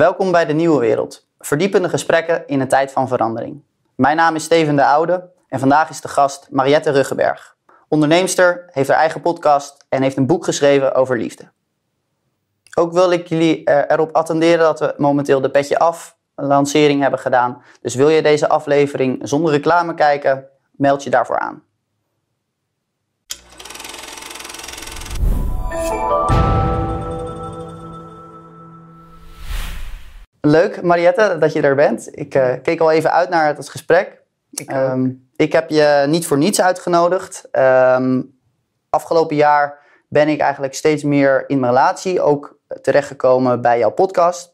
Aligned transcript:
Welkom 0.00 0.32
bij 0.32 0.46
de 0.46 0.52
Nieuwe 0.52 0.80
Wereld. 0.80 1.28
Verdiepende 1.38 1.88
gesprekken 1.88 2.46
in 2.46 2.60
een 2.60 2.68
tijd 2.68 2.92
van 2.92 3.08
verandering. 3.08 3.62
Mijn 3.94 4.16
naam 4.16 4.34
is 4.34 4.44
Steven 4.44 4.76
de 4.76 4.84
Oude 4.84 5.30
en 5.48 5.58
vandaag 5.58 5.90
is 5.90 6.00
de 6.00 6.08
gast 6.08 6.46
Mariette 6.50 6.90
Ruggenberg. 6.90 7.56
Onderneemster, 7.88 8.68
heeft 8.70 8.88
haar 8.88 8.98
eigen 8.98 9.20
podcast 9.20 9.84
en 9.88 10.02
heeft 10.02 10.16
een 10.16 10.26
boek 10.26 10.44
geschreven 10.44 10.94
over 10.94 11.18
liefde. 11.18 11.50
Ook 12.78 12.92
wil 12.92 13.10
ik 13.10 13.26
jullie 13.26 13.70
erop 13.88 14.12
attenderen 14.12 14.58
dat 14.58 14.80
we 14.80 14.94
momenteel 14.96 15.40
de 15.40 15.50
Petje 15.50 15.78
Af 15.78 16.16
lancering 16.34 17.00
hebben 17.00 17.20
gedaan. 17.20 17.62
Dus 17.80 17.94
wil 17.94 18.08
je 18.08 18.22
deze 18.22 18.48
aflevering 18.48 19.18
zonder 19.22 19.52
reclame 19.52 19.94
kijken, 19.94 20.46
meld 20.70 21.02
je 21.02 21.10
daarvoor 21.10 21.38
aan. 21.38 21.62
Leuk, 30.50 30.82
Mariette, 30.82 31.36
dat 31.38 31.52
je 31.52 31.60
er 31.60 31.74
bent. 31.74 32.08
Ik 32.10 32.34
uh, 32.34 32.52
keek 32.62 32.80
al 32.80 32.90
even 32.90 33.12
uit 33.12 33.28
naar 33.28 33.46
het 33.56 33.68
gesprek. 33.68 34.22
Ik, 34.50 34.72
um, 34.72 35.30
ik 35.36 35.52
heb 35.52 35.70
je 35.70 36.04
niet 36.08 36.26
voor 36.26 36.38
niets 36.38 36.60
uitgenodigd. 36.60 37.48
Um, 37.52 38.38
afgelopen 38.88 39.36
jaar 39.36 39.78
ben 40.08 40.28
ik 40.28 40.40
eigenlijk 40.40 40.74
steeds 40.74 41.02
meer 41.02 41.44
in 41.46 41.60
mijn 41.60 41.72
relatie 41.72 42.22
ook 42.22 42.58
terechtgekomen 42.80 43.60
bij 43.60 43.78
jouw 43.78 43.90
podcast. 43.90 44.52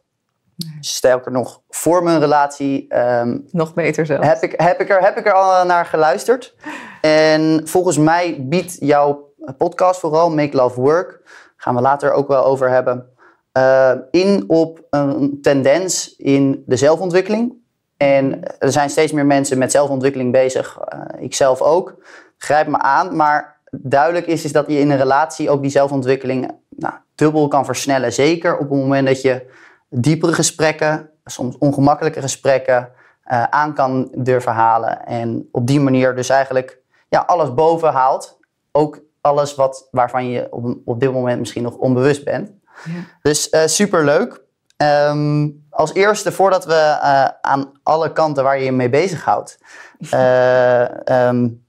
Sterker 0.80 1.32
nog, 1.32 1.60
voor 1.68 2.02
mijn 2.02 2.20
relatie. 2.20 2.98
Um, 2.98 3.46
nog 3.50 3.74
beter 3.74 4.06
zelfs. 4.06 4.26
Heb 4.26 4.42
ik, 4.42 4.60
heb, 4.60 4.80
ik 4.80 4.90
er, 4.90 5.00
heb 5.00 5.16
ik 5.16 5.26
er 5.26 5.32
al 5.32 5.66
naar 5.66 5.86
geluisterd. 5.86 6.54
En 7.00 7.60
volgens 7.64 7.98
mij 7.98 8.36
biedt 8.40 8.76
jouw 8.80 9.32
podcast 9.58 10.00
vooral, 10.00 10.30
Make 10.30 10.56
Love 10.56 10.80
Work, 10.80 11.20
gaan 11.56 11.74
we 11.74 11.80
later 11.80 12.12
ook 12.12 12.28
wel 12.28 12.44
over 12.44 12.70
hebben, 12.70 13.15
uh, 13.56 13.92
in 14.10 14.44
op 14.46 14.86
een 14.90 15.38
tendens 15.42 16.16
in 16.16 16.62
de 16.66 16.76
zelfontwikkeling. 16.76 17.54
En 17.96 18.42
er 18.58 18.72
zijn 18.72 18.90
steeds 18.90 19.12
meer 19.12 19.26
mensen 19.26 19.58
met 19.58 19.70
zelfontwikkeling 19.70 20.32
bezig. 20.32 20.78
Uh, 20.94 21.22
ik 21.22 21.34
zelf 21.34 21.60
ook. 21.60 21.94
Grijp 22.38 22.66
me 22.66 22.78
aan. 22.78 23.16
Maar 23.16 23.60
duidelijk 23.70 24.26
is, 24.26 24.44
is 24.44 24.52
dat 24.52 24.66
je 24.66 24.78
in 24.78 24.90
een 24.90 24.96
relatie 24.96 25.50
ook 25.50 25.62
die 25.62 25.70
zelfontwikkeling 25.70 26.50
nou, 26.68 26.94
dubbel 27.14 27.48
kan 27.48 27.64
versnellen. 27.64 28.12
Zeker 28.12 28.54
op 28.54 28.70
het 28.70 28.78
moment 28.78 29.06
dat 29.06 29.22
je 29.22 29.50
diepere 29.88 30.32
gesprekken, 30.32 31.10
soms 31.24 31.58
ongemakkelijke 31.58 32.20
gesprekken, 32.20 32.90
uh, 33.32 33.42
aan 33.42 33.74
kan 33.74 34.08
durven 34.16 34.52
halen. 34.52 35.06
En 35.06 35.48
op 35.52 35.66
die 35.66 35.80
manier 35.80 36.14
dus 36.14 36.28
eigenlijk 36.28 36.80
ja, 37.08 37.20
alles 37.26 37.54
boven 37.54 37.92
haalt. 37.92 38.38
Ook 38.72 39.00
alles 39.20 39.54
wat, 39.54 39.88
waarvan 39.90 40.28
je 40.28 40.46
op, 40.50 40.76
op 40.84 41.00
dit 41.00 41.12
moment 41.12 41.38
misschien 41.38 41.62
nog 41.62 41.76
onbewust 41.76 42.24
bent. 42.24 42.50
Ja. 42.84 42.92
Dus 43.22 43.52
uh, 43.52 43.66
super 43.66 44.04
leuk. 44.04 44.44
Um, 44.76 45.64
als 45.70 45.94
eerste, 45.94 46.32
voordat 46.32 46.64
we 46.64 46.98
uh, 47.02 47.28
aan 47.40 47.72
alle 47.82 48.12
kanten 48.12 48.44
waar 48.44 48.58
je 48.58 48.64
je 48.64 48.72
mee 48.72 48.88
bezighoudt 48.88 49.58
uh, 49.98 50.82
um, 51.28 51.64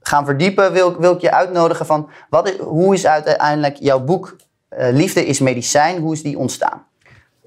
gaan 0.00 0.24
verdiepen, 0.24 0.72
wil, 0.72 1.00
wil 1.00 1.14
ik 1.14 1.20
je 1.20 1.32
uitnodigen 1.32 1.86
van 1.86 2.10
wat, 2.30 2.50
hoe 2.50 2.94
is 2.94 3.06
uiteindelijk 3.06 3.76
jouw 3.76 4.00
boek 4.00 4.36
uh, 4.78 4.88
Liefde 4.90 5.26
is 5.26 5.40
Medicijn, 5.40 6.00
hoe 6.00 6.12
is 6.12 6.22
die 6.22 6.38
ontstaan? 6.38 6.86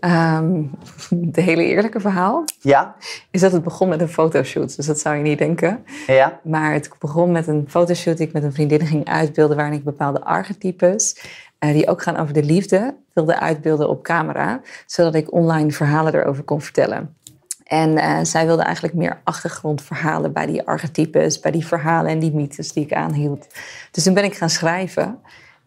Um, 0.02 0.72
de 1.36 1.42
hele 1.42 1.64
eerlijke 1.64 2.00
verhaal 2.00 2.44
ja? 2.62 2.96
is 3.32 3.42
dat 3.42 3.52
het 3.52 3.64
begon 3.64 3.90
met 3.90 4.02
een 4.02 4.10
fotoshoot. 4.10 4.76
Dus 4.76 4.86
dat 4.86 5.00
zou 5.00 5.16
je 5.16 5.22
niet 5.22 5.38
denken. 5.38 5.86
Ja. 6.08 6.40
Maar 6.44 6.74
het 6.74 6.90
begon 7.00 7.32
met 7.32 7.48
een 7.48 7.66
fotoshoot 7.70 8.18
die 8.18 8.28
ik 8.28 8.34
met 8.34 8.44
een 8.44 8.54
vriendin 8.54 8.86
ging 8.86 9.06
uitbeelden... 9.06 9.56
waarin 9.56 9.78
ik 9.78 9.84
bepaalde 9.84 10.22
archetypes, 10.24 11.22
die 11.60 11.88
ook 11.88 12.02
gaan 12.02 12.18
over 12.18 12.34
de 12.34 12.44
liefde... 12.44 12.96
wilde 13.14 13.40
uitbeelden 13.40 13.90
op 13.90 14.04
camera. 14.04 14.62
Zodat 14.86 15.16
ik 15.16 15.34
online 15.34 15.72
verhalen 15.72 16.16
erover 16.16 16.44
kon 16.44 16.62
vertellen. 16.62 17.16
En 17.64 17.98
uh, 17.98 18.20
zij 18.24 18.46
wilde 18.46 18.64
eigenlijk 18.64 18.96
meer 18.96 19.22
achtergrondverhalen 19.24 20.34
bij 20.34 20.46
die 20.46 20.68
archetypes... 20.68 21.40
bij 21.40 21.52
die 21.52 21.66
verhalen 21.66 22.12
en 22.12 22.20
die 22.20 22.34
mythes 22.34 22.74
die 22.74 22.84
ik 22.84 22.94
aanhield. 22.94 23.48
Dus 23.92 24.04
toen 24.04 24.14
ben 24.14 24.24
ik 24.24 24.36
gaan 24.36 24.50
schrijven... 24.50 25.20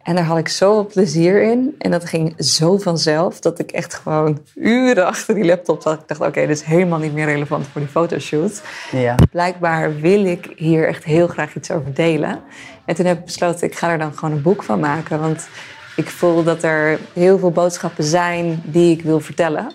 En 0.02 0.14
daar 0.14 0.24
had 0.24 0.38
ik 0.38 0.48
zoveel 0.48 0.86
plezier 0.86 1.42
in. 1.42 1.74
En 1.78 1.90
dat 1.90 2.04
ging 2.04 2.34
zo 2.44 2.78
vanzelf 2.78 3.40
dat 3.40 3.58
ik 3.58 3.70
echt 3.70 3.94
gewoon 3.94 4.38
uren 4.54 5.06
achter 5.06 5.34
die 5.34 5.44
laptop 5.44 5.82
zat. 5.82 6.00
Ik 6.00 6.08
dacht, 6.08 6.20
oké, 6.20 6.28
okay, 6.28 6.46
dit 6.46 6.56
is 6.56 6.62
helemaal 6.62 6.98
niet 6.98 7.12
meer 7.12 7.24
relevant 7.24 7.66
voor 7.66 7.80
die 7.80 7.90
fotoshoot. 7.90 8.62
Ja. 8.90 9.14
Blijkbaar 9.30 10.00
wil 10.00 10.24
ik 10.24 10.52
hier 10.56 10.88
echt 10.88 11.04
heel 11.04 11.26
graag 11.26 11.54
iets 11.54 11.70
over 11.70 11.94
delen. 11.94 12.40
En 12.84 12.94
toen 12.94 13.06
heb 13.06 13.18
ik 13.18 13.24
besloten, 13.24 13.66
ik 13.66 13.74
ga 13.74 13.90
er 13.90 13.98
dan 13.98 14.14
gewoon 14.14 14.34
een 14.34 14.42
boek 14.42 14.62
van 14.62 14.80
maken. 14.80 15.20
Want 15.20 15.48
ik 15.96 16.10
voel 16.10 16.42
dat 16.42 16.62
er 16.62 16.98
heel 17.12 17.38
veel 17.38 17.50
boodschappen 17.50 18.04
zijn 18.04 18.62
die 18.64 18.96
ik 18.96 19.02
wil 19.02 19.20
vertellen. 19.20 19.72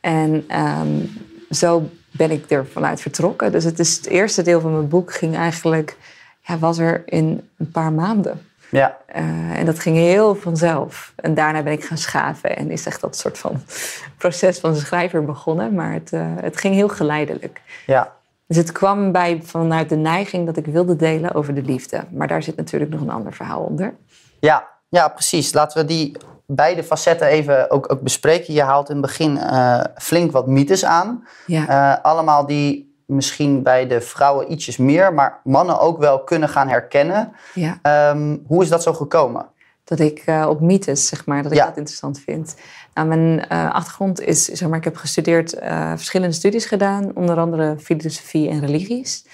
En 0.00 0.44
um, 0.60 1.10
zo 1.50 1.90
ben 2.10 2.30
ik 2.30 2.50
er 2.50 2.66
vanuit 2.66 3.00
vertrokken. 3.00 3.52
Dus 3.52 3.64
het, 3.64 3.78
is 3.78 3.96
het 3.96 4.06
eerste 4.06 4.42
deel 4.42 4.60
van 4.60 4.72
mijn 4.72 4.88
boek 4.88 5.12
ging 5.12 5.36
eigenlijk, 5.36 5.96
ja, 6.40 6.58
was 6.58 6.78
er 6.78 7.02
in 7.06 7.48
een 7.58 7.70
paar 7.70 7.92
maanden. 7.92 8.46
Ja. 8.70 8.96
Uh, 9.16 9.58
en 9.58 9.66
dat 9.66 9.78
ging 9.78 9.96
heel 9.96 10.34
vanzelf. 10.34 11.12
En 11.16 11.34
daarna 11.34 11.62
ben 11.62 11.72
ik 11.72 11.84
gaan 11.84 11.98
schaven 11.98 12.56
en 12.56 12.70
is 12.70 12.86
echt 12.86 13.00
dat 13.00 13.16
soort 13.16 13.38
van 13.38 13.62
proces 14.18 14.58
van 14.58 14.76
schrijver 14.76 15.24
begonnen. 15.24 15.74
Maar 15.74 15.92
het, 15.92 16.12
uh, 16.12 16.26
het 16.40 16.56
ging 16.56 16.74
heel 16.74 16.88
geleidelijk. 16.88 17.60
Ja. 17.86 18.12
Dus 18.46 18.56
het 18.56 18.72
kwam 18.72 19.12
bij, 19.12 19.40
vanuit 19.44 19.88
de 19.88 19.96
neiging 19.96 20.46
dat 20.46 20.56
ik 20.56 20.66
wilde 20.66 20.96
delen 20.96 21.34
over 21.34 21.54
de 21.54 21.62
liefde. 21.62 22.04
Maar 22.10 22.28
daar 22.28 22.42
zit 22.42 22.56
natuurlijk 22.56 22.90
nog 22.90 23.00
een 23.00 23.10
ander 23.10 23.32
verhaal 23.32 23.60
onder. 23.60 23.94
Ja, 24.40 24.68
ja 24.88 25.08
precies. 25.08 25.52
Laten 25.52 25.80
we 25.80 25.86
die 25.86 26.16
beide 26.46 26.84
facetten 26.84 27.26
even 27.26 27.70
ook, 27.70 27.92
ook 27.92 28.00
bespreken. 28.00 28.54
Je 28.54 28.62
haalt 28.62 28.88
in 28.88 28.96
het 28.96 29.04
begin 29.04 29.36
uh, 29.36 29.80
flink 29.94 30.32
wat 30.32 30.46
mythes 30.46 30.84
aan. 30.84 31.26
Ja. 31.46 32.00
allemaal 32.02 32.46
die 32.46 32.86
misschien 33.06 33.62
bij 33.62 33.86
de 33.86 34.00
vrouwen 34.00 34.52
ietsjes 34.52 34.76
meer, 34.76 35.14
maar 35.14 35.40
mannen 35.44 35.80
ook 35.80 35.98
wel 35.98 36.24
kunnen 36.24 36.48
gaan 36.48 36.68
herkennen. 36.68 37.32
Ja. 37.54 38.10
Um, 38.10 38.42
hoe 38.46 38.62
is 38.62 38.68
dat 38.68 38.82
zo 38.82 38.92
gekomen? 38.92 39.46
Dat 39.84 39.98
ik 39.98 40.22
uh, 40.26 40.46
op 40.48 40.60
mythes, 40.60 41.06
zeg 41.06 41.26
maar, 41.26 41.42
dat 41.42 41.52
ik 41.52 41.58
Ja. 41.58 41.66
dat 41.66 41.76
interessant 41.76 42.20
vind. 42.20 42.56
Nou, 42.94 43.08
mijn 43.08 43.46
uh, 43.52 43.74
achtergrond 43.74 44.20
is, 44.20 44.44
zeg 44.44 44.68
maar, 44.68 44.78
ik 44.78 44.84
heb 44.84 44.96
gestudeerd, 44.96 45.62
uh, 45.62 45.92
verschillende 45.96 46.34
studies 46.34 46.64
gedaan, 46.66 47.10
onder 47.14 47.38
andere 47.38 47.76
filosofie 47.78 48.48
en 48.48 48.60
religies. 48.60 49.24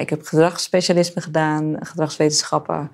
Ik 0.00 0.10
heb 0.10 0.22
gedragsspecialisme 0.22 1.20
gedaan, 1.20 1.76
gedragswetenschappen, 1.80 2.90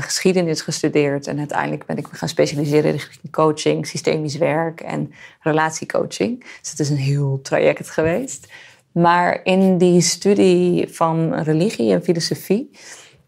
geschiedenis 0.00 0.60
gestudeerd. 0.60 1.26
En 1.26 1.38
uiteindelijk 1.38 1.86
ben 1.86 1.96
ik 1.96 2.10
me 2.10 2.16
gaan 2.16 2.28
specialiseren 2.28 2.90
richting 2.90 3.32
coaching, 3.32 3.86
systemisch 3.86 4.36
werk 4.36 4.80
en 4.80 5.12
relatiecoaching. 5.40 6.40
Dus 6.60 6.70
het 6.70 6.80
is 6.80 6.90
een 6.90 6.96
heel 6.96 7.40
traject 7.42 7.90
geweest. 7.90 8.52
Maar 8.92 9.40
in 9.44 9.78
die 9.78 10.00
studie 10.00 10.88
van 10.88 11.34
religie 11.34 11.92
en 11.92 12.02
filosofie 12.02 12.70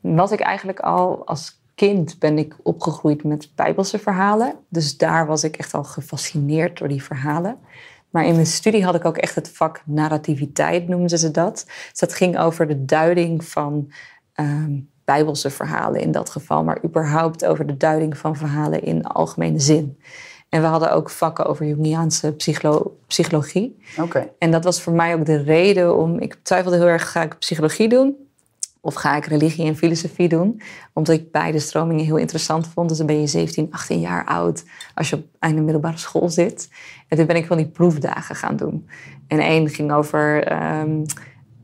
was 0.00 0.30
ik 0.30 0.40
eigenlijk 0.40 0.80
al 0.80 1.26
als 1.26 1.62
kind 1.74 2.18
ben 2.18 2.38
ik 2.38 2.56
opgegroeid 2.62 3.24
met 3.24 3.50
bijbelse 3.54 3.98
verhalen. 3.98 4.54
Dus 4.68 4.96
daar 4.96 5.26
was 5.26 5.44
ik 5.44 5.56
echt 5.56 5.74
al 5.74 5.84
gefascineerd 5.84 6.78
door 6.78 6.88
die 6.88 7.02
verhalen. 7.02 7.58
Maar 8.10 8.26
in 8.26 8.34
mijn 8.34 8.46
studie 8.46 8.84
had 8.84 8.94
ik 8.94 9.04
ook 9.04 9.16
echt 9.16 9.34
het 9.34 9.48
vak 9.48 9.82
narrativiteit, 9.86 10.88
noemden 10.88 11.18
ze 11.18 11.30
dat. 11.30 11.64
Dus 11.90 11.98
dat 11.98 12.14
ging 12.14 12.38
over 12.38 12.68
de 12.68 12.84
duiding 12.84 13.44
van 13.44 13.92
um, 14.34 14.90
bijbelse 15.04 15.50
verhalen 15.50 16.00
in 16.00 16.12
dat 16.12 16.30
geval, 16.30 16.64
maar 16.64 16.78
überhaupt 16.84 17.44
over 17.44 17.66
de 17.66 17.76
duiding 17.76 18.18
van 18.18 18.36
verhalen 18.36 18.82
in 18.82 19.04
algemene 19.04 19.60
zin. 19.60 19.98
En 20.48 20.60
we 20.60 20.66
hadden 20.66 20.92
ook 20.92 21.10
vakken 21.10 21.46
over 21.46 21.66
Jungiaanse 21.66 22.32
psycholo 22.32 22.96
psychologie. 23.06 23.76
Oké. 23.92 24.02
Okay. 24.02 24.32
En 24.38 24.50
dat 24.50 24.64
was 24.64 24.82
voor 24.82 24.92
mij 24.92 25.14
ook 25.14 25.26
de 25.26 25.42
reden 25.42 25.96
om... 25.96 26.18
Ik 26.20 26.36
twijfelde 26.42 26.76
heel 26.76 26.86
erg, 26.86 27.10
ga 27.10 27.22
ik 27.22 27.38
psychologie 27.38 27.88
doen? 27.88 28.16
Of 28.80 28.94
ga 28.94 29.16
ik 29.16 29.26
religie 29.26 29.66
en 29.66 29.76
filosofie 29.76 30.28
doen? 30.28 30.60
Omdat 30.92 31.14
ik 31.14 31.32
beide 31.32 31.58
stromingen 31.58 32.04
heel 32.04 32.16
interessant 32.16 32.66
vond. 32.66 32.88
Dus 32.88 32.98
dan 32.98 33.06
ben 33.06 33.20
je 33.20 33.26
17, 33.26 33.68
18 33.70 34.00
jaar 34.00 34.24
oud 34.24 34.64
als 34.94 35.10
je 35.10 35.16
op 35.16 35.24
einde 35.38 35.60
middelbare 35.60 35.96
school 35.96 36.28
zit. 36.28 36.68
En 37.08 37.16
toen 37.16 37.26
ben 37.26 37.36
ik 37.36 37.46
van 37.46 37.56
die 37.56 37.68
proefdagen 37.68 38.36
gaan 38.36 38.56
doen. 38.56 38.88
En 39.26 39.38
één 39.38 39.68
ging 39.68 39.92
over... 39.92 40.52
Um, 40.80 41.04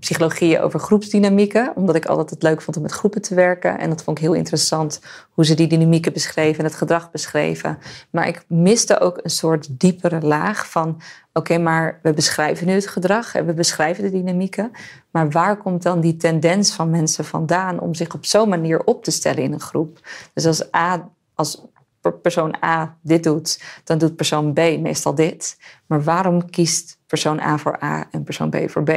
psychologie 0.01 0.61
over 0.61 0.81
groepsdynamieken, 0.81 1.73
omdat 1.75 1.95
ik 1.95 2.07
altijd 2.07 2.31
het 2.31 2.43
leuk 2.43 2.63
vond 2.63 2.77
om 2.77 2.83
met 2.83 2.93
groepen 2.93 3.23
te 3.23 3.35
werken. 3.35 3.79
En 3.79 3.89
dat 3.89 4.03
vond 4.03 4.19
ik 4.19 4.25
heel 4.25 4.35
interessant 4.35 5.01
hoe 5.31 5.45
ze 5.45 5.55
die 5.55 5.67
dynamieken 5.67 6.13
beschreven 6.13 6.59
en 6.59 6.65
het 6.65 6.75
gedrag 6.75 7.11
beschreven. 7.11 7.79
Maar 8.11 8.29
ik 8.29 8.45
miste 8.49 9.01
ook 9.01 9.19
een 9.23 9.31
soort 9.31 9.81
diepere 9.81 10.21
laag 10.21 10.71
van: 10.71 11.01
oké, 11.33 11.59
maar 11.59 11.99
we 12.03 12.13
beschrijven 12.13 12.67
nu 12.67 12.73
het 12.73 12.87
gedrag 12.87 13.35
en 13.35 13.47
we 13.47 13.55
beschrijven 13.55 14.05
de 14.05 14.11
dynamieken. 14.11 14.71
Maar 15.11 15.31
waar 15.31 15.57
komt 15.57 15.83
dan 15.83 16.01
die 16.01 16.17
tendens 16.17 16.73
van 16.73 16.91
mensen 16.91 17.25
vandaan 17.25 17.81
om 17.81 17.95
zich 17.95 18.15
op 18.15 18.25
zo'n 18.25 18.49
manier 18.49 18.85
op 18.85 19.05
te 19.05 19.11
stellen 19.11 19.43
in 19.43 19.53
een 19.53 19.61
groep? 19.61 19.99
Dus 20.35 20.47
als 20.47 20.75
A, 20.75 21.09
als 21.35 21.63
persoon 22.23 22.55
A 22.65 22.97
dit 23.03 23.23
doet, 23.23 23.63
dan 23.85 23.99
doet 23.99 24.17
persoon 24.17 24.53
B 24.53 24.59
meestal 24.59 25.15
dit. 25.15 25.59
Maar 25.87 26.03
waarom 26.03 26.51
kiest 26.51 26.99
persoon 27.11 27.41
A 27.41 27.59
voor 27.59 27.83
A 27.83 28.07
en 28.11 28.23
persoon 28.23 28.51
B 28.51 28.57
voor 28.67 28.83
B? 28.83 28.91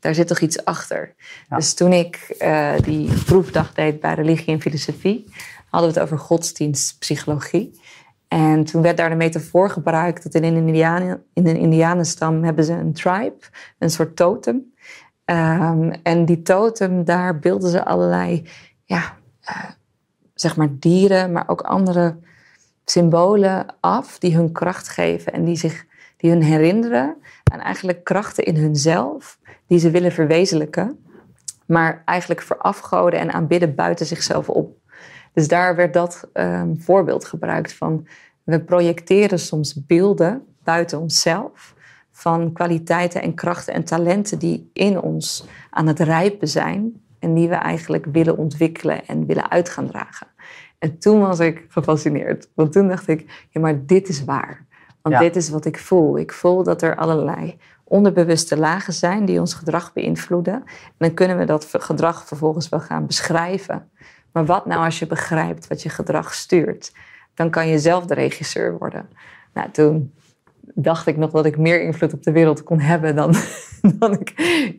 Daar 0.00 0.14
zit 0.14 0.26
toch 0.26 0.40
iets 0.40 0.64
achter. 0.64 1.14
Ja. 1.48 1.56
Dus 1.56 1.74
toen 1.74 1.92
ik 1.92 2.36
uh, 2.42 2.72
die 2.82 3.12
proefdag 3.24 3.74
deed 3.74 4.00
bij 4.00 4.14
religie 4.14 4.54
en 4.54 4.60
filosofie, 4.60 5.32
hadden 5.70 5.92
we 5.92 6.00
het 6.00 6.04
over 6.04 6.18
godsdienstpsychologie. 6.18 7.80
En 8.28 8.64
toen 8.64 8.82
werd 8.82 8.96
daar 8.96 9.08
de 9.08 9.14
metafoor 9.14 9.70
gebruikt 9.70 10.22
dat 10.22 10.34
in 10.34 10.44
een, 10.44 10.56
Indianen, 10.56 11.24
in 11.34 11.46
een 11.46 11.56
Indianenstam 11.56 12.44
hebben 12.44 12.64
ze 12.64 12.72
een 12.72 12.92
tribe, 12.92 13.38
een 13.78 13.90
soort 13.90 14.16
totem. 14.16 14.72
Um, 15.24 15.90
en 16.02 16.24
die 16.24 16.42
totem, 16.42 17.04
daar 17.04 17.38
beelden 17.38 17.70
ze 17.70 17.84
allerlei 17.84 18.48
ja, 18.84 19.16
uh, 19.48 19.64
zeg 20.34 20.56
maar 20.56 20.68
dieren, 20.70 21.32
maar 21.32 21.44
ook 21.46 21.60
andere 21.60 22.16
symbolen 22.84 23.66
af 23.80 24.18
die 24.18 24.36
hun 24.36 24.52
kracht 24.52 24.88
geven 24.88 25.32
en 25.32 25.44
die, 25.44 25.56
zich, 25.56 25.86
die 26.20 26.30
hun 26.30 26.42
herinneren 26.42 27.16
aan 27.52 27.60
eigenlijk 27.60 28.04
krachten 28.04 28.44
in 28.44 28.56
hunzelf 28.56 29.38
die 29.66 29.78
ze 29.78 29.90
willen 29.90 30.12
verwezenlijken, 30.12 31.04
maar 31.66 32.02
eigenlijk 32.04 32.42
verafgoden 32.42 33.20
en 33.20 33.32
aanbidden 33.32 33.74
buiten 33.74 34.06
zichzelf 34.06 34.48
op. 34.48 34.76
Dus 35.32 35.48
daar 35.48 35.76
werd 35.76 35.94
dat 35.94 36.28
um, 36.32 36.80
voorbeeld 36.80 37.24
gebruikt 37.24 37.72
van 37.72 38.06
we 38.42 38.60
projecteren 38.60 39.38
soms 39.38 39.86
beelden 39.86 40.42
buiten 40.64 41.00
onszelf 41.00 41.74
van 42.10 42.52
kwaliteiten 42.52 43.22
en 43.22 43.34
krachten 43.34 43.74
en 43.74 43.84
talenten 43.84 44.38
die 44.38 44.70
in 44.72 45.00
ons 45.00 45.46
aan 45.70 45.86
het 45.86 45.98
rijpen 45.98 46.48
zijn 46.48 47.02
en 47.18 47.34
die 47.34 47.48
we 47.48 47.54
eigenlijk 47.54 48.06
willen 48.12 48.36
ontwikkelen 48.36 49.06
en 49.06 49.26
willen 49.26 49.50
uit 49.50 49.68
gaan 49.68 49.86
dragen. 49.86 50.26
En 50.78 50.98
toen 50.98 51.20
was 51.20 51.38
ik 51.38 51.66
gefascineerd, 51.68 52.48
want 52.54 52.72
toen 52.72 52.88
dacht 52.88 53.08
ik, 53.08 53.46
ja 53.50 53.60
maar 53.60 53.86
dit 53.86 54.08
is 54.08 54.24
waar. 54.24 54.66
Want 55.02 55.18
dit 55.18 55.36
is 55.36 55.48
wat 55.48 55.64
ik 55.64 55.78
voel. 55.78 56.18
Ik 56.18 56.32
voel 56.32 56.62
dat 56.62 56.82
er 56.82 56.96
allerlei 56.96 57.58
onderbewuste 57.84 58.56
lagen 58.56 58.92
zijn 58.92 59.24
die 59.24 59.40
ons 59.40 59.54
gedrag 59.54 59.92
beïnvloeden. 59.92 60.54
En 60.54 60.62
dan 60.98 61.14
kunnen 61.14 61.38
we 61.38 61.44
dat 61.44 61.68
gedrag 61.70 62.26
vervolgens 62.26 62.68
wel 62.68 62.80
gaan 62.80 63.06
beschrijven. 63.06 63.90
Maar 64.32 64.44
wat 64.44 64.66
nou 64.66 64.84
als 64.84 64.98
je 64.98 65.06
begrijpt 65.06 65.66
wat 65.66 65.82
je 65.82 65.88
gedrag 65.88 66.34
stuurt? 66.34 66.92
Dan 67.34 67.50
kan 67.50 67.68
je 67.68 67.78
zelf 67.78 68.06
de 68.06 68.14
regisseur 68.14 68.78
worden. 68.78 69.08
Nou, 69.52 69.70
toen 69.70 70.12
dacht 70.74 71.06
ik 71.06 71.16
nog 71.16 71.30
dat 71.30 71.46
ik 71.46 71.58
meer 71.58 71.82
invloed 71.82 72.12
op 72.12 72.22
de 72.22 72.32
wereld 72.32 72.62
kon 72.62 72.80
hebben 72.80 73.16
dan, 73.16 73.34
dan 73.98 74.12
ik 74.12 74.32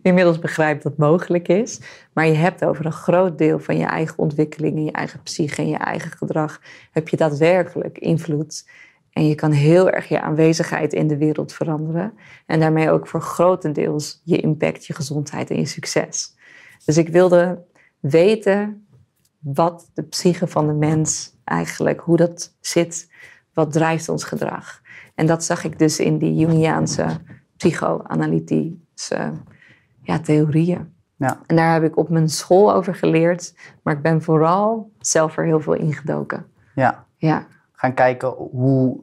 inmiddels 0.04 0.40
begrijp 0.40 0.82
dat 0.82 0.98
mogelijk 0.98 1.48
is. 1.48 1.82
Maar 2.14 2.28
je 2.28 2.34
hebt 2.34 2.66
over 2.66 2.86
een 2.86 2.92
groot 2.92 3.38
deel 3.38 3.60
van 3.60 3.78
je 3.78 3.86
eigen 3.86 4.18
ontwikkeling, 4.18 4.76
en 4.76 4.84
je 4.84 4.92
eigen 4.92 5.22
psyche 5.24 5.62
en 5.62 5.68
je 5.68 5.78
eigen 5.78 6.12
gedrag, 6.12 6.62
heb 6.92 7.08
je 7.08 7.18
daadwerkelijk 7.18 7.98
invloed. 7.98 8.66
En 9.14 9.28
je 9.28 9.36
kan 9.36 9.52
heel 9.52 9.90
erg 9.90 10.08
je 10.08 10.22
aanwezigheid 10.22 10.94
in 10.94 11.08
de 11.08 11.18
wereld 11.18 11.54
veranderen. 11.54 12.14
En 12.46 12.60
daarmee 12.60 12.92
ook 12.92 13.08
voor 13.08 13.22
grotendeels 13.22 14.22
je 14.24 14.38
impact, 14.38 14.86
je 14.86 14.94
gezondheid 14.94 15.50
en 15.50 15.58
je 15.58 15.66
succes. 15.66 16.36
Dus 16.86 16.98
ik 16.98 17.10
wilde 17.10 17.64
weten 18.00 18.86
wat 19.40 19.90
de 19.94 20.04
psyche 20.04 20.48
van 20.48 20.68
de 20.68 20.74
mens 20.74 21.36
eigenlijk, 21.44 22.00
hoe 22.00 22.18
dat 22.18 22.56
zit, 22.60 23.12
wat 23.54 23.72
drijft 23.72 24.10
ons 24.10 24.24
gedrag. 24.24 24.82
En 25.16 25.26
dat 25.26 25.44
zag 25.44 25.64
ik 25.64 25.80
dus 25.80 26.00
in 26.00 26.18
die 26.18 26.36
Jungiaanse 26.36 27.06
psychoanalytische 27.58 29.32
ja, 30.04 30.20
theorieën. 30.20 30.94
Ja. 31.16 31.40
En 31.48 31.56
daar 31.56 31.74
heb 31.74 31.84
ik 31.84 31.98
op 31.98 32.10
mijn 32.10 32.30
school 32.30 32.74
over 32.74 32.96
geleerd, 32.96 33.54
maar 33.84 33.96
ik 33.96 34.02
ben 34.02 34.22
vooral 34.22 34.92
zelf 35.00 35.38
er 35.38 35.46
heel 35.46 35.60
veel 35.60 35.74
ingedoken. 35.74 36.46
Ja. 36.76 37.06
ja. 37.18 37.48
Gaan 37.82 37.94
kijken 37.94 38.30
hoe 38.30 38.98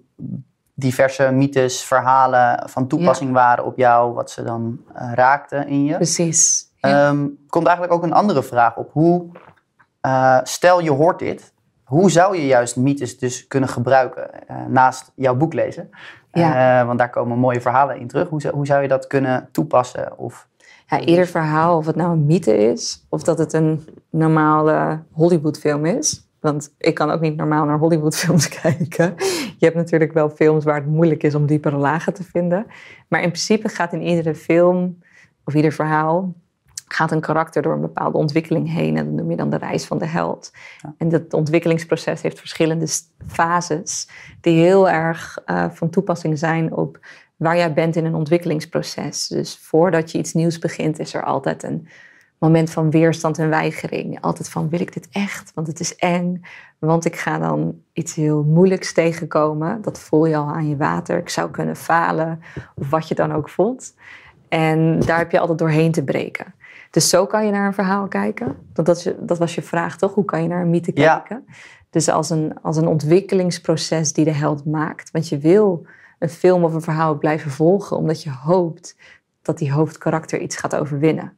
diverse 0.75 1.31
mythes, 1.31 1.83
verhalen 1.85 2.69
van 2.69 2.87
toepassing 2.87 3.33
waren 3.33 3.65
op 3.65 3.77
jou, 3.77 4.15
wat 4.15 4.31
ze 4.31 4.43
dan 4.43 4.81
uh, 4.97 5.13
raakten 5.15 5.69
in 5.69 5.85
je. 5.85 5.95
Precies. 5.95 6.71
Ja. 6.77 7.09
Um, 7.09 7.39
komt 7.49 7.67
eigenlijk 7.67 7.97
ook 7.97 8.03
een 8.03 8.13
andere 8.13 8.43
vraag 8.43 8.77
op. 8.77 8.91
Hoe, 8.93 9.27
uh, 10.03 10.39
stel 10.43 10.81
je 10.81 10.91
hoort 10.91 11.19
dit, 11.19 11.53
hoe 11.85 12.11
zou 12.11 12.37
je 12.37 12.47
juist 12.47 12.77
mythes 12.77 13.19
dus 13.19 13.47
kunnen 13.47 13.69
gebruiken 13.69 14.31
uh, 14.51 14.57
naast 14.67 15.13
jouw 15.15 15.35
boek 15.35 15.53
lezen? 15.53 15.91
Ja. 16.33 16.87
Want 16.87 16.99
daar 16.99 17.11
komen 17.11 17.39
mooie 17.39 17.61
verhalen 17.61 17.99
in 17.99 18.09
terug. 18.09 18.29
Hoe, 18.29 18.49
hoe 18.53 18.67
zou 18.67 18.83
je 18.83 18.89
dat 18.89 19.07
kunnen 19.07 19.49
toepassen? 19.53 20.19
Of... 20.19 20.49
Ja, 20.87 21.01
ieder 21.01 21.27
verhaal, 21.27 21.77
of 21.77 21.87
het 21.87 21.97
nou 21.97 22.13
een 22.13 22.27
mythe 22.27 22.57
is, 22.57 23.07
of 23.09 23.23
dat 23.23 23.39
het 23.39 23.53
een 23.53 23.89
normale 24.11 25.03
Hollywoodfilm 25.13 25.87
is. 25.87 26.28
Want 26.51 26.75
ik 26.79 26.95
kan 26.95 27.11
ook 27.11 27.21
niet 27.21 27.37
normaal 27.37 27.65
naar 27.65 27.79
Hollywoodfilms 27.79 28.49
kijken. 28.61 29.15
Je 29.59 29.65
hebt 29.65 29.77
natuurlijk 29.77 30.13
wel 30.13 30.31
films 30.31 30.65
waar 30.65 30.75
het 30.75 30.87
moeilijk 30.87 31.23
is 31.23 31.35
om 31.35 31.47
diepere 31.47 31.77
lagen 31.77 32.15
te 32.15 32.23
vinden. 32.23 32.67
Maar 33.09 33.23
in 33.23 33.31
principe 33.31 33.69
gaat 33.69 33.93
in 33.93 34.03
iedere 34.03 34.35
film 34.35 34.99
of 35.45 35.55
ieder 35.55 35.73
verhaal 35.73 36.35
gaat 36.89 37.13
een 37.13 37.21
karakter 37.21 37.63
door 37.63 37.73
een 37.73 37.81
bepaalde 37.81 38.19
ontwikkeling 38.19 38.73
heen. 38.73 38.97
En 38.97 39.05
dat 39.05 39.15
noem 39.15 39.31
je 39.31 39.37
dan 39.37 39.51
de 39.51 39.57
reis 39.57 39.85
van 39.85 39.99
de 39.99 40.07
held. 40.07 40.53
En 40.99 41.09
dat 41.09 41.33
ontwikkelingsproces 41.33 42.23
heeft 42.23 42.39
verschillende 42.39 42.87
fases 43.27 44.09
die 44.41 44.61
heel 44.61 44.89
erg 44.89 45.39
uh, 45.47 45.71
van 45.71 45.91
toepassing 45.91 46.39
zijn 46.39 46.73
op 46.75 46.99
waar 47.37 47.57
jij 47.57 47.73
bent 47.73 47.97
in 47.97 48.05
een 48.05 48.15
ontwikkelingsproces. 48.15 49.27
Dus 49.27 49.59
voordat 49.59 50.13
je 50.13 50.19
iets 50.19 50.33
nieuws 50.33 50.59
begint, 50.59 50.99
is 50.99 51.15
er 51.15 51.25
altijd 51.25 51.63
een 51.63 51.89
moment 52.39 52.71
van 52.71 52.91
weerstand 52.91 53.39
en 53.39 53.49
weigering. 53.49 54.21
Altijd 54.21 54.49
van, 54.49 54.69
wil 54.69 54.81
ik 54.81 54.93
dit 54.93 55.09
echt? 55.13 55.53
Want 55.55 55.67
het 55.67 55.81
is 55.81 55.97
eng. 55.97 56.43
Want 56.79 57.05
ik 57.05 57.17
ga 57.17 57.39
dan 57.39 57.83
iets 57.93 58.15
heel 58.15 58.43
moeilijks 58.43 58.93
tegenkomen. 58.93 59.83
Dat 59.83 60.01
voel 60.01 60.27
je 60.27 60.37
al 60.37 60.49
aan 60.49 60.69
je 60.69 60.77
water. 60.77 61.19
Ik 61.19 61.29
zou 61.29 61.51
kunnen 61.51 61.77
falen. 61.77 62.41
Of 62.75 62.91
wat 62.91 63.09
je 63.09 63.15
dan 63.15 63.33
ook 63.33 63.49
voelt. 63.49 63.95
En 64.49 65.01
daar 65.01 65.19
heb 65.19 65.31
je 65.31 65.41
altijd 65.41 65.59
doorheen 65.59 65.93
te 65.93 66.05
breken. 66.05 66.55
Dus 66.91 67.09
zo 67.09 67.27
kan 67.27 67.47
je 67.47 67.53
naar 67.53 67.67
een 67.67 67.75
verhaal 67.75 68.09
kijken. 68.09 68.57
Dat, 68.73 68.87
dat, 68.87 69.15
dat 69.21 69.39
was 69.39 69.55
je 69.55 69.63
vraag 69.63 69.97
toch? 69.97 70.15
Hoe 70.15 70.25
kan 70.25 70.43
je 70.43 70.49
naar 70.49 70.63
een 70.63 70.71
mythe 70.71 70.93
kijken? 70.93 71.45
Dus 71.91 72.09
als 72.09 72.31
een, 72.31 72.63
als 72.63 72.77
een 72.77 72.87
ontwikkelingsproces 72.87 74.13
die 74.13 74.25
de 74.25 74.33
held 74.33 74.65
maakt. 74.65 75.11
Want 75.11 75.29
je 75.29 75.39
wil 75.39 75.87
een 76.19 76.29
film 76.29 76.65
of 76.65 76.75
een 76.75 76.83
verhaal 76.83 77.19
blijven 77.19 77.51
volgen, 77.51 77.97
omdat 77.97 78.23
je 78.23 78.31
hoopt 78.31 78.97
dat 79.43 79.59
die 79.59 79.73
hoofdkarakter 79.73 80.41
iets 80.41 80.57
gaat 80.57 80.77
overwinnen. 80.77 81.38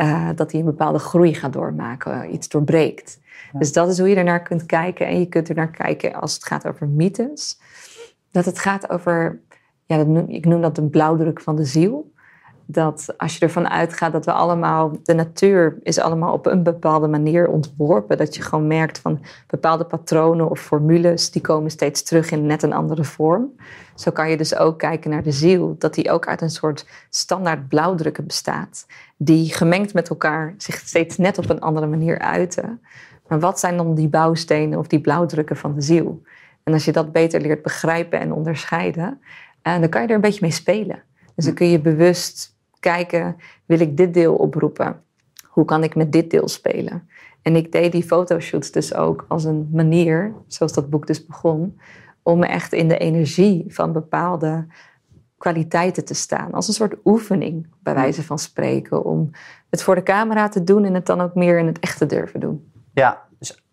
Uh, 0.00 0.28
dat 0.34 0.50
hij 0.50 0.60
een 0.60 0.66
bepaalde 0.66 0.98
groei 0.98 1.34
gaat 1.34 1.52
doormaken, 1.52 2.34
iets 2.34 2.48
doorbreekt. 2.48 3.20
Dus 3.52 3.72
dat 3.72 3.88
is 3.88 3.98
hoe 3.98 4.08
je 4.08 4.16
ernaar 4.16 4.42
kunt 4.42 4.66
kijken. 4.66 5.06
En 5.06 5.18
je 5.18 5.26
kunt 5.26 5.48
er 5.48 5.54
naar 5.54 5.70
kijken 5.70 6.14
als 6.14 6.34
het 6.34 6.44
gaat 6.44 6.66
over 6.66 6.88
mythes. 6.88 7.60
Dat 8.30 8.44
het 8.44 8.58
gaat 8.58 8.90
over, 8.90 9.40
ja, 9.84 9.96
dat 9.96 10.06
noem, 10.06 10.28
ik 10.28 10.44
noem 10.44 10.60
dat 10.60 10.78
een 10.78 10.90
blauwdruk 10.90 11.40
van 11.40 11.56
de 11.56 11.64
ziel 11.64 12.12
dat 12.72 13.14
als 13.16 13.36
je 13.36 13.44
ervan 13.44 13.68
uitgaat 13.68 14.12
dat 14.12 14.24
we 14.24 14.32
allemaal, 14.32 14.92
de 15.02 15.14
natuur 15.14 15.78
is 15.82 15.98
allemaal 15.98 16.32
op 16.32 16.46
een 16.46 16.62
bepaalde 16.62 17.08
manier 17.08 17.48
ontworpen. 17.48 18.18
Dat 18.18 18.34
je 18.34 18.42
gewoon 18.42 18.66
merkt 18.66 18.98
van 18.98 19.20
bepaalde 19.46 19.84
patronen 19.84 20.50
of 20.50 20.60
formules, 20.60 21.30
die 21.30 21.42
komen 21.42 21.70
steeds 21.70 22.02
terug 22.02 22.30
in 22.30 22.46
net 22.46 22.62
een 22.62 22.72
andere 22.72 23.04
vorm. 23.04 23.52
Zo 23.94 24.10
kan 24.10 24.30
je 24.30 24.36
dus 24.36 24.56
ook 24.56 24.78
kijken 24.78 25.10
naar 25.10 25.22
de 25.22 25.32
ziel, 25.32 25.76
dat 25.78 25.94
die 25.94 26.10
ook 26.10 26.26
uit 26.26 26.40
een 26.40 26.50
soort 26.50 26.86
standaard 27.10 27.68
blauwdrukken 27.68 28.26
bestaat. 28.26 28.86
Die 29.16 29.54
gemengd 29.54 29.94
met 29.94 30.08
elkaar 30.08 30.54
zich 30.58 30.74
steeds 30.74 31.16
net 31.16 31.38
op 31.38 31.50
een 31.50 31.60
andere 31.60 31.86
manier 31.86 32.18
uiten. 32.18 32.80
Maar 33.28 33.40
wat 33.40 33.60
zijn 33.60 33.76
dan 33.76 33.94
die 33.94 34.08
bouwstenen 34.08 34.78
of 34.78 34.86
die 34.86 35.00
blauwdrukken 35.00 35.56
van 35.56 35.74
de 35.74 35.80
ziel? 35.80 36.22
En 36.62 36.72
als 36.72 36.84
je 36.84 36.92
dat 36.92 37.12
beter 37.12 37.40
leert 37.40 37.62
begrijpen 37.62 38.20
en 38.20 38.32
onderscheiden, 38.32 39.20
eh, 39.62 39.80
dan 39.80 39.88
kan 39.88 40.02
je 40.02 40.08
er 40.08 40.14
een 40.14 40.20
beetje 40.20 40.40
mee 40.42 40.50
spelen. 40.50 41.02
Dus 41.34 41.44
dan 41.44 41.54
kun 41.54 41.66
je 41.66 41.80
bewust 41.80 42.58
kijken, 42.80 43.36
wil 43.66 43.80
ik 43.80 43.96
dit 43.96 44.14
deel 44.14 44.34
oproepen? 44.34 45.02
Hoe 45.46 45.64
kan 45.64 45.82
ik 45.82 45.94
met 45.94 46.12
dit 46.12 46.30
deel 46.30 46.48
spelen? 46.48 47.08
En 47.42 47.56
ik 47.56 47.72
deed 47.72 47.92
die 47.92 48.02
fotoshoots 48.02 48.70
dus 48.70 48.94
ook 48.94 49.24
als 49.28 49.44
een 49.44 49.68
manier, 49.72 50.34
zoals 50.46 50.72
dat 50.72 50.90
boek 50.90 51.06
dus 51.06 51.26
begon, 51.26 51.78
om 52.22 52.42
echt 52.42 52.72
in 52.72 52.88
de 52.88 52.98
energie 52.98 53.64
van 53.68 53.92
bepaalde 53.92 54.66
kwaliteiten 55.36 56.04
te 56.04 56.14
staan. 56.14 56.52
Als 56.52 56.68
een 56.68 56.74
soort 56.74 56.94
oefening, 57.04 57.66
bij 57.82 57.94
wijze 57.94 58.22
van 58.22 58.38
spreken, 58.38 59.04
om 59.04 59.30
het 59.70 59.82
voor 59.82 59.94
de 59.94 60.02
camera 60.02 60.48
te 60.48 60.64
doen 60.64 60.84
en 60.84 60.94
het 60.94 61.06
dan 61.06 61.20
ook 61.20 61.34
meer 61.34 61.58
in 61.58 61.66
het 61.66 61.78
echte 61.78 62.06
durven 62.06 62.40
doen. 62.40 62.72
Ja, 62.92 63.22
dus 63.38 63.64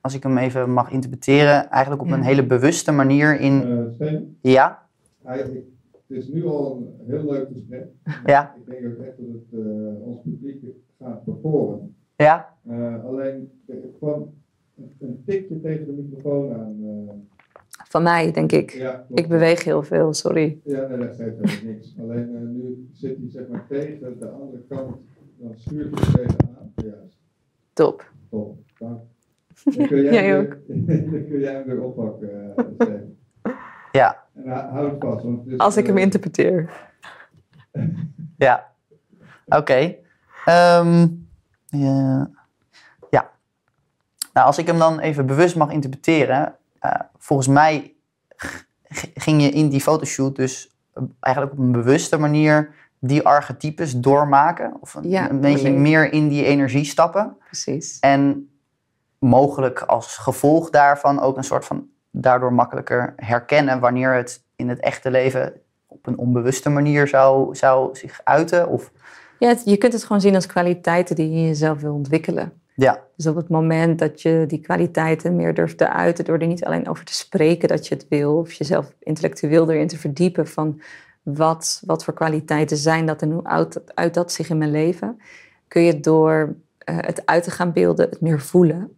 als 0.00 0.14
ik 0.14 0.22
hem 0.22 0.38
even 0.38 0.72
mag 0.72 0.90
interpreteren, 0.90 1.70
eigenlijk 1.70 2.02
op 2.02 2.10
een 2.10 2.22
hele 2.22 2.46
bewuste 2.46 2.92
manier 2.92 3.40
in. 3.40 3.86
Uh, 3.98 4.20
ja. 4.40 4.82
Eigenlijk 5.24 5.64
het 6.06 6.16
is 6.16 6.28
nu 6.28 6.46
al 6.46 6.76
een 6.76 7.06
heel 7.06 7.24
leuk 7.24 7.48
gesprek. 7.52 7.86
Ja. 8.26 8.54
Ik 8.56 8.66
denk 8.66 8.86
ook 8.86 9.04
echt 9.04 9.16
dat 9.16 9.26
het 9.26 9.66
uh, 9.66 10.06
ons 10.06 10.20
publiek 10.22 10.64
gaat 10.98 11.24
bekoren. 11.24 11.96
Ja. 12.16 12.54
Uh, 12.68 13.04
alleen, 13.04 13.50
ik 13.66 13.92
kwam 13.98 14.34
een, 14.98 15.22
tikje 15.26 15.60
tegen 15.60 15.86
de 15.86 15.92
microfoon 15.92 16.52
aan. 16.52 16.76
Uh, 16.80 17.10
Van 17.88 18.02
mij, 18.02 18.32
denk 18.32 18.52
ik. 18.52 18.70
Ja, 18.70 19.06
ik 19.14 19.28
beweeg 19.28 19.64
heel 19.64 19.82
veel, 19.82 20.12
sorry. 20.12 20.60
Ja, 20.64 20.86
nee, 20.86 20.98
dat 20.98 21.16
geeft 21.16 21.18
helemaal 21.18 21.74
niks. 21.74 21.94
Alleen 22.00 22.52
nu 22.52 22.88
zit 22.92 23.16
hij 23.16 23.30
zeg 23.30 23.48
maar 23.48 23.66
tegen 23.68 24.18
de 24.18 24.28
andere 24.28 24.62
kant, 24.68 24.96
dan 25.36 25.52
schuurt 25.56 26.00
hij 26.00 26.12
tegenaan. 26.26 26.72
Juist. 26.76 27.18
Top. 27.72 28.12
Top, 28.30 28.58
dank. 28.78 29.00
Dan 29.76 29.86
kun 29.86 30.02
jij, 30.02 30.12
jij 30.22 30.38
ook. 30.38 30.56
Weer, 30.66 31.10
dan 31.10 31.26
kun 31.26 31.40
jij 31.40 31.52
hem 31.52 31.64
weer 31.64 31.82
oppakken, 31.82 32.54
Ja. 33.92 34.23
En 34.34 34.70
houd 34.70 34.90
het 34.90 35.00
vast. 35.00 35.24
Want 35.24 35.46
is, 35.46 35.58
Als 35.58 35.76
ik 35.76 35.86
hem 35.86 35.98
interpreteer. 35.98 36.70
ja. 38.36 38.72
Oké. 39.46 39.56
Okay. 39.56 39.98
Um, 40.80 41.28
ja. 41.66 42.30
ja. 43.10 43.30
Nou, 44.32 44.46
als 44.46 44.58
ik 44.58 44.66
hem 44.66 44.78
dan 44.78 44.98
even 44.98 45.26
bewust 45.26 45.56
mag 45.56 45.70
interpreteren. 45.70 46.56
Uh, 46.82 46.92
volgens 47.18 47.48
mij 47.48 47.94
ging 49.14 49.42
je 49.42 49.48
in 49.48 49.68
die 49.68 49.80
fotoshoot 49.80 50.36
dus 50.36 50.76
eh, 50.92 51.02
eigenlijk 51.20 51.54
op 51.54 51.64
een 51.64 51.72
bewuste 51.72 52.18
manier 52.18 52.74
die 52.98 53.26
archetypes 53.26 54.00
doormaken? 54.00 54.76
Of 54.80 54.94
een, 54.94 55.08
Ja, 55.08 55.30
een 55.30 55.40
beetje 55.40 55.70
meer 55.70 56.12
in 56.12 56.28
die 56.28 56.44
energie 56.44 56.84
stappen? 56.84 57.36
Precies. 57.46 57.98
En 58.00 58.48
mogelijk 59.18 59.80
als 59.80 60.16
gevolg 60.16 60.70
daarvan 60.70 61.20
ook 61.20 61.36
een 61.36 61.44
soort 61.44 61.64
van 61.64 61.88
daardoor 62.16 62.52
makkelijker 62.52 63.12
herkennen 63.16 63.80
wanneer 63.80 64.14
het 64.14 64.42
in 64.56 64.68
het 64.68 64.80
echte 64.80 65.10
leven 65.10 65.52
op 65.86 66.06
een 66.06 66.18
onbewuste 66.18 66.68
manier 66.70 67.08
zou, 67.08 67.54
zou 67.54 67.96
zich 67.96 68.20
uiten? 68.24 68.68
Of, 68.68 68.90
Ja, 69.38 69.54
je 69.64 69.76
kunt 69.76 69.92
het 69.92 70.04
gewoon 70.04 70.20
zien 70.20 70.34
als 70.34 70.46
kwaliteiten 70.46 71.16
die 71.16 71.30
je 71.30 71.36
in 71.36 71.46
jezelf 71.46 71.80
wil 71.80 71.94
ontwikkelen. 71.94 72.52
ja, 72.74 73.00
Dus 73.16 73.26
op 73.26 73.36
het 73.36 73.48
moment 73.48 73.98
dat 73.98 74.22
je 74.22 74.44
die 74.46 74.60
kwaliteiten 74.60 75.36
meer 75.36 75.54
durft 75.54 75.78
te 75.78 75.88
uiten, 75.90 76.24
door 76.24 76.38
er 76.38 76.46
niet 76.46 76.64
alleen 76.64 76.88
over 76.88 77.04
te 77.04 77.14
spreken 77.14 77.68
dat 77.68 77.86
je 77.88 77.94
het 77.94 78.06
wil, 78.08 78.36
of 78.36 78.52
jezelf 78.52 78.92
intellectueel 79.00 79.70
erin 79.70 79.88
te 79.88 79.98
verdiepen 79.98 80.46
van 80.46 80.80
wat, 81.22 81.82
wat 81.86 82.04
voor 82.04 82.14
kwaliteiten 82.14 82.76
zijn 82.76 83.06
dat 83.06 83.22
en 83.22 83.30
hoe 83.30 83.44
uit, 83.44 83.72
dat- 83.72 83.94
uit 83.94 84.14
dat 84.14 84.32
zich 84.32 84.48
in 84.48 84.58
mijn 84.58 84.70
leven, 84.70 85.20
kun 85.68 85.82
je 85.82 86.00
door 86.00 86.54
eh, 86.78 86.96
het 87.00 87.26
uit 87.26 87.42
te 87.44 87.50
gaan 87.50 87.72
beelden 87.72 88.08
het 88.10 88.20
meer 88.20 88.40
voelen. 88.40 88.96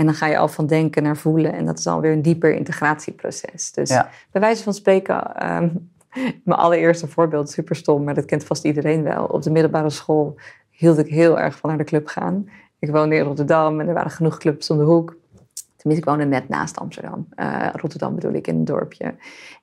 En 0.00 0.06
dan 0.06 0.14
ga 0.14 0.26
je 0.26 0.38
al 0.38 0.48
van 0.48 0.66
denken 0.66 1.02
naar 1.02 1.16
voelen 1.16 1.52
en 1.52 1.64
dat 1.64 1.78
is 1.78 1.86
alweer 1.86 2.12
een 2.12 2.22
dieper 2.22 2.54
integratieproces. 2.54 3.72
Dus 3.72 3.88
Ja. 3.90 4.10
bij 4.30 4.40
wijze 4.40 4.62
van 4.62 4.74
spreken, 4.74 5.36
ehm, 5.36 5.68
mijn 6.44 6.58
allereerste 6.58 7.06
voorbeeld, 7.08 7.50
super 7.50 7.76
stom, 7.76 8.04
maar 8.04 8.14
dat 8.14 8.24
kent 8.24 8.44
vast 8.44 8.64
iedereen 8.64 9.02
wel. 9.02 9.24
Op 9.24 9.42
de 9.42 9.50
middelbare 9.50 9.90
school 9.90 10.36
hield 10.70 10.98
ik 10.98 11.06
heel 11.06 11.38
erg 11.38 11.56
van 11.56 11.68
naar 11.68 11.78
de 11.78 11.84
club 11.84 12.06
gaan. 12.06 12.48
Ik 12.78 12.90
woonde 12.90 13.14
in 13.16 13.22
Rotterdam 13.24 13.80
en 13.80 13.88
er 13.88 13.94
waren 13.94 14.10
genoeg 14.10 14.38
clubs 14.38 14.70
om 14.70 14.78
de 14.78 14.84
hoek. 14.84 15.16
Tenminste, 15.80 16.06
ik 16.06 16.16
woonde 16.16 16.34
net 16.34 16.48
naast 16.48 16.78
Amsterdam. 16.78 17.26
Eh, 17.34 17.66
Rotterdam 17.72 18.14
bedoel 18.14 18.32
ik, 18.32 18.46
in 18.46 18.54
een 18.54 18.64
dorpje. 18.64 19.14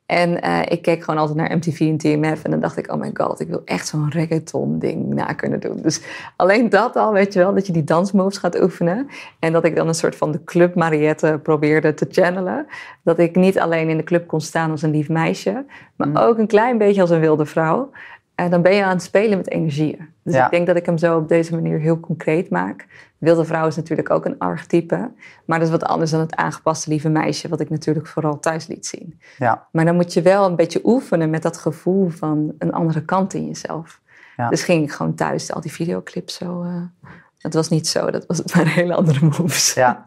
En 0.05 0.41
eh, 0.41 0.59
ik 0.67 0.81
keek 0.81 1.03
gewoon 1.03 1.19
altijd 1.19 1.37
naar 1.37 1.55
MTV 1.57 1.79
en 1.79 1.97
TMF. 1.97 2.43
En 2.43 2.51
dan 2.51 2.59
dacht 2.59 2.77
ik, 2.77 2.91
oh 2.93 2.99
my 2.99 3.11
god, 3.13 3.39
ik 3.39 3.47
wil 3.47 3.61
echt 3.65 3.87
zo'n 3.87 4.09
reggaeton 4.09 4.79
ding 4.79 5.13
na 5.13 5.33
kunnen 5.33 5.59
doen. 5.59 5.81
Dus 5.81 6.01
alleen 6.35 6.69
dat 6.69 6.95
al, 6.95 7.11
weet 7.11 7.33
je 7.33 7.39
wel, 7.39 7.53
dat 7.53 7.67
je 7.67 7.73
die 7.73 7.83
dansmoves 7.83 8.37
gaat 8.37 8.61
oefenen. 8.61 9.07
En 9.39 9.51
dat 9.53 9.65
ik 9.65 9.75
dan 9.75 9.87
een 9.87 9.93
soort 9.95 10.15
van 10.15 10.31
de 10.31 10.43
club 10.43 10.75
Mariette 10.75 11.39
probeerde 11.43 11.93
te 11.93 12.07
channelen. 12.09 12.65
Dat 13.03 13.19
ik 13.19 13.35
niet 13.35 13.59
alleen 13.59 13.89
in 13.89 13.97
de 13.97 14.03
club 14.03 14.27
kon 14.27 14.41
staan 14.41 14.71
als 14.71 14.81
een 14.81 14.91
lief 14.91 15.09
meisje. 15.09 15.65
Maar 15.95 16.07
Mm. 16.07 16.17
ook 16.17 16.37
een 16.37 16.47
klein 16.47 16.77
beetje 16.77 17.01
als 17.01 17.09
een 17.09 17.19
wilde 17.19 17.45
vrouw. 17.45 17.89
En 18.37 18.49
dan 18.49 18.61
ben 18.61 18.73
je 18.75 18.83
aan 18.83 18.89
het 18.89 19.01
spelen 19.01 19.37
met 19.37 19.49
energieën. 19.49 20.09
Dus 20.23 20.33
Ja. 20.33 20.45
ik 20.45 20.51
denk 20.51 20.67
dat 20.67 20.75
ik 20.75 20.85
hem 20.85 20.97
zo 20.97 21.17
op 21.17 21.27
deze 21.27 21.53
manier 21.53 21.79
heel 21.79 21.99
concreet 21.99 22.49
maak. 22.49 22.85
Wilde 23.17 23.45
vrouw 23.45 23.67
is 23.67 23.75
natuurlijk 23.75 24.09
ook 24.09 24.25
een 24.25 24.37
archetype. 24.37 25.11
Maar 25.45 25.59
dat 25.59 25.67
is 25.67 25.73
wat 25.73 25.83
anders 25.83 26.11
dan 26.11 26.19
het 26.19 26.35
aangepaste 26.35 26.89
lieve 26.89 27.09
meisje, 27.09 27.47
wat 27.47 27.59
ik 27.59 27.69
natuurlijk 27.69 28.07
vooral 28.07 28.39
thuis 28.39 28.67
liet 28.67 28.85
zien. 28.87 29.19
ja, 29.37 29.67
Maar 29.71 29.85
dan 29.85 29.95
moet 29.95 30.13
je 30.13 30.21
wel 30.21 30.45
een 30.45 30.55
beetje 30.55 30.79
oefenen 30.83 31.29
met 31.29 31.41
dat 31.41 31.57
gevoel 31.57 32.09
van 32.09 32.53
een 32.59 32.71
andere 32.73 33.05
kant 33.05 33.33
in 33.33 33.45
jezelf. 33.45 34.01
Ja. 34.37 34.49
Dus 34.49 34.63
ging 34.63 34.83
ik 34.83 34.91
gewoon 34.91 35.15
thuis 35.15 35.51
al 35.53 35.61
die 35.61 35.71
videoclips 35.71 36.35
zo. 36.35 36.63
eh 36.63 36.81
het 37.37 37.53
was 37.53 37.69
niet 37.69 37.87
zo, 37.87 38.11
dat 38.11 38.25
was 38.25 38.43
maar 38.55 38.67
hele 38.67 38.93
andere 38.95 39.25
moves. 39.25 39.73
ja. 39.73 40.03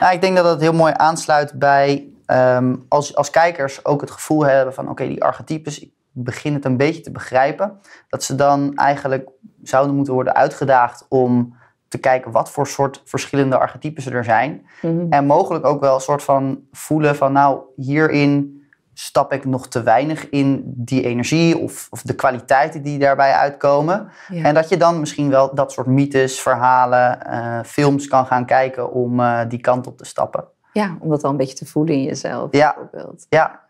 Nou, 0.00 0.14
ik 0.14 0.20
denk 0.20 0.36
dat 0.36 0.44
dat 0.44 0.60
heel 0.60 0.72
mooi 0.72 0.92
aansluit 0.96 1.52
bij 1.52 2.08
ehm, 2.26 2.76
als, 2.88 3.16
als 3.16 3.30
kijkers 3.30 3.84
ook 3.84 4.00
het 4.00 4.10
gevoel 4.10 4.46
hebben 4.46 4.74
van 4.74 4.88
oké, 4.88 5.06
die 5.06 5.24
archetypes, 5.24 5.78
ik 5.80 5.90
begin 6.14 6.54
het 6.54 6.64
een 6.64 6.76
beetje 6.76 7.00
te 7.00 7.10
begrijpen. 7.10 7.80
Dat 8.08 8.22
ze 8.22 8.34
dan 8.34 8.74
eigenlijk 8.74 9.30
zouden 9.62 9.94
moeten 9.94 10.14
worden 10.14 10.34
uitgedaagd 10.34 11.06
om 11.08 11.56
te 11.88 11.98
kijken 11.98 12.30
wat 12.30 12.50
voor 12.50 12.66
soort 12.66 13.02
verschillende 13.04 13.58
archetypes 13.58 14.06
er 14.06 14.24
zijn. 14.24 14.66
Mhm. 14.82 15.06
En 15.10 15.26
mogelijk 15.26 15.64
ook 15.64 15.80
wel 15.80 15.94
een 15.94 16.00
soort 16.00 16.22
van 16.22 16.60
voelen 16.72 17.16
van 17.16 17.32
nou, 17.32 17.60
hierin 17.76 18.62
stap 18.94 19.32
ik 19.32 19.44
nog 19.44 19.68
te 19.68 19.82
weinig 19.82 20.28
in 20.30 20.62
die 20.64 21.02
energie 21.02 21.58
of, 21.58 21.86
of 21.90 22.02
de 22.02 22.14
kwaliteiten 22.14 22.82
die 22.82 22.98
daarbij 22.98 23.32
uitkomen. 23.32 24.08
Ja. 24.28 24.44
En 24.44 24.54
dat 24.54 24.68
je 24.68 24.76
dan 24.76 25.00
misschien 25.00 25.30
wel 25.30 25.54
dat 25.54 25.72
soort 25.72 25.86
mythes, 25.86 26.40
verhalen, 26.40 27.26
eh, 27.26 27.60
films 27.64 28.08
kan 28.08 28.26
gaan 28.26 28.46
kijken 28.46 28.92
om 28.92 29.20
eh, 29.20 29.40
die 29.48 29.60
kant 29.60 29.86
op 29.86 29.98
te 29.98 30.04
stappen. 30.04 30.44
ja, 30.72 30.96
om 31.00 31.08
dat 31.08 31.22
wel 31.22 31.30
een 31.30 31.36
beetje 31.36 31.54
te 31.54 31.66
voelen 31.66 31.94
in 31.94 32.02
jezelf. 32.02 32.52
Ja. 32.52 32.74
Bijvoorbeeld. 32.74 33.26
Ja, 33.28 33.60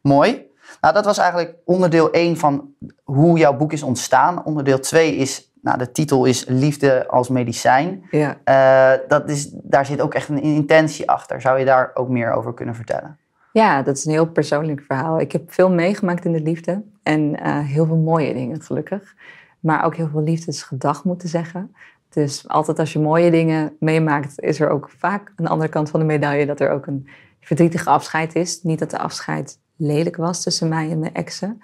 mooi. 0.00 0.47
Nou, 0.80 0.94
dat 0.94 1.04
was 1.04 1.18
eigenlijk 1.18 1.54
onderdeel 1.64 2.10
1 2.10 2.36
van 2.36 2.74
hoe 3.04 3.38
jouw 3.38 3.56
boek 3.56 3.72
is 3.72 3.82
ontstaan. 3.82 4.44
Onderdeel 4.44 4.80
2 4.80 5.16
is, 5.16 5.52
nou, 5.62 5.78
de 5.78 5.92
titel 5.92 6.24
is 6.24 6.44
Liefde 6.48 7.08
als 7.08 7.28
medicijn. 7.28 8.04
Ja. 8.10 8.36
Eh, 8.44 9.08
dat 9.08 9.28
is, 9.28 9.50
daar 9.52 9.86
zit 9.86 10.00
ook 10.00 10.14
echt 10.14 10.28
een 10.28 10.42
intentie 10.42 11.10
achter. 11.10 11.40
Zou 11.40 11.58
je 11.58 11.64
daar 11.64 11.90
ook 11.94 12.08
meer 12.08 12.32
over 12.32 12.54
kunnen 12.54 12.74
vertellen? 12.74 13.18
Ja, 13.52 13.82
dat 13.82 13.96
is 13.96 14.04
een 14.04 14.12
heel 14.12 14.30
persoonlijk 14.30 14.80
verhaal. 14.80 15.20
Ik 15.20 15.32
heb 15.32 15.52
veel 15.52 15.70
meegemaakt 15.70 16.24
in 16.24 16.32
de 16.32 16.40
liefde. 16.40 16.82
En 17.02 17.40
eh, 17.40 17.58
heel 17.58 17.86
veel 17.86 17.96
mooie 17.96 18.34
dingen, 18.34 18.62
gelukkig. 18.62 19.14
Maar 19.60 19.84
ook 19.84 19.96
heel 19.96 20.08
veel 20.08 20.22
liefdesgedag 20.22 21.04
moeten 21.04 21.28
zeggen. 21.28 21.74
Dus 22.08 22.48
altijd 22.48 22.78
als 22.78 22.92
je 22.92 22.98
mooie 22.98 23.30
dingen 23.30 23.76
meemaakt, 23.80 24.40
is 24.40 24.60
er 24.60 24.68
ook 24.68 24.90
vaak 24.98 25.32
een 25.36 25.46
andere 25.46 25.70
kant 25.70 25.90
van 25.90 26.00
de 26.00 26.06
medaille. 26.06 26.46
Dat 26.46 26.60
er 26.60 26.70
ook 26.70 26.86
een 26.86 27.08
verdrietige 27.40 27.90
afscheid 27.90 28.34
is. 28.34 28.62
Niet 28.62 28.78
dat 28.78 28.90
de 28.90 28.98
afscheid 28.98 29.58
lelijk 29.78 30.16
was 30.16 30.42
tussen 30.42 30.68
mij 30.68 30.90
en 30.90 30.98
mijn 30.98 31.14
exen. 31.14 31.56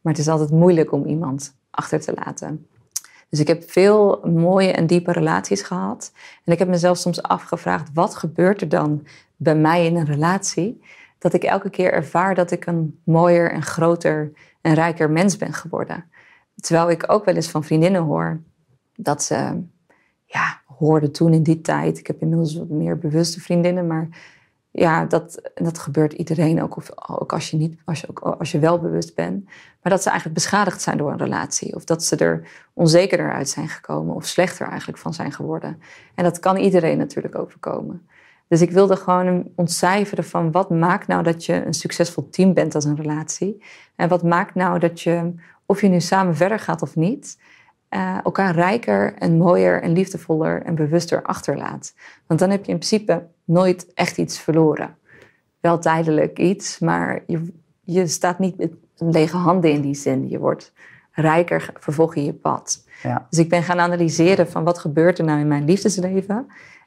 Maar 0.00 0.12
het 0.12 0.18
is 0.22 0.28
altijd 0.28 0.50
moeilijk 0.50 0.92
om 0.92 1.04
iemand 1.04 1.54
achter 1.70 2.00
te 2.00 2.12
laten. 2.14 2.66
Dus 3.28 3.40
ik 3.40 3.46
heb 3.46 3.70
veel 3.70 4.20
mooie 4.24 4.72
en 4.72 4.86
diepe 4.86 5.12
relaties 5.12 5.62
gehad. 5.62 6.12
En 6.44 6.52
ik 6.52 6.58
heb 6.58 6.68
mezelf 6.68 6.98
soms 6.98 7.22
afgevraagd, 7.22 7.90
wat 7.94 8.16
gebeurt 8.16 8.60
er 8.60 8.68
dan 8.68 9.06
bij 9.36 9.56
mij 9.56 9.86
in 9.86 9.96
een 9.96 10.06
relatie? 10.06 10.82
Dat 11.18 11.32
ik 11.32 11.42
elke 11.42 11.70
keer 11.70 11.92
ervaar 11.92 12.34
dat 12.34 12.50
ik 12.50 12.66
een 12.66 13.00
mooier 13.04 13.52
en 13.52 13.62
groter 13.62 14.32
en 14.60 14.74
rijker 14.74 15.10
mens 15.10 15.36
ben 15.36 15.52
geworden. 15.52 16.04
Terwijl 16.54 16.90
ik 16.90 17.12
ook 17.12 17.24
wel 17.24 17.34
eens 17.34 17.50
van 17.50 17.64
vriendinnen 17.64 18.02
hoor 18.02 18.40
dat 18.96 19.22
ze, 19.22 19.62
ja, 20.24 20.60
hoorden 20.66 21.12
toen 21.12 21.32
in 21.32 21.42
die 21.42 21.60
tijd. 21.60 21.98
Ik 21.98 22.06
heb 22.06 22.20
inmiddels 22.20 22.56
wat 22.56 22.68
meer 22.68 22.98
bewuste 22.98 23.40
vriendinnen, 23.40 23.86
maar 23.86 24.08
ja, 24.70 25.04
dat, 25.04 25.50
dat 25.54 25.78
gebeurt 25.78 26.12
iedereen 26.12 26.62
ook, 26.62 26.76
of, 26.76 26.90
ook, 27.08 27.32
als 27.32 27.50
je 27.50 27.56
niet, 27.56 27.80
als, 27.84 28.00
je 28.00 28.08
ook 28.08 28.20
als 28.20 28.52
je 28.52 28.58
wel 28.58 28.78
bewust 28.78 29.14
bent. 29.14 29.44
Maar 29.82 29.92
dat 29.92 30.02
ze 30.02 30.08
eigenlijk 30.08 30.38
beschadigd 30.38 30.82
zijn 30.82 30.98
door 30.98 31.10
een 31.10 31.18
relatie. 31.18 31.74
Of 31.74 31.84
dat 31.84 32.04
ze 32.04 32.16
er 32.16 32.48
onzekerder 32.72 33.32
uit 33.32 33.48
zijn 33.48 33.68
gekomen. 33.68 34.14
Of 34.14 34.26
slechter 34.26 34.68
eigenlijk 34.68 34.98
van 34.98 35.14
zijn 35.14 35.32
geworden. 35.32 35.82
En 36.14 36.24
dat 36.24 36.38
kan 36.38 36.56
iedereen 36.56 36.98
natuurlijk 36.98 37.38
overkomen. 37.38 38.08
Dus 38.48 38.60
ik 38.60 38.70
wilde 38.70 38.96
gewoon 38.96 39.48
ontcijferen 39.54 40.24
van 40.24 40.50
wat 40.50 40.70
maakt 40.70 41.06
nou 41.06 41.22
dat 41.22 41.44
je 41.44 41.66
een 41.66 41.74
succesvol 41.74 42.30
team 42.30 42.54
bent 42.54 42.74
als 42.74 42.84
een 42.84 42.96
relatie. 42.96 43.62
En 43.96 44.08
wat 44.08 44.22
maakt 44.22 44.54
nou 44.54 44.78
dat 44.78 45.00
je, 45.00 45.34
of 45.66 45.80
je 45.80 45.88
nu 45.88 46.00
samen 46.00 46.36
verder 46.36 46.58
gaat 46.58 46.82
of 46.82 46.96
niet, 46.96 47.38
uh, 47.90 48.24
elkaar 48.24 48.54
rijker 48.54 49.14
en 49.14 49.36
mooier 49.36 49.82
en 49.82 49.92
liefdevoller 49.92 50.62
en 50.62 50.74
bewuster 50.74 51.22
achterlaat. 51.22 51.94
Want 52.26 52.40
dan 52.40 52.50
heb 52.50 52.64
je 52.64 52.72
in 52.72 52.78
principe 52.78 53.26
nooit 53.50 53.92
echt 53.94 54.18
iets 54.18 54.38
verloren. 54.38 54.96
Wel 55.60 55.78
tijdelijk 55.78 56.38
iets, 56.38 56.78
maar 56.78 57.22
je, 57.26 57.52
je 57.80 58.06
staat 58.06 58.38
niet 58.38 58.56
met 58.56 58.72
lege 58.96 59.36
handen 59.36 59.72
in 59.72 59.80
die 59.80 59.94
zin. 59.94 60.28
Je 60.28 60.38
wordt 60.38 60.72
rijker, 61.10 61.72
vervolg 61.74 62.14
je 62.14 62.24
je 62.24 62.32
pad. 62.32 62.84
Ja. 63.02 63.26
Dus 63.30 63.38
ik 63.38 63.48
ben 63.48 63.62
gaan 63.62 63.80
analyseren 63.80 64.50
van 64.50 64.64
wat 64.64 64.78
gebeurt 64.78 65.18
er 65.18 65.24
nou 65.24 65.40
in 65.40 65.48
mijn 65.48 65.64
liefdesleven. 65.64 66.46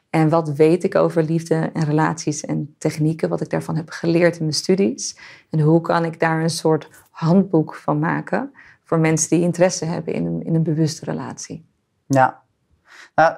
En 0.09 0.29
wat 0.29 0.49
weet 0.49 0.83
ik 0.83 0.95
over 0.95 1.23
liefde 1.23 1.69
en 1.73 1.83
relaties 1.83 2.45
en 2.45 2.75
technieken, 2.77 3.29
wat 3.29 3.41
ik 3.41 3.49
daarvan 3.49 3.75
heb 3.75 3.89
geleerd 3.89 4.35
in 4.35 4.41
mijn 4.41 4.53
studies. 4.53 5.17
En 5.49 5.59
hoe 5.59 5.81
kan 5.81 6.05
ik 6.05 6.19
daar 6.19 6.41
een 6.41 6.49
soort 6.49 6.89
handboek 7.09 7.75
van 7.75 7.99
maken 7.99 8.51
voor 8.83 8.99
mensen 8.99 9.29
die 9.29 9.41
interesse 9.41 9.85
hebben 9.85 10.13
in 10.13 10.25
een, 10.25 10.45
in 10.45 10.55
een 10.55 10.63
bewuste 10.63 11.05
relatie. 11.05 11.65
Ja. 12.05 12.43
Nou, 13.15 13.35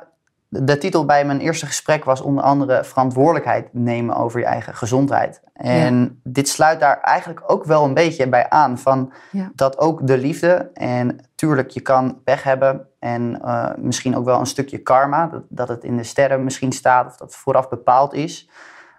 de 0.64 0.78
titel 0.78 1.06
bij 1.06 1.26
mijn 1.26 1.40
eerste 1.40 1.66
gesprek 1.66 2.04
was 2.06 2.22
onder 2.22 2.44
andere 2.44 2.84
verantwoordelijkheid 2.84 3.68
nemen 3.72 4.16
over 4.16 4.40
je 4.40 4.46
eigen 4.46 4.76
gezondheid. 4.76 5.42
En 5.54 6.00
ja. 6.00 6.10
dit 6.24 6.50
sluit 6.50 6.80
daar 6.80 7.02
eigenlijk 7.02 7.44
ook 7.48 7.64
wel 7.64 7.84
een 7.84 7.94
beetje 7.94 8.30
bij 8.30 8.50
aan. 8.50 8.78
Van 8.78 9.12
ja. 9.32 9.52
Dat 9.56 9.78
ook 9.78 10.08
de 10.08 10.18
liefde, 10.18 10.70
en 10.74 11.20
tuurlijk 11.36 11.70
je 11.70 11.82
kan 11.82 12.22
pech 12.24 12.44
hebben 12.44 12.88
en 13.00 13.40
uh, 13.46 13.70
misschien 13.78 14.18
ook 14.18 14.26
wel 14.26 14.40
een 14.40 14.46
stukje 14.46 14.78
karma, 14.78 15.28
dat, 15.28 15.44
dat, 15.50 15.68
het 15.68 15.84
in 15.84 15.98
de 15.98 16.04
sterren 16.04 16.44
misschien 16.44 16.72
staat 16.72 17.08
of 17.08 17.18
dat 17.18 17.36
vooraf 17.36 17.70
bepaald 17.70 18.14
is. 18.14 18.50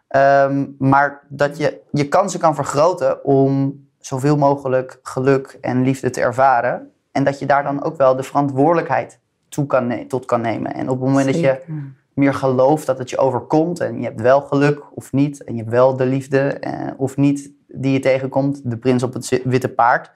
Um, 0.09 0.77
maar 0.79 1.23
dat 1.29 1.57
je 1.57 1.81
je 1.91 2.09
kansen 2.09 2.41
kan 2.41 2.55
vergroten 2.55 3.25
om 3.25 3.85
zoveel 3.99 4.37
mogelijk 4.37 4.99
geluk 5.03 5.59
en 5.61 5.83
liefde 5.83 6.11
te 6.11 6.21
ervaren. 6.21 6.91
En 7.13 7.25
dat 7.25 7.39
je 7.39 7.47
daar 7.47 7.63
dan 7.63 7.83
ook 7.83 7.97
wel 7.97 8.17
de 8.17 8.23
verantwoordelijkheid 8.23 9.21
toe 9.57 9.67
kan 9.67 10.07
tot 10.09 10.25
kan 10.25 10.41
nemen. 10.41 10.75
En 10.75 10.89
op 10.89 11.01
het 11.01 11.09
moment 11.09 11.35
Zeker. 11.35 11.55
dat 11.55 11.67
je 11.67 11.73
meer 12.15 12.35
gelooft 12.35 12.87
dat 12.87 12.99
het 12.99 13.11
je 13.11 13.19
overkomt 13.19 13.81
en 13.81 13.99
je 13.99 14.05
hebt 14.05 14.21
wel 14.21 14.41
geluk 14.41 14.83
of 14.95 15.13
niet, 15.13 15.45
en 15.45 15.53
je 15.53 15.59
hebt 15.59 15.73
wel 15.73 15.97
de 15.97 16.07
liefde 16.07 16.39
eh, 16.39 16.91
of 16.97 17.17
niet 17.17 17.53
die 17.67 17.93
je 17.93 17.99
tegenkomt, 17.99 18.71
de 18.71 18.77
prins 18.77 19.03
op 19.03 19.13
het 19.13 19.41
witte 19.45 19.69
paard. 19.69 20.11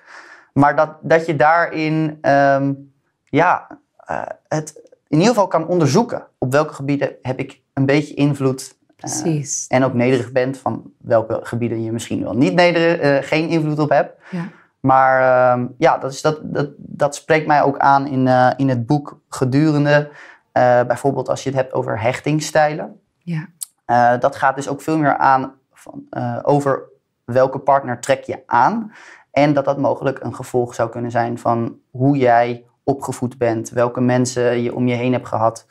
Maar 0.53 0.77
dat, 0.77 0.97
dat 1.03 1.27
je 1.27 1.37
daarin 1.37 2.19
um, 2.23 2.93
ja, 3.25 3.79
uh, 4.11 4.23
het 4.49 4.81
in 5.09 5.19
ieder 5.19 5.35
geval 5.35 5.47
kan 5.47 5.67
onderzoeken. 5.67 6.27
Op 6.39 6.53
welke 6.53 6.75
gebieden 6.75 7.17
heb 7.23 7.39
ik 7.39 7.61
een 7.73 7.87
beetje 7.87 8.15
invloed 8.15 8.79
Precies. 8.97 9.67
En 9.69 9.85
ook 9.85 9.95
nederig 9.95 10.33
bent 10.33 10.59
van 10.59 10.93
welke 10.99 11.41
gebieden 11.43 11.83
je 11.83 11.93
misschien 11.93 12.23
wel 12.23 12.37
niet 12.37 12.55
nederig, 12.55 12.99
eh, 12.99 13.29
geen 13.29 13.49
invloed 13.49 13.79
op 13.79 13.91
hebt. 13.91 14.15
Ja. 14.31 14.49
Maar 14.81 15.21
ehm, 15.21 15.67
ja, 15.79 15.99
dat, 15.99 16.13
is, 16.13 16.23
dat, 16.23 16.39
dat, 16.43 16.69
dat 16.77 17.15
spreekt 17.15 17.47
mij 17.47 17.63
ook 17.63 17.79
aan 17.79 18.07
in, 18.07 18.29
eh, 18.29 18.51
in 18.57 18.69
het 18.69 18.87
boek 18.87 19.21
gedurende. 19.29 20.11
eh, 20.53 20.83
bijvoorbeeld 20.83 21.29
als 21.29 21.43
je 21.43 21.51
het 21.51 21.59
hebt 21.59 21.73
over 21.73 22.01
hechtingsstijlen. 22.01 23.01
Ja. 23.19 23.49
Eh, 23.85 24.21
dat 24.21 24.37
gaat 24.37 24.55
dus 24.55 24.69
ook 24.69 24.81
veel 24.81 24.99
meer 24.99 25.17
aan 25.17 25.53
van, 25.73 26.05
over 26.43 26.83
welke 27.25 27.59
partner 27.59 28.01
trek 28.01 28.25
je 28.25 28.43
aan. 28.47 28.93
En 29.31 29.53
dat 29.53 29.65
dat 29.65 29.79
mogelijk 29.79 30.23
een 30.23 30.35
gevolg 30.35 30.75
zou 30.75 30.91
kunnen 30.91 31.11
zijn 31.11 31.39
van 31.39 31.79
hoe 31.91 32.17
jij 32.17 32.65
opgevoed 32.85 33.39
bent, 33.39 33.71
welke 33.71 34.01
mensen 34.01 34.63
je 34.63 34.75
om 34.75 34.89
je 34.89 34.95
heen 34.95 35.13
hebt 35.13 35.29
gehad, 35.29 35.67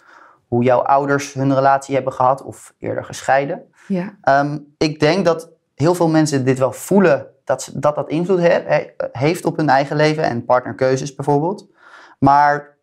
hoe 0.48 0.64
jouw 0.64 0.80
ouders 0.80 1.34
hun 1.34 1.56
relatie 1.56 1.96
hebben 1.96 2.14
gehad 2.14 2.44
of 2.44 2.74
eerder 2.78 3.04
gescheiden. 3.04 3.64
Ja. 3.88 4.16
Ehm, 4.22 4.58
ik 4.78 5.00
denk 5.00 5.26
dat 5.26 5.50
heel 5.76 5.96
veel 5.96 6.10
mensen 6.10 6.46
dit 6.46 6.60
wel 6.60 6.72
voelen 6.72 7.28
dat 7.50 7.72
dat, 7.74 7.96
dat 7.96 8.10
invloed 8.10 8.40
he- 8.40 8.64
he- 8.66 8.94
heeft 9.12 9.46
op 9.46 9.58
hun 9.58 9.70
eigen 9.70 9.96
leven 9.96 10.24
en 10.24 10.46
partnerkeuzes 10.46 11.16
bijvoorbeeld. 11.16 11.68
Maar 12.20 12.78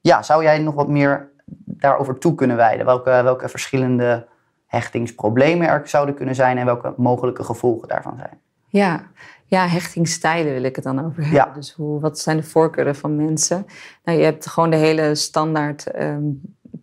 ja, 0.00 0.22
zou 0.22 0.42
jij 0.42 0.58
nog 0.58 0.74
wat 0.74 0.88
meer 0.88 1.30
daarover 1.64 2.18
toe 2.18 2.34
kunnen 2.34 2.56
wijden? 2.56 2.86
Welke, 2.86 3.10
welke 3.10 3.48
verschillende 3.48 4.26
hechtingsproblemen 4.66 5.68
er 5.68 5.88
zouden 5.88 6.14
kunnen 6.14 6.34
zijn 6.34 6.58
en 6.58 6.64
welke 6.64 6.94
mogelijke 6.96 7.44
gevolgen 7.44 7.88
daarvan 7.88 8.16
zijn? 8.16 8.40
Ja. 8.68 9.02
ja, 9.44 9.66
hechtingsstijlen 9.68 10.52
wil 10.52 10.62
ik 10.62 10.76
het 10.76 10.84
dan 10.84 10.98
over 10.98 11.22
hebben. 11.22 11.32
Ja. 11.32 11.52
Dus 11.54 11.72
hoe, 11.72 12.00
wat 12.00 12.18
zijn 12.18 12.36
de 12.36 12.42
voorkeuren 12.42 12.96
van 12.96 13.16
mensen? 13.16 13.66
Nou, 14.04 14.18
je 14.18 14.24
hebt 14.24 14.46
gewoon 14.46 14.70
de 14.70 14.76
hele 14.76 15.14
standaard 15.14 15.86
ehm, 15.90 16.24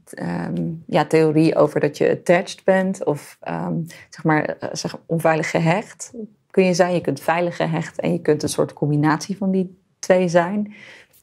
ehm, 0.10 0.72
ja, 0.86 1.06
theorie 1.06 1.56
over 1.56 1.80
dat 1.80 1.98
je 1.98 2.12
attached 2.12 2.64
bent 2.64 3.04
of 3.04 3.38
ehm, 3.40 3.76
zeg 4.10 4.24
maar, 4.24 4.44
eh, 4.44 4.70
zeg, 4.72 4.98
onveilig 5.06 5.50
gehecht 5.50 6.12
kun 6.54 6.66
je 6.66 6.74
zijn. 6.74 6.94
Je 6.94 7.02
kunt 7.02 7.20
veilig 7.20 7.56
gehecht 7.56 8.00
en 8.00 8.12
je 8.12 8.22
kunt 8.22 8.44
een 8.44 8.50
soort 8.50 8.74
combinatie 8.74 9.38
van 9.38 9.52
die 9.52 9.78
twee 10.00 10.28
zijn. 10.28 10.74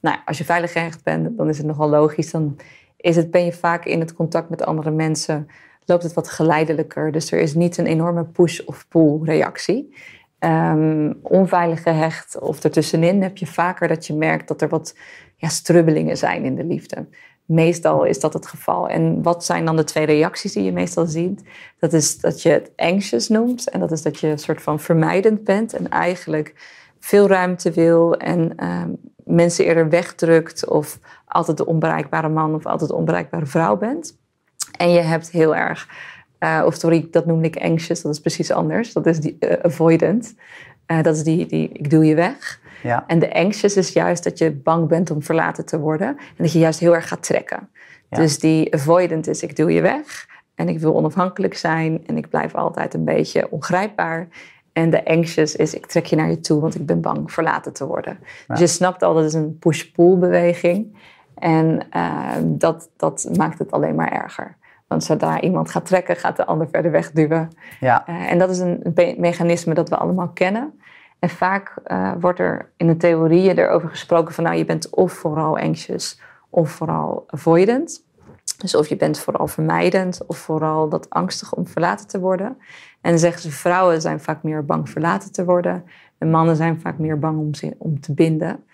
Nou, 0.00 0.16
als 0.24 0.38
je 0.38 0.44
veilig 0.44 0.72
gehecht 0.72 1.04
bent, 1.04 1.36
dan 1.36 1.48
is 1.48 1.58
het 1.58 1.66
nogal 1.66 1.88
logisch. 1.88 2.30
Dan 2.30 2.56
is 2.96 3.16
het, 3.16 3.30
ben 3.30 3.44
je 3.44 3.52
vaak 3.52 3.84
in 3.84 4.00
het 4.00 4.14
contact 4.14 4.50
met 4.50 4.64
andere 4.64 4.90
mensen, 4.90 5.48
loopt 5.84 6.02
het 6.02 6.12
wat 6.12 6.28
geleidelijker. 6.28 7.12
Dus 7.12 7.32
er 7.32 7.40
is 7.40 7.54
niet 7.54 7.78
een 7.78 7.86
enorme 7.86 8.24
push- 8.24 8.60
of 8.60 8.88
pull-reactie. 8.88 9.94
Ehm, 10.38 11.12
onveilig 11.22 11.82
gehecht 11.82 12.38
of 12.38 12.64
ertussenin 12.64 13.22
heb 13.22 13.36
je 13.36 13.46
vaker 13.46 13.88
dat 13.88 14.06
je 14.06 14.14
merkt 14.14 14.48
dat 14.48 14.62
er 14.62 14.68
wat 14.68 14.96
ja, 15.36 15.48
strubbelingen 15.48 16.16
zijn 16.16 16.44
in 16.44 16.54
de 16.54 16.64
liefde. 16.64 17.06
Meestal 17.50 18.04
is 18.04 18.20
dat 18.20 18.32
het 18.32 18.46
geval. 18.46 18.88
En 18.88 19.22
wat 19.22 19.44
zijn 19.44 19.64
dan 19.64 19.76
de 19.76 19.84
twee 19.84 20.06
reacties 20.06 20.52
die 20.52 20.62
je 20.62 20.72
meestal 20.72 21.06
ziet? 21.06 21.42
Dat 21.78 21.92
is 21.92 22.18
dat 22.18 22.42
je 22.42 22.48
het 22.48 22.72
anxious 22.76 23.28
noemt. 23.28 23.70
En 23.70 23.80
dat 23.80 23.92
is 23.92 24.02
dat 24.02 24.20
je 24.20 24.26
een 24.26 24.38
soort 24.38 24.62
van 24.62 24.80
vermijdend 24.80 25.44
bent. 25.44 25.74
En 25.74 25.88
eigenlijk 25.88 26.54
veel 26.98 27.28
ruimte 27.28 27.70
wil. 27.70 28.16
En 28.16 28.56
ehm, 28.56 28.90
mensen 29.24 29.64
eerder 29.64 29.88
wegdrukt. 29.88 30.68
Of 30.68 30.98
altijd 31.26 31.56
de 31.56 31.66
onbereikbare 31.66 32.28
man 32.28 32.54
of 32.54 32.66
altijd 32.66 32.90
de 32.90 32.96
onbereikbare 32.96 33.46
vrouw 33.46 33.76
bent. 33.76 34.18
En 34.78 34.90
je 34.90 35.00
hebt 35.00 35.30
heel 35.30 35.56
erg, 35.56 35.88
eh, 36.38 36.62
of 36.66 36.74
sorry, 36.74 37.08
dat 37.10 37.26
noemde 37.26 37.46
ik 37.46 37.62
anxious. 37.62 38.02
Dat 38.02 38.12
is 38.12 38.20
precies 38.20 38.50
anders. 38.50 38.92
Dat 38.92 39.06
is 39.06 39.20
die 39.20 39.36
eh, 39.38 39.64
avoidant. 39.64 40.34
Eh, 40.90 41.02
dat 41.02 41.16
is 41.16 41.22
die, 41.22 41.46
die, 41.46 41.68
ik 41.72 41.90
doe 41.90 42.04
je 42.04 42.14
weg. 42.14 42.60
Ja, 42.82 43.04
En 43.06 43.18
de 43.18 43.34
anxious 43.34 43.76
is 43.76 43.92
juist 43.92 44.24
dat 44.24 44.38
je 44.38 44.50
bang 44.50 44.88
bent 44.88 45.10
om 45.10 45.22
verlaten 45.22 45.64
te 45.66 45.78
worden. 45.78 46.08
En 46.08 46.34
dat 46.36 46.52
je 46.52 46.58
juist 46.58 46.80
heel 46.80 46.94
erg 46.94 47.08
gaat 47.08 47.22
trekken. 47.22 47.68
Ja. 48.08 48.18
Dus 48.18 48.38
die 48.38 48.74
avoidant 48.74 49.26
is 49.26 49.42
ik 49.42 49.56
doe 49.56 49.72
je 49.72 49.80
weg. 49.80 50.26
En 50.54 50.68
ik 50.68 50.78
wil 50.78 50.94
onafhankelijk 50.94 51.54
zijn. 51.54 52.06
En 52.06 52.16
ik 52.16 52.28
blijf 52.28 52.54
altijd 52.54 52.94
een 52.94 53.04
beetje 53.04 53.50
ongrijpbaar. 53.50 54.28
En 54.72 54.90
de 54.90 55.04
anxious 55.04 55.56
is 55.56 55.74
ik 55.74 55.86
trek 55.86 56.06
je 56.06 56.16
naar 56.16 56.30
je 56.30 56.40
toe, 56.40 56.60
want 56.60 56.74
ik 56.74 56.86
ben 56.86 57.00
bang 57.00 57.32
verlaten 57.32 57.72
te 57.72 57.86
worden. 57.86 58.18
Dus 58.46 58.58
je 58.58 58.66
snapt 58.66 59.02
al, 59.02 59.14
dat 59.14 59.24
is 59.24 59.34
een 59.34 59.58
push-pull 59.58 60.18
beweging. 60.18 60.96
En 61.34 61.82
eh, 61.90 62.36
dat, 62.42 62.90
dat 62.96 63.30
maakt 63.36 63.58
het 63.58 63.70
alleen 63.70 63.94
maar 63.94 64.12
erger. 64.12 64.56
Want 64.90 65.04
zodra 65.04 65.40
iemand 65.40 65.70
gaat 65.70 65.86
trekken, 65.86 66.16
gaat 66.16 66.36
de 66.36 66.46
ander 66.46 66.68
verder 66.68 66.90
wegduwen. 66.90 67.50
ja, 67.80 68.06
Eh, 68.06 68.30
en 68.30 68.38
dat 68.38 68.50
is 68.50 68.58
een 68.58 68.94
mechanisme 69.16 69.74
dat 69.74 69.88
we 69.88 69.96
allemaal 69.96 70.28
kennen. 70.28 70.80
En 71.18 71.28
vaak 71.28 71.74
eh, 71.84 72.12
wordt 72.20 72.38
er 72.38 72.70
in 72.76 72.86
de 72.86 72.96
theorieën 72.96 73.58
erover 73.58 73.88
gesproken 73.88 74.34
van 74.34 74.44
nou 74.44 74.56
je 74.56 74.64
bent 74.64 74.90
of 74.90 75.12
vooral 75.12 75.58
anxious 75.58 76.20
of 76.48 76.70
vooral 76.70 77.24
avoidant. 77.26 78.04
Dus 78.58 78.74
of 78.74 78.88
je 78.88 78.96
bent 78.96 79.18
vooral 79.18 79.46
vermijdend 79.46 80.26
of 80.26 80.38
vooral 80.38 80.88
dat 80.88 81.10
angstig 81.10 81.54
om 81.54 81.66
verlaten 81.66 82.06
te 82.06 82.20
worden. 82.20 82.46
En 83.00 83.10
dan 83.10 83.18
zeggen 83.18 83.42
ze 83.42 83.50
vrouwen 83.50 84.00
zijn 84.00 84.20
vaak 84.20 84.42
meer 84.42 84.64
bang 84.64 84.90
verlaten 84.90 85.32
te 85.32 85.44
worden. 85.44 85.84
En 86.18 86.30
mannen 86.30 86.56
zijn 86.56 86.80
vaak 86.80 86.98
meer 86.98 87.18
bang 87.18 87.38
om, 87.38 87.50
om 87.78 88.00
te 88.00 88.14
binden. 88.14 88.64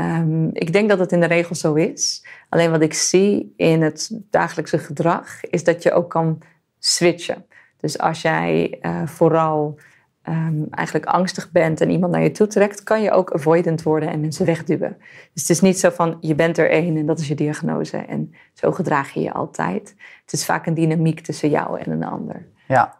Ehm, 0.00 0.48
ik 0.52 0.72
denk 0.72 0.88
dat 0.88 0.98
het 0.98 1.12
in 1.12 1.20
de 1.20 1.26
regel 1.26 1.54
zo 1.54 1.74
is. 1.74 2.24
Alleen 2.48 2.70
wat 2.70 2.80
ik 2.80 2.94
zie 2.94 3.52
in 3.56 3.82
het 3.82 4.10
dagelijkse 4.30 4.78
gedrag 4.78 5.44
is 5.44 5.64
dat 5.64 5.82
je 5.82 5.92
ook 5.92 6.10
kan 6.10 6.38
switchen. 6.78 7.46
Dus 7.76 7.98
als 7.98 8.22
jij 8.22 8.78
eh, 8.80 9.06
vooral 9.06 9.78
ehm, 10.22 10.62
eigenlijk 10.70 11.06
angstig 11.06 11.50
bent 11.50 11.80
en 11.80 11.90
iemand 11.90 12.12
naar 12.12 12.22
je 12.22 12.30
toe 12.30 12.46
trekt, 12.46 12.82
kan 12.82 13.02
je 13.02 13.10
ook 13.10 13.32
avoidant 13.32 13.82
worden 13.82 14.08
en 14.08 14.20
mensen 14.20 14.46
wegduwen. 14.46 14.96
Dus 15.32 15.42
het 15.42 15.50
is 15.50 15.60
niet 15.60 15.78
zo 15.78 15.90
van 15.90 16.16
je 16.20 16.34
bent 16.34 16.58
er 16.58 16.70
één 16.70 16.96
en 16.96 17.06
dat 17.06 17.18
is 17.18 17.28
je 17.28 17.34
diagnose 17.34 17.96
en 17.96 18.34
zo 18.54 18.72
gedraag 18.72 19.10
je 19.10 19.20
je 19.20 19.32
altijd. 19.32 19.94
Het 20.22 20.32
is 20.32 20.44
vaak 20.44 20.66
een 20.66 20.74
dynamiek 20.74 21.20
tussen 21.20 21.50
jou 21.50 21.80
en 21.80 21.90
een 21.90 22.04
ander. 22.04 22.46
ja. 22.66 22.98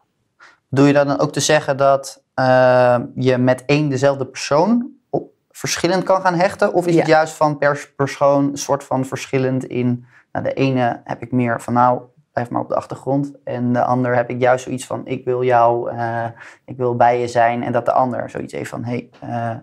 Doe 0.72 0.86
je 0.86 0.92
dan 0.92 1.18
ook 1.18 1.32
te 1.32 1.40
zeggen 1.40 1.76
dat 1.76 2.24
eh, 2.34 2.98
je 3.14 3.38
met 3.38 3.64
één 3.64 3.88
dezelfde 3.88 4.26
persoon 4.26 4.99
verschillend 5.60 6.02
kan 6.02 6.20
gaan 6.20 6.34
hechten? 6.34 6.72
Of 6.72 6.86
is 6.86 6.96
het 6.96 7.06
juist 7.06 7.34
van 7.34 7.58
per 7.58 7.92
persoon 7.96 8.44
een 8.44 8.56
soort 8.56 8.84
van 8.84 9.04
verschillend 9.04 9.64
in... 9.64 10.06
Nou, 10.32 10.44
de 10.44 10.52
ene 10.52 11.00
heb 11.04 11.22
ik 11.22 11.32
meer 11.32 11.60
van 11.60 11.74
nou, 11.74 12.00
blijf 12.32 12.50
maar 12.50 12.60
op 12.60 12.68
de 12.68 12.74
achtergrond. 12.74 13.32
En 13.44 13.72
de 13.72 13.84
ander 13.84 14.16
heb 14.16 14.30
ik 14.30 14.40
juist 14.40 14.64
zoiets 14.64 14.86
van 14.86 15.06
ik 15.06 15.24
wil 15.24 15.44
jou, 15.44 15.90
eh, 15.90 16.26
ik 16.64 16.76
wil 16.76 16.96
bij 16.96 17.20
je 17.20 17.28
zijn. 17.28 17.62
En 17.62 17.72
dat 17.72 17.84
de 17.84 17.92
ander 17.92 18.30
zoiets 18.30 18.52
heeft 18.52 18.70
van 18.70 18.84
hé, 18.84 19.08
hey, 19.20 19.30
eh, 19.30 19.56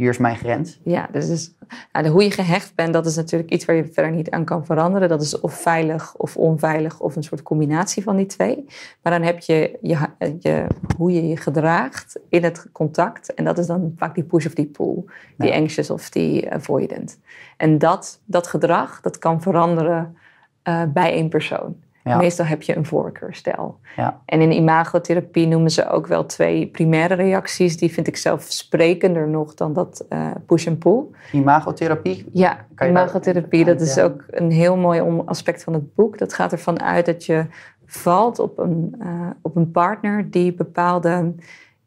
hier 0.00 0.10
is 0.10 0.18
mijn 0.18 0.36
grens. 0.36 0.80
Ja, 0.84 1.08
dus 1.12 1.28
is, 1.28 1.54
nou, 1.92 2.04
de, 2.04 2.10
hoe 2.10 2.22
je 2.22 2.30
gehecht 2.30 2.74
bent, 2.74 2.92
dat 2.92 3.06
is 3.06 3.16
natuurlijk 3.16 3.50
iets 3.50 3.64
waar 3.64 3.76
je 3.76 3.84
verder 3.84 4.12
niet 4.12 4.30
aan 4.30 4.44
kan 4.44 4.64
veranderen. 4.64 5.08
Dat 5.08 5.22
is 5.22 5.40
of 5.40 5.54
veilig 5.54 6.14
of 6.14 6.36
onveilig 6.36 7.00
of 7.00 7.16
een 7.16 7.22
soort 7.22 7.42
combinatie 7.42 8.02
van 8.02 8.16
die 8.16 8.26
twee. 8.26 8.64
Maar 9.02 9.12
dan 9.12 9.22
heb 9.22 9.38
je, 9.38 9.78
je, 9.80 9.98
je 10.38 10.66
hoe 10.96 11.12
je 11.12 11.28
je 11.28 11.36
gedraagt 11.36 12.20
in 12.28 12.44
het 12.44 12.66
contact. 12.72 13.34
En 13.34 13.44
dat 13.44 13.58
is 13.58 13.66
dan 13.66 13.92
vaak 13.96 14.14
die 14.14 14.24
push 14.24 14.46
of 14.46 14.54
die 14.54 14.66
pull. 14.66 15.04
Die 15.36 15.48
Ja. 15.48 15.56
anxious 15.56 15.90
of 15.90 16.10
die 16.10 16.50
avoidant. 16.50 17.18
En 17.56 17.78
dat, 17.78 18.20
dat 18.24 18.46
gedrag, 18.46 19.00
dat 19.00 19.18
kan 19.18 19.42
veranderen 19.42 20.16
eh, 20.62 20.82
bij 20.92 21.12
één 21.12 21.28
persoon. 21.28 21.76
Ja. 22.04 22.16
Meestal 22.16 22.46
heb 22.46 22.62
je 22.62 22.76
een 22.76 22.86
voorkeurstijl. 22.86 23.78
Ja. 23.96 24.20
En 24.24 24.40
in 24.40 24.52
imagotherapie 24.52 25.46
noemen 25.46 25.70
ze 25.70 25.88
ook 25.88 26.06
wel 26.06 26.26
twee 26.26 26.66
primaire 26.66 27.14
reacties. 27.14 27.76
Die 27.76 27.92
vind 27.92 28.06
ik 28.06 28.16
zelf 28.16 28.42
sprekender 28.42 29.28
nog 29.28 29.54
dan 29.54 29.72
dat 29.72 30.06
eh, 30.08 30.30
push 30.46 30.66
en 30.66 30.78
pull. 30.78 31.02
Imagotherapie, 31.32 32.26
Ja, 32.32 32.66
Kan 32.74 32.88
imagotherapie, 32.88 33.64
dat 33.64 33.80
is 33.80 33.98
ook 33.98 34.24
een 34.30 34.50
heel 34.50 34.76
mooi 34.76 35.00
aspect 35.24 35.64
van 35.64 35.72
het 35.72 35.94
boek. 35.94 36.18
Dat 36.18 36.34
gaat 36.34 36.52
ervan 36.52 36.80
uit 36.80 37.06
dat 37.06 37.26
je 37.26 37.46
valt 37.86 38.38
op 38.38 38.58
een, 38.58 38.94
eh, 39.00 39.30
op 39.42 39.56
een 39.56 39.70
partner 39.70 40.30
die 40.30 40.54
bepaalde 40.54 41.34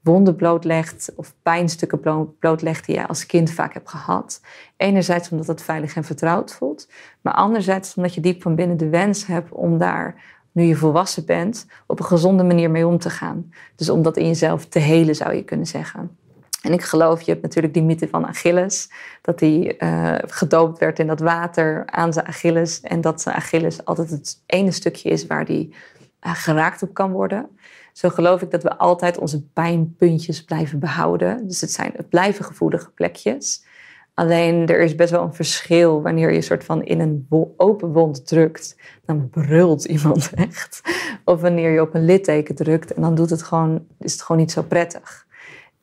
wonden 0.04 0.36
blootlegt 0.36 1.12
of 1.16 1.36
pijnstukken 1.44 2.00
blo- 2.00 2.36
blootlegt 2.40 2.86
die 2.86 2.96
je 2.96 3.08
als 3.08 3.26
kind 3.26 3.52
vaak 3.52 3.74
hebt 3.74 3.90
gehad. 3.90 4.42
Enerzijds 4.78 5.30
omdat 5.30 5.48
het 5.48 5.62
veilig 5.62 5.96
en 5.96 6.04
vertrouwd 6.04 6.54
voelt, 6.54 6.88
maar 7.22 7.34
anderzijds 7.34 7.96
omdat 7.96 8.14
je 8.14 8.22
diep 8.22 8.42
van 8.42 8.56
binnen 8.56 8.78
de 8.78 8.90
wens 8.90 9.26
hebt 9.26 9.52
om 9.52 9.78
daar, 9.78 10.22
nu 10.52 10.64
je 10.64 10.76
volwassen 10.76 11.26
bent, 11.26 11.68
op 11.88 12.00
een 12.00 12.06
gezonde 12.06 12.44
manier 12.44 12.72
mee 12.72 12.88
om 12.88 12.98
te 12.98 13.10
gaan. 13.10 13.52
Dus 13.76 13.90
om 13.90 14.02
dat 14.02 14.18
in 14.18 14.28
jezelf 14.28 14.66
te 14.66 14.80
helen, 14.80 15.16
zou 15.16 15.34
je 15.34 15.44
kunnen 15.44 15.68
zeggen. 15.68 16.18
En 16.62 16.74
ik 16.74 16.82
geloof, 16.82 17.22
je 17.22 17.32
hebt 17.32 17.44
natuurlijk 17.44 17.74
die 17.74 17.84
mythe 17.84 18.08
van 18.08 18.26
Achilles, 18.26 18.92
dat 19.22 19.40
hij 19.40 19.78
eh, 19.78 20.16
gedoopt 20.28 20.80
werd 20.80 21.00
in 21.00 21.08
dat 21.08 21.20
water 21.20 21.84
aan 21.86 22.14
zijn 22.14 22.26
Achilles. 22.26 22.82
En 22.82 23.02
dat 23.02 23.22
zijn 23.22 23.36
Achilles 23.36 23.86
altijd 23.86 24.10
het 24.10 24.44
ene 24.46 24.72
stukje 24.72 25.10
is 25.10 25.28
waar 25.28 25.46
die 25.46 25.76
eh, 26.20 26.32
geraakt 26.36 26.84
op 26.84 26.94
kan 26.94 27.12
worden. 27.12 27.50
Zo 27.94 28.10
geloof 28.10 28.42
ik 28.42 28.52
dat 28.52 28.64
we 28.64 28.78
altijd 28.78 29.18
onze 29.18 29.44
pijnpuntjes 29.44 30.44
blijven 30.44 30.80
behouden. 30.80 31.48
Dus 31.48 31.62
het, 31.62 31.72
zijn, 31.72 31.92
het 31.96 32.10
blijven 32.10 32.46
gevoelige 32.46 32.90
plekjes. 32.90 33.66
Alleen 34.14 34.68
er 34.68 34.80
is 34.80 34.96
best 34.96 35.12
wel 35.12 35.24
een 35.24 35.34
verschil 35.34 36.02
wanneer 36.02 36.34
je 36.34 36.42
soort 36.42 36.64
van 36.64 36.84
in 36.84 37.00
een 37.00 37.28
open 37.58 37.92
wond 37.92 38.28
drukt. 38.28 38.76
Dan 39.06 39.30
brult 39.30 39.86
iemand 39.86 40.32
echt. 40.50 40.82
Of 41.26 41.42
wanneer 41.42 41.72
je 41.72 41.82
op 41.82 41.94
een 41.94 42.06
litteken 42.06 42.56
drukt 42.56 42.94
en 42.94 43.02
dan 43.02 43.16
doet 43.16 43.30
het 43.30 43.44
gewoon, 43.44 43.86
is 44.00 44.12
het 44.12 44.22
gewoon 44.22 44.42
niet 44.42 44.52
zo 44.52 44.62
prettig. 44.62 45.26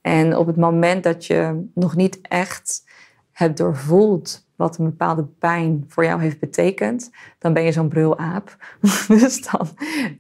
En 0.01 0.37
op 0.37 0.47
het 0.47 0.57
moment 0.57 1.03
dat 1.05 1.27
je 1.27 1.69
nog 1.75 1.97
niet 1.97 2.19
echt 2.23 2.85
hebt 3.33 3.57
doorvoeld 3.57 4.49
wat 4.61 4.79
een 4.79 4.85
bepaalde 4.85 5.25
pijn 5.39 5.85
voor 5.89 6.05
jou 6.05 6.21
heeft 6.21 6.39
betekend, 6.39 7.11
dan 7.39 7.53
ben 7.53 7.63
je 7.63 7.73
zo'n 7.73 7.89
brulaap. 7.89 8.57
dus 9.09 9.51
dan, 9.51 9.69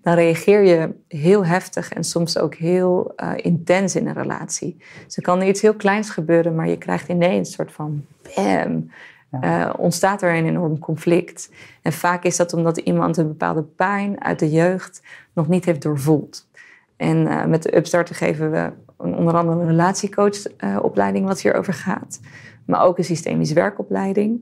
dan 0.02 0.14
reageer 0.14 0.62
je 0.62 0.94
heel 1.08 1.46
heftig 1.46 1.92
en 1.92 2.04
soms 2.04 2.38
ook 2.38 2.54
heel 2.54 3.12
uh, 3.16 3.32
intens 3.36 3.96
in 3.96 4.06
een 4.06 4.14
relatie. 4.14 4.76
Dus 5.04 5.16
er 5.16 5.22
kan 5.22 5.42
iets 5.42 5.60
heel 5.60 5.74
kleins 5.74 6.10
gebeuren, 6.10 6.54
maar 6.54 6.68
je 6.68 6.78
krijgt 6.78 7.08
ineens 7.08 7.48
een 7.48 7.54
soort 7.54 7.72
van 7.72 8.04
bam. 8.34 8.90
Uh, 9.44 9.70
ontstaat 9.76 10.22
er 10.22 10.34
een 10.34 10.46
enorm 10.46 10.78
conflict. 10.78 11.50
En 11.82 11.92
vaak 11.92 12.24
is 12.24 12.36
dat 12.36 12.52
omdat 12.52 12.76
iemand 12.76 13.16
een 13.16 13.28
bepaalde 13.28 13.62
pijn 13.62 14.24
uit 14.24 14.38
de 14.38 14.50
jeugd 14.50 15.02
nog 15.32 15.48
niet 15.48 15.64
heeft 15.64 15.82
doorvoeld. 15.82 16.48
En 16.96 17.16
uh, 17.16 17.44
met 17.44 17.62
de 17.62 17.76
Upstarter 17.76 18.14
geven 18.14 18.50
we 18.50 18.72
onder 18.96 19.34
andere 19.34 19.60
een 19.60 19.66
relatiecoachopleiding 19.66 21.26
wat 21.26 21.40
hierover 21.40 21.72
gaat. 21.72 22.20
Maar 22.70 22.82
ook 22.84 22.98
een 22.98 23.04
systemisch 23.04 23.52
werkopleiding. 23.52 24.40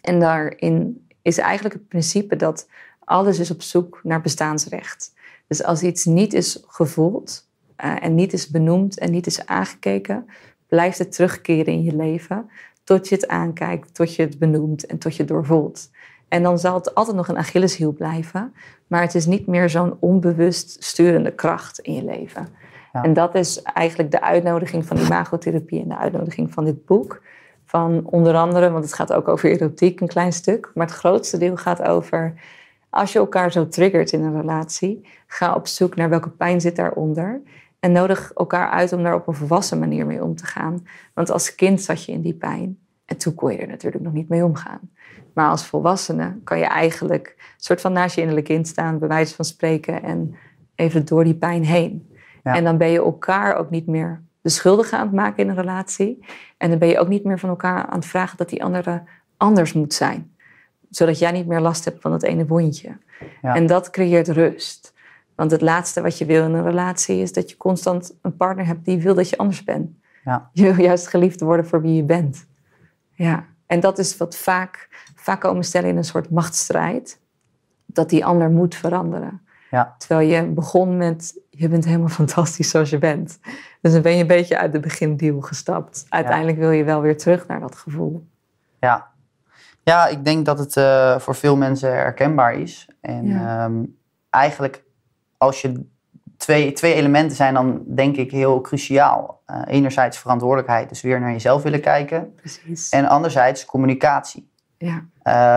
En 0.00 0.20
daarin 0.20 1.06
is 1.22 1.38
eigenlijk 1.38 1.74
het 1.74 1.88
principe 1.88 2.36
dat 2.36 2.68
alles 3.04 3.38
is 3.38 3.50
op 3.50 3.62
zoek 3.62 4.00
naar 4.02 4.20
bestaansrecht. 4.20 5.14
Dus 5.46 5.64
als 5.64 5.82
iets 5.82 6.04
niet 6.04 6.32
is 6.32 6.64
gevoeld 6.66 7.48
uh, 7.84 8.04
en 8.04 8.14
niet 8.14 8.32
is 8.32 8.48
benoemd 8.48 8.98
en 8.98 9.10
niet 9.10 9.26
is 9.26 9.46
aangekeken, 9.46 10.26
blijft 10.68 10.98
het 10.98 11.12
terugkeren 11.12 11.72
in 11.72 11.82
je 11.82 11.96
leven 11.96 12.50
tot 12.84 13.08
je 13.08 13.14
het 13.14 13.28
aankijkt, 13.28 13.94
tot 13.94 14.14
je 14.14 14.22
het 14.22 14.38
benoemt 14.38 14.86
en 14.86 14.98
tot 14.98 15.12
je 15.12 15.22
het 15.22 15.30
doorvoelt. 15.30 15.90
En 16.28 16.42
dan 16.42 16.58
zal 16.58 16.74
het 16.74 16.94
altijd 16.94 17.16
nog 17.16 17.28
een 17.28 17.36
Achilleshiel 17.36 17.92
blijven, 17.92 18.54
maar 18.86 19.00
het 19.00 19.14
is 19.14 19.26
niet 19.26 19.46
meer 19.46 19.70
zo'n 19.70 19.96
onbewust 19.98 20.84
sturende 20.84 21.32
kracht 21.32 21.78
in 21.78 21.94
je 21.94 22.04
leven. 22.04 22.48
En 22.92 23.12
dat 23.12 23.34
is 23.34 23.62
eigenlijk 23.62 24.10
de 24.10 24.22
uitnodiging 24.22 24.86
van 24.86 24.98
imagotherapie 24.98 25.82
en 25.82 25.88
de 25.88 25.96
uitnodiging 25.96 26.52
van 26.52 26.64
dit 26.64 26.84
boek. 26.84 27.22
Van 27.74 28.04
onder 28.04 28.34
andere, 28.34 28.70
want 28.70 28.84
het 28.84 28.94
gaat 28.94 29.12
ook 29.12 29.28
over 29.28 29.50
erotiek 29.50 30.00
een 30.00 30.08
klein 30.08 30.32
stuk, 30.32 30.70
maar 30.74 30.86
het 30.86 30.94
grootste 30.94 31.38
deel 31.38 31.56
gaat 31.56 31.82
over 31.82 32.34
als 32.90 33.12
je 33.12 33.18
elkaar 33.18 33.52
zo 33.52 33.68
triggert 33.68 34.12
in 34.12 34.22
een 34.22 34.40
relatie, 34.40 35.08
ga 35.26 35.54
op 35.54 35.66
zoek 35.66 35.96
naar 35.96 36.08
welke 36.08 36.30
pijn 36.30 36.60
zit 36.60 36.76
daaronder. 36.76 37.42
En 37.80 37.92
nodig 37.92 38.32
elkaar 38.34 38.70
uit 38.70 38.92
om 38.92 39.02
daar 39.02 39.14
op 39.14 39.26
een 39.26 39.34
volwassen 39.34 39.78
manier 39.78 40.06
mee 40.06 40.24
om 40.24 40.36
te 40.36 40.46
gaan. 40.46 40.86
Want 41.14 41.30
als 41.30 41.54
kind 41.54 41.82
zat 41.82 42.04
je 42.04 42.12
in 42.12 42.20
die 42.20 42.34
pijn. 42.34 42.78
En 43.04 43.16
toen 43.16 43.34
kon 43.34 43.52
je 43.52 43.58
er 43.58 43.68
natuurlijk 43.68 44.04
nog 44.04 44.12
niet 44.12 44.28
mee 44.28 44.44
omgaan. 44.44 44.80
Maar 45.32 45.48
als 45.48 45.66
volwassene 45.66 46.36
kan 46.44 46.58
je 46.58 46.64
eigenlijk 46.64 47.34
een 47.36 47.44
soort 47.56 47.80
van 47.80 47.92
naast 47.92 48.14
je 48.14 48.20
innerlijk 48.20 48.46
kind 48.46 48.68
staan, 48.68 48.98
bij 48.98 49.08
wijze 49.08 49.34
van 49.34 49.44
spreken, 49.44 50.02
en 50.02 50.34
even 50.74 51.04
door 51.04 51.24
die 51.24 51.36
pijn 51.36 51.64
heen. 51.64 52.12
En 52.42 52.64
dan 52.64 52.78
ben 52.78 52.88
je 52.88 52.98
elkaar 52.98 53.56
ook 53.56 53.70
niet 53.70 53.86
meer 53.86 54.23
de 54.44 54.50
schuldige 54.50 54.96
aan 54.96 55.06
het 55.06 55.14
maken 55.14 55.42
in 55.42 55.48
een 55.48 55.56
relatie. 55.56 56.24
En 56.56 56.70
dan 56.70 56.78
ben 56.78 56.88
je 56.88 56.98
ook 56.98 57.08
niet 57.08 57.24
meer 57.24 57.38
van 57.38 57.48
elkaar 57.48 57.86
aan 57.86 57.98
het 57.98 58.06
vragen 58.06 58.36
dat 58.36 58.48
die 58.48 58.64
andere 58.64 59.02
anders 59.36 59.72
moet 59.72 59.94
zijn. 59.94 60.36
Zodat 60.90 61.18
jij 61.18 61.32
niet 61.32 61.46
meer 61.46 61.60
last 61.60 61.84
hebt 61.84 62.00
van 62.00 62.12
het 62.12 62.22
ene 62.22 62.46
wondje. 62.46 62.96
Ja. 63.42 63.54
En 63.54 63.66
dat 63.66 63.90
creëert 63.90 64.28
rust. 64.28 64.92
Want 65.34 65.50
het 65.50 65.60
laatste 65.60 66.00
wat 66.00 66.18
je 66.18 66.24
wil 66.24 66.44
in 66.44 66.52
een 66.52 66.64
relatie 66.64 67.20
is 67.20 67.32
dat 67.32 67.50
je 67.50 67.56
constant 67.56 68.14
een 68.22 68.36
partner 68.36 68.66
hebt 68.66 68.84
die 68.84 68.98
wil 68.98 69.14
dat 69.14 69.28
je 69.28 69.36
anders 69.36 69.64
bent. 69.64 69.90
Ja. 70.24 70.50
Je 70.52 70.62
wil 70.62 70.84
juist 70.84 71.08
geliefd 71.08 71.40
worden 71.40 71.66
voor 71.66 71.82
wie 71.82 71.94
je 71.94 72.04
bent. 72.04 72.46
Ja. 73.12 73.46
En 73.66 73.80
dat 73.80 73.98
is 73.98 74.16
wat 74.16 74.36
vaak, 74.36 74.88
vaak 75.14 75.40
komen 75.40 75.64
stellen 75.64 75.88
in 75.88 75.96
een 75.96 76.04
soort 76.04 76.30
machtsstrijd. 76.30 77.20
Dat 77.86 78.10
die 78.10 78.24
ander 78.24 78.50
moet 78.50 78.74
veranderen. 78.74 79.42
Ja. 79.70 79.94
Terwijl 79.98 80.28
je 80.28 80.48
begon 80.48 80.96
met, 80.96 81.40
je 81.50 81.68
bent 81.68 81.84
helemaal 81.84 82.08
fantastisch 82.22 82.70
zoals 82.70 82.90
je 82.90 82.98
bent. 82.98 83.38
Dus 83.84 83.92
dan 83.92 84.02
ben 84.02 84.12
je 84.12 84.20
een 84.20 84.26
beetje 84.26 84.58
uit 84.58 84.72
de 84.72 84.80
begindeal 84.80 85.40
gestapt. 85.40 86.06
Uiteindelijk 86.08 86.58
wil 86.58 86.70
je 86.70 86.84
wel 86.84 87.00
weer 87.00 87.16
terug 87.16 87.46
naar 87.46 87.60
dat 87.60 87.76
gevoel. 87.76 88.26
Ja, 88.80 89.06
ja 89.82 90.06
ik 90.06 90.24
denk 90.24 90.46
dat 90.46 90.58
het 90.58 90.76
uh, 90.76 91.18
voor 91.18 91.34
veel 91.34 91.56
mensen 91.56 91.90
herkenbaar 91.90 92.54
is. 92.54 92.88
En 93.00 93.30
ehm, 93.30 93.72
eigenlijk 94.30 94.82
als 95.36 95.62
je 95.62 95.86
twee, 96.36 96.72
twee 96.72 96.94
elementen 96.94 97.36
zijn 97.36 97.54
dan 97.54 97.82
denk 97.86 98.16
ik 98.16 98.30
heel 98.30 98.60
cruciaal. 98.60 99.42
Uh, 99.46 99.62
enerzijds 99.66 100.18
verantwoordelijkheid, 100.18 100.88
dus 100.88 101.02
weer 101.02 101.20
naar 101.20 101.32
jezelf 101.32 101.62
willen 101.62 101.80
kijken. 101.80 102.34
Precies. 102.34 102.88
En 102.88 103.06
anderzijds 103.06 103.64
communicatie. 103.64 104.50
Ja. 104.78 104.96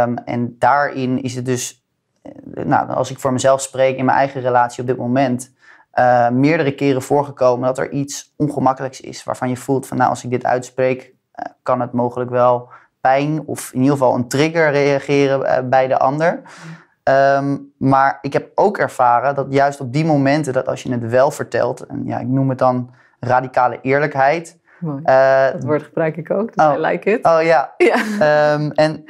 Um, 0.04 0.18
en 0.18 0.56
daarin 0.60 1.22
is 1.22 1.36
het 1.36 1.46
dus 1.46 1.86
eh, 2.22 2.66
nou, 2.66 2.90
als 2.90 3.12
ik 3.12 3.20
voor 3.20 3.34
mezelf 3.34 3.62
spreek 3.62 3.98
in 3.98 4.06
mijn 4.06 4.18
eigen 4.18 4.42
relatie 4.42 4.82
op 4.82 4.88
dit 4.88 4.98
moment, 4.98 5.56
uh, 6.00 6.30
meerdere 6.30 6.76
keren 6.76 7.02
voorgekomen 7.02 7.68
dat 7.68 7.78
er 7.78 7.92
iets 7.92 8.34
ongemakkelijks 8.38 9.02
is 9.02 9.24
waarvan 9.24 9.50
je 9.50 9.58
voelt 9.58 9.88
van 9.88 9.98
nou 9.98 10.10
als 10.10 10.24
ik 10.24 10.30
dit 10.30 10.46
uitspreek, 10.46 11.02
uh, 11.04 11.46
kan 11.64 11.82
het 11.82 11.92
mogelijk 11.92 12.30
wel 12.30 12.70
pijn 13.02 13.44
of 13.46 13.74
in 13.74 13.80
ieder 13.80 13.98
geval 13.98 14.16
een 14.16 14.28
trigger 14.28 14.72
reageren 14.72 15.42
uh, 15.42 15.70
bij 15.70 15.88
de 15.88 15.98
ander. 15.98 16.42
Um, 17.04 17.74
maar 17.78 18.18
ik 18.22 18.34
heb 18.34 18.52
ook 18.56 18.78
ervaren 18.78 19.36
dat 19.36 19.46
juist 19.50 19.80
op 19.80 19.94
die 19.94 20.06
momenten 20.06 20.54
dat 20.54 20.68
als 20.68 20.84
je 20.84 20.92
het 20.92 21.10
wel 21.10 21.32
vertelt, 21.32 21.86
en 21.86 22.06
ja, 22.06 22.20
ik 22.20 22.28
noem 22.28 22.50
het 22.50 22.58
dan 22.58 22.92
radicale 23.20 23.80
eerlijkheid, 23.82 24.58
dat 25.04 25.64
woord 25.64 25.84
gebruik 25.84 26.18
ik 26.18 26.32
ook, 26.32 26.56
dus 26.56 26.66
oh, 26.66 26.74
I 26.78 26.80
like 26.80 27.12
it. 27.12 27.26
Oh 27.26 27.42
ja. 27.42 27.74
ja. 27.78 28.54
Um, 28.54 28.72
en 28.72 29.04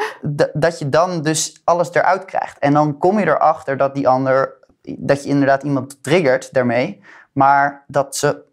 dat 0.54 0.80
je 0.80 0.90
dan 0.90 1.22
dus 1.22 1.62
alles 1.64 1.94
eruit 1.94 2.26
krijgt. 2.26 2.60
En 2.60 2.74
dan 2.74 2.98
kom 2.98 3.20
je 3.20 3.26
erachter 3.26 3.78
dat 3.78 3.96
die 3.96 4.08
ander, 4.08 4.57
dat 4.98 5.24
je 5.24 5.30
inderdaad 5.30 5.64
iemand 5.64 6.04
triggert 6.04 6.54
daarmee, 6.54 7.02
maar 7.32 7.84
dat 7.88 8.16
ze 8.16 8.46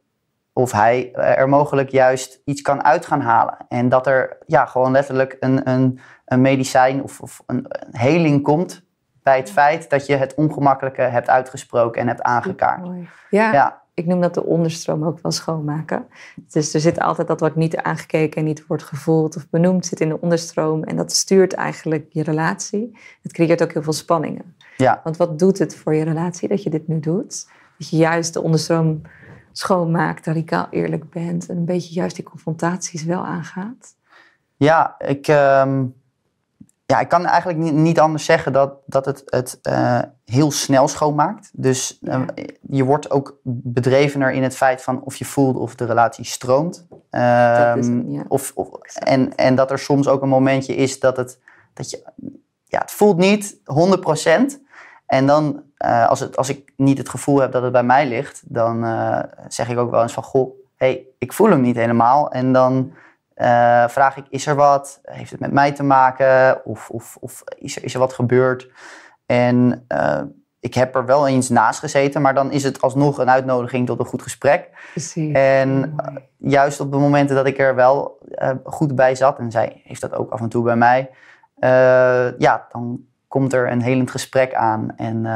of 0.53 0.73
hij 0.73 1.13
er 1.15 1.49
mogelijk 1.49 1.91
juist 1.91 2.41
iets 2.45 2.63
kan 2.63 2.85
uit 2.85 3.07
gaan 3.07 3.21
halen. 3.21 3.57
En 3.69 3.89
dat 3.89 4.07
er 4.07 4.37
ja, 4.47 4.67
gewoon 4.67 4.93
letterlijk 4.93 5.37
een, 5.41 5.69
een, 5.71 6.01
een 6.25 6.41
medicijn 6.41 7.03
of, 7.03 7.21
of 7.21 7.43
een, 7.47 7.67
een 7.69 7.99
heling 7.99 8.43
komt 8.43 8.83
bij 9.23 9.37
het 9.37 9.51
feit 9.51 9.91
dat 9.91 10.07
je 10.07 10.17
het 10.17 10.35
ongemakkelijke 10.35 11.03
hebt 11.03 11.29
uitgesproken 11.29 12.01
en 12.01 12.09
hebt 12.09 12.23
aangekaart. 12.23 12.89
Ja, 13.31 13.53
ja, 13.53 13.83
ik 13.95 14.07
noem 14.07 14.21
dat 14.21 14.35
de 14.35 14.45
onderstroom 14.45 15.05
ook 15.05 15.19
wel 15.23 15.33
schoonmaken. 15.33 16.07
Dus 16.51 16.75
er 16.75 16.81
zit 16.81 17.01
altijd 17.01 17.29
dat 17.29 17.41
wat 17.41 17.57
niet 17.57 17.77
aangekeken 17.77 18.39
en 18.39 18.45
niet 18.45 18.67
wordt 18.67 18.83
gevoeld 18.83 19.37
of 19.37 19.51
benoemd, 19.51 19.87
zit 19.87 20.01
in 20.01 20.09
de 20.09 20.21
onderstroom. 20.21 20.83
En 20.83 20.97
dat 20.97 21.13
stuurt 21.13 21.53
eigenlijk 21.53 22.07
je 22.09 22.23
relatie. 22.23 22.99
Het 23.23 23.33
creëert 23.33 23.63
ook 23.63 23.73
heel 23.73 23.83
veel 23.83 23.93
spanningen. 23.93 24.57
Ja. 24.77 25.01
Want 25.05 25.17
wat 25.17 25.39
doet 25.39 25.59
het 25.59 25.77
voor 25.77 25.95
je 25.95 26.05
relatie 26.05 26.49
dat 26.49 26.63
je 26.63 26.71
dit 26.71 26.89
nu 26.89 27.01
doet? 27.01 27.49
Dat 27.79 27.89
je 27.89 27.97
juist 27.97 28.33
de 28.33 28.43
onderstroom 28.43 29.01
schoonmaakt, 29.53 30.27
radicaal 30.27 30.67
eerlijk 30.71 31.11
bent 31.11 31.49
en 31.49 31.57
een 31.57 31.65
beetje 31.65 31.95
juist 31.95 32.17
die 32.17 32.25
confrontaties 32.25 33.05
wel 33.05 33.25
aangaat. 33.25 33.95
Ja, 34.57 34.95
ik. 34.99 35.29
Ehm, 35.29 35.85
ja, 36.87 37.01
ik 37.01 37.09
kan 37.09 37.27
eigenlijk 37.27 37.59
niet, 37.59 37.73
niet 37.73 38.01
anders 38.01 38.25
zeggen 38.25 38.53
dat, 38.53 38.75
dat 38.87 39.05
het 39.05 39.23
het 39.27 39.59
uh, 39.63 40.01
heel 40.25 40.51
snel 40.51 40.89
schoonmaakt. 40.89 41.51
Dus 41.53 41.99
uh, 42.03 42.21
je 42.61 42.85
wordt 42.85 43.11
ook 43.11 43.39
bedrevener 43.43 44.31
in 44.31 44.43
het 44.43 44.57
feit 44.57 44.83
van 44.83 45.03
of 45.03 45.17
je 45.17 45.25
voelt 45.25 45.57
of 45.57 45.75
de 45.75 45.85
relatie 45.85 46.25
stroomt. 46.25 46.87
Um, 46.91 48.11
ja. 48.11 48.25
of, 48.29 48.53
of, 48.55 48.69
en, 48.95 49.35
en 49.35 49.55
dat 49.55 49.71
er 49.71 49.79
soms 49.79 50.09
ook 50.09 50.23
een 50.23 50.29
momentje 50.29 50.75
is 50.75 51.01
dat 51.01 51.17
het, 51.17 51.39
dat 51.75 51.91
je, 51.91 52.03
ja, 52.65 52.79
het 52.79 52.93
voelt 52.93 53.17
niet 53.17 53.57
100%. 53.57 54.63
En 55.07 55.27
dan, 55.27 55.63
uh, 55.85 56.09
als, 56.09 56.21
het, 56.21 56.37
als 56.37 56.49
ik 56.49 56.73
niet 56.77 56.99
het 56.99 57.09
gevoel 57.09 57.41
heb 57.41 57.53
dat 57.53 57.63
het 57.63 57.73
bij 57.73 57.83
mij 57.83 58.07
ligt, 58.07 58.43
dan 58.45 58.85
zeg 59.49 59.69
ik 59.69 59.79
ook 59.79 59.91
wel 59.91 60.03
eens 60.03 60.13
van, 60.13 60.23
goh, 60.23 60.55
hey, 60.77 61.07
ik 61.19 61.33
voel 61.33 61.51
hem 61.51 61.61
niet 61.61 61.77
helemaal. 61.77 62.31
En 62.31 62.53
dan 62.53 62.93
uh, 63.37 63.89
vraag 63.89 64.17
ik, 64.17 64.25
is 64.29 64.47
er 64.47 64.55
wat? 64.55 65.01
Heeft 65.03 65.31
het 65.31 65.41
met 65.41 65.53
mij 65.53 65.73
te 65.73 65.83
maken? 65.83 66.61
Of, 66.65 66.91
of, 66.91 67.17
of 67.21 67.43
is, 67.59 67.77
er, 67.77 67.85
is 67.85 67.95
er 67.95 68.01
wat 68.01 68.13
gebeurd? 68.13 68.71
En 69.27 69.85
uh, 69.89 70.21
ik 70.61 70.75
heb 70.75 70.95
er 70.95 71.07
wel 71.07 71.29
eens 71.29 71.49
naast 71.49 71.79
gezeten, 71.79 72.23
maar 72.23 72.35
dan 72.35 72.51
is 72.51 72.63
het 72.63 72.81
alsnog 72.81 73.19
een 73.19 73.31
uitnodiging 73.31 73.87
tot 73.87 73.99
een 73.99 74.05
goed 74.07 74.23
gesprek. 74.23 74.69
Precies. 74.91 75.35
En 75.35 75.95
uh, 76.01 76.17
juist 76.37 76.81
op 76.81 76.93
de 76.93 76.99
momenten 76.99 77.37
dat 77.37 77.47
ik 77.47 77.59
er 77.59 77.75
wel 77.75 78.19
goed 78.65 78.95
bij 78.95 79.15
zat, 79.15 79.39
en 79.39 79.51
zij 79.51 79.81
heeft 79.85 80.01
dat 80.01 80.15
ook 80.15 80.31
af 80.31 80.41
en 80.41 80.49
toe 80.49 80.65
bij 80.65 80.77
mij, 80.77 81.11
ja, 82.39 82.67
dan 82.71 83.01
komt 83.29 83.53
er 83.53 83.71
een 83.71 83.83
helend 83.83 84.11
gesprek 84.11 84.55
aan. 84.55 84.97
En 84.97 85.27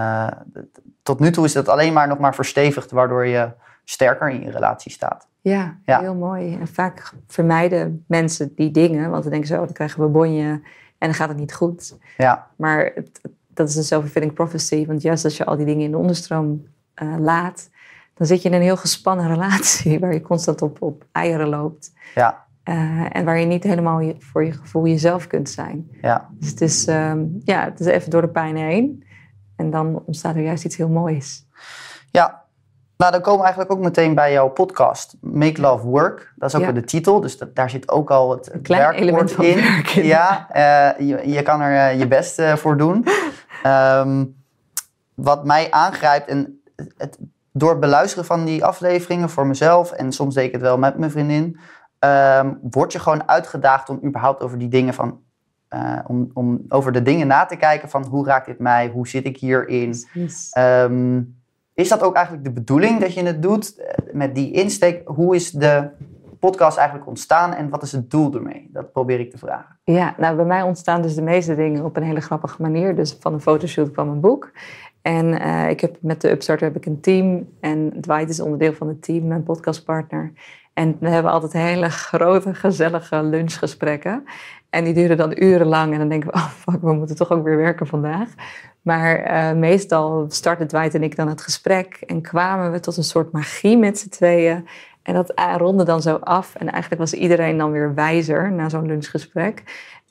tot 1.02 1.20
nu 1.20 1.30
toe 1.30 1.44
is 1.44 1.52
dat 1.52 1.68
alleen 1.68 1.92
maar 1.92 2.08
nog 2.08 2.18
maar 2.18 2.34
verstevigd, 2.34 2.90
waardoor 2.90 3.26
je 3.26 3.52
sterker 3.84 4.30
in 4.30 4.42
je 4.42 4.50
relatie 4.50 4.92
staat. 4.92 5.28
Ja, 5.48 5.78
heel 5.84 6.14
mooi. 6.14 6.56
En 6.60 6.68
vaak 6.68 7.12
vermijden 7.26 8.04
mensen 8.06 8.54
die 8.54 8.70
dingen, 8.70 9.10
want 9.10 9.22
dan 9.22 9.32
denken 9.32 9.48
ze, 9.48 9.54
oh, 9.54 9.60
dan 9.60 9.72
krijgen 9.72 10.02
we 10.02 10.08
bonje 10.08 10.60
en 10.98 11.08
dan 11.08 11.14
gaat 11.14 11.28
het 11.28 11.38
niet 11.38 11.54
goed. 11.54 11.96
Ja. 12.16 12.50
Maar 12.56 12.92
het, 12.94 13.20
dat 13.54 13.68
is 13.68 13.76
een 13.76 13.82
self-fulfilling 13.82 14.32
prophecy, 14.32 14.86
want 14.86 15.02
juist 15.02 15.24
als 15.24 15.36
je 15.36 15.44
al 15.44 15.56
die 15.56 15.66
dingen 15.66 15.84
in 15.84 15.90
de 15.90 15.96
onderstroom 15.96 16.66
uh, 17.02 17.14
laat, 17.18 17.70
dan 18.14 18.26
zit 18.26 18.42
je 18.42 18.48
in 18.48 18.54
een 18.54 18.62
heel 18.62 18.76
gespannen 18.76 19.28
relatie 19.34 19.98
waar 19.98 20.12
je 20.12 20.20
constant 20.20 20.62
op, 20.62 20.82
op 20.82 21.04
eieren 21.12 21.48
loopt. 21.48 21.92
Ja. 22.14 22.46
Uh, 22.64 23.16
en 23.16 23.24
waar 23.24 23.38
je 23.38 23.46
niet 23.46 23.64
helemaal 23.64 24.00
je, 24.00 24.16
voor 24.18 24.44
je 24.44 24.52
gevoel 24.52 24.86
jezelf 24.86 25.26
kunt 25.26 25.48
zijn. 25.48 25.90
Ja. 26.02 26.28
Dus 26.32 26.50
het 26.50 26.60
is, 26.60 26.86
um, 26.86 27.40
ja, 27.44 27.64
het 27.64 27.80
is 27.80 27.86
even 27.86 28.10
door 28.10 28.20
de 28.20 28.28
pijn 28.28 28.56
heen. 28.56 29.04
En 29.56 29.70
dan 29.70 30.02
ontstaat 30.04 30.36
er 30.36 30.42
juist 30.42 30.64
iets 30.64 30.76
heel 30.76 30.88
moois. 30.88 31.46
Ja, 32.10 32.44
Nou, 32.98 33.12
dan 33.12 33.20
komen 33.20 33.38
we 33.38 33.44
eigenlijk 33.46 33.72
ook 33.78 33.84
meteen 33.84 34.14
bij 34.14 34.32
jouw 34.32 34.48
podcast, 34.48 35.16
Make 35.20 35.60
Love 35.60 35.86
Work. 35.86 36.32
Dat 36.36 36.48
is 36.48 36.54
ook 36.54 36.60
Ja. 36.60 36.72
weer 36.72 36.80
de 36.80 36.86
titel, 36.86 37.20
dus 37.20 37.38
dat, 37.38 37.54
daar 37.54 37.70
zit 37.70 37.88
ook 37.88 38.10
al 38.10 38.30
het, 38.30 38.50
klein 38.62 38.82
werkwoord 38.82 39.02
element 39.02 39.30
in. 39.30 39.54
werk 39.56 39.90
in. 39.90 40.04
Ja, 40.04 40.46
eh, 40.50 41.08
je, 41.08 41.28
je 41.30 41.42
kan 41.42 41.60
er 41.60 41.90
eh, 41.90 41.98
je 41.98 42.08
best 42.08 42.38
eh, 42.38 42.56
voor 42.56 42.76
doen. 42.76 43.04
Ehm, 43.62 44.24
wat 45.14 45.44
mij 45.44 45.70
aangrijpt, 45.70 46.28
en 46.28 46.62
het, 46.96 47.18
door 47.52 47.70
het 47.70 47.80
beluisteren 47.80 48.24
van 48.24 48.44
die 48.44 48.64
afleveringen 48.64 49.30
voor 49.30 49.46
mezelf, 49.46 49.92
en 49.92 50.12
soms 50.12 50.34
deed 50.34 50.46
ik 50.46 50.52
het 50.52 50.60
wel 50.60 50.78
met 50.78 50.98
mijn 50.98 51.10
vriendin, 51.10 51.58
ehm, 51.98 52.54
word 52.70 52.92
je 52.92 52.98
gewoon 52.98 53.28
uitgedaagd 53.28 53.88
om 53.88 54.00
überhaupt 54.04 54.42
over 54.42 54.58
die 54.58 54.68
dingen 54.68 54.94
van, 54.94 55.20
om, 56.06 56.30
om 56.34 56.64
over 56.68 56.92
de 56.92 57.02
dingen 57.02 57.26
na 57.26 57.44
te 57.44 57.56
kijken 57.56 57.88
van 57.88 58.04
hoe 58.04 58.26
raakt 58.26 58.46
dit 58.46 58.58
mij, 58.58 58.88
hoe 58.88 59.08
zit 59.08 59.24
ik 59.26 59.36
hierin. 59.38 59.94
Ehm, 60.50 61.20
is 61.78 61.88
dat 61.88 62.02
ook 62.02 62.14
eigenlijk 62.14 62.44
de 62.44 62.52
bedoeling 62.52 63.00
dat 63.00 63.14
je 63.14 63.22
het 63.22 63.42
doet 63.42 63.76
eh, 63.76 63.94
met 64.12 64.34
die 64.34 64.52
insteek? 64.52 65.08
Hoe 65.08 65.34
is 65.34 65.50
de 65.50 65.88
podcast 66.38 66.76
eigenlijk 66.76 67.08
ontstaan 67.08 67.54
en 67.54 67.68
wat 67.68 67.82
is 67.82 67.92
het 67.92 68.10
doel 68.10 68.34
ermee? 68.34 68.68
Dat 68.72 68.92
probeer 68.92 69.20
ik 69.20 69.30
te 69.30 69.38
vragen. 69.38 69.78
Ja, 69.84 70.14
nou 70.16 70.36
bij 70.36 70.44
mij 70.44 70.62
ontstaan 70.62 71.02
dus 71.02 71.14
de 71.14 71.22
meeste 71.22 71.54
dingen 71.54 71.84
op 71.84 71.96
een 71.96 72.02
hele 72.02 72.20
grappige 72.20 72.62
manier. 72.62 72.96
Dus 72.96 73.16
van 73.20 73.32
een 73.32 73.40
fotoshoot 73.40 73.90
kwam 73.90 74.08
een 74.08 74.20
boek. 74.20 74.50
En 75.02 75.40
eh, 75.40 75.70
ik 75.70 75.80
heb 75.80 75.96
met 76.00 76.20
de 76.20 76.30
Upstart 76.30 76.60
heb 76.60 76.76
ik 76.76 76.86
een 76.86 77.00
team. 77.00 77.48
En 77.60 78.00
Dwight 78.00 78.28
is 78.28 78.40
onderdeel 78.40 78.72
van 78.72 78.88
het 78.88 79.02
team, 79.02 79.26
mijn 79.26 79.42
podcastpartner. 79.42 80.32
En 80.72 80.96
we 81.00 81.08
hebben 81.08 81.32
altijd 81.32 81.52
hele 81.52 81.90
grote, 81.90 82.54
gezellige 82.54 83.22
lunchgesprekken. 83.22 84.24
En 84.70 84.84
die 84.84 84.94
duren 84.94 85.16
dan 85.16 85.42
urenlang. 85.42 85.92
En 85.92 85.98
dan 85.98 86.08
denken 86.08 86.30
we, 86.30 86.34
oh 86.38 86.48
fuck, 86.48 86.80
we 86.80 86.92
moeten 86.92 87.16
toch 87.16 87.30
ook 87.30 87.44
weer 87.44 87.56
werken 87.56 87.86
vandaag. 87.86 88.28
Maar 88.82 89.16
eh, 89.16 89.56
meestal 89.56 90.26
starten 90.28 90.66
Dwight 90.66 90.94
en 90.94 91.02
ik 91.02 91.16
dan 91.16 91.28
het 91.28 91.42
gesprek. 91.42 92.02
En 92.06 92.20
kwamen 92.20 92.72
we 92.72 92.80
tot 92.80 92.96
een 92.96 93.04
soort 93.04 93.32
magie 93.32 93.78
met 93.78 93.98
z'n 93.98 94.08
tweeën. 94.08 94.68
En 95.02 95.14
dat 95.14 95.30
eh, 95.30 95.54
ronde 95.56 95.84
dan 95.84 96.02
zo 96.02 96.14
af. 96.14 96.54
En 96.54 96.70
eigenlijk 96.70 97.00
was 97.00 97.12
iedereen 97.12 97.58
dan 97.58 97.70
weer 97.70 97.94
wijzer 97.94 98.52
na 98.52 98.68
zo'n 98.68 98.86
lunchgesprek. 98.86 99.62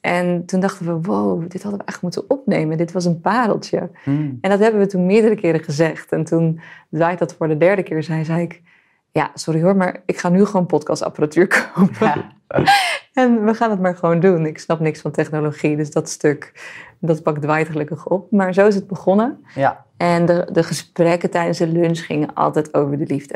En 0.01 0.45
toen 0.45 0.60
dachten 0.60 0.86
we, 0.86 1.01
wow, 1.01 1.49
dit 1.49 1.62
hadden 1.63 1.80
we 1.82 1.88
echt 1.88 2.01
moeten 2.01 2.30
opnemen. 2.30 2.77
Dit 2.77 2.91
was 2.91 3.06
een 3.06 3.21
pareltje. 3.21 3.89
Hmm. 4.03 4.38
En 4.41 4.49
dat 4.49 4.60
hebben 4.60 4.80
we 4.80 4.88
toen 4.88 5.06
meerdere 5.06 5.36
keren 5.36 5.63
gezegd. 5.63 6.12
En 6.12 6.23
toen 6.23 6.60
Dwight 6.91 7.19
dat 7.19 7.34
voor 7.34 7.47
de 7.47 7.58
derde 7.58 7.84
keer 7.84 8.03
zei, 8.03 8.25
zei 8.25 8.41
ik... 8.41 8.62
Ja, 9.17 9.32
sorry 9.34 9.62
hoor, 9.62 9.75
maar 9.75 10.01
ik 10.06 10.17
ga 10.17 10.30
nu 10.30 10.45
gewoon 10.45 10.65
podcastapparatuur 10.65 11.47
kopen. 11.73 11.95
Ja. 11.99 12.32
En 13.13 13.45
we 13.45 13.53
gaan 13.53 13.69
het 13.69 13.80
maar 13.80 13.95
gewoon 13.95 14.19
doen. 14.19 14.45
Ik 14.45 14.58
snap 14.60 14.80
niks 14.80 15.01
van 15.01 15.12
technologie, 15.12 15.75
dus 15.75 15.91
dat 15.91 16.10
stuk, 16.10 16.51
dat 16.99 17.23
pakt 17.23 17.41
Dwight 17.41 17.69
gelukkig 17.69 18.08
op. 18.08 18.32
Maar 18.32 18.53
zo 18.53 18.67
is 18.67 18.75
het 18.75 18.88
begonnen. 18.88 19.45
Ja, 19.56 19.86
En 19.97 20.25
de, 20.25 20.49
de 20.51 20.63
gesprekken 20.63 21.30
tijdens 21.30 21.58
de 21.58 21.67
lunch 21.67 22.06
gingen 22.06 22.34
altijd 22.34 22.73
over 22.73 22.97
de 22.97 23.06
liefde. 23.06 23.36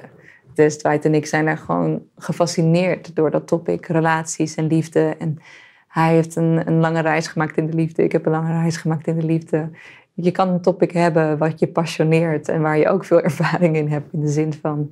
Dus 0.53 0.77
Dwight 0.77 1.05
en 1.05 1.13
ik 1.13 1.25
zijn 1.25 1.45
daar 1.45 1.57
gewoon 1.57 2.03
gefascineerd 2.17 3.15
door 3.15 3.31
dat 3.31 3.47
topic, 3.47 3.85
relaties 3.85 4.55
en 4.55 4.67
liefde. 4.67 5.15
En 5.19 5.39
hij 5.87 6.13
heeft 6.13 6.35
een, 6.35 6.67
een 6.67 6.79
lange 6.79 7.01
reis 7.01 7.27
gemaakt 7.27 7.57
in 7.57 7.65
de 7.65 7.75
liefde. 7.75 8.03
Ik 8.03 8.11
heb 8.11 8.25
een 8.25 8.31
lange 8.31 8.59
reis 8.59 8.77
gemaakt 8.77 9.07
in 9.07 9.19
de 9.19 9.25
liefde. 9.25 9.69
Je 10.13 10.31
kan 10.31 10.49
een 10.49 10.61
topic 10.61 10.91
hebben 10.91 11.37
wat 11.37 11.59
je 11.59 11.67
passioneert 11.67 12.49
en 12.49 12.61
waar 12.61 12.77
je 12.77 12.89
ook 12.89 13.05
veel 13.05 13.21
ervaring 13.29 13.75
in 13.75 13.87
hebt. 13.87 14.13
In 14.13 14.21
de 14.21 14.29
zin 14.29 14.53
van 14.53 14.89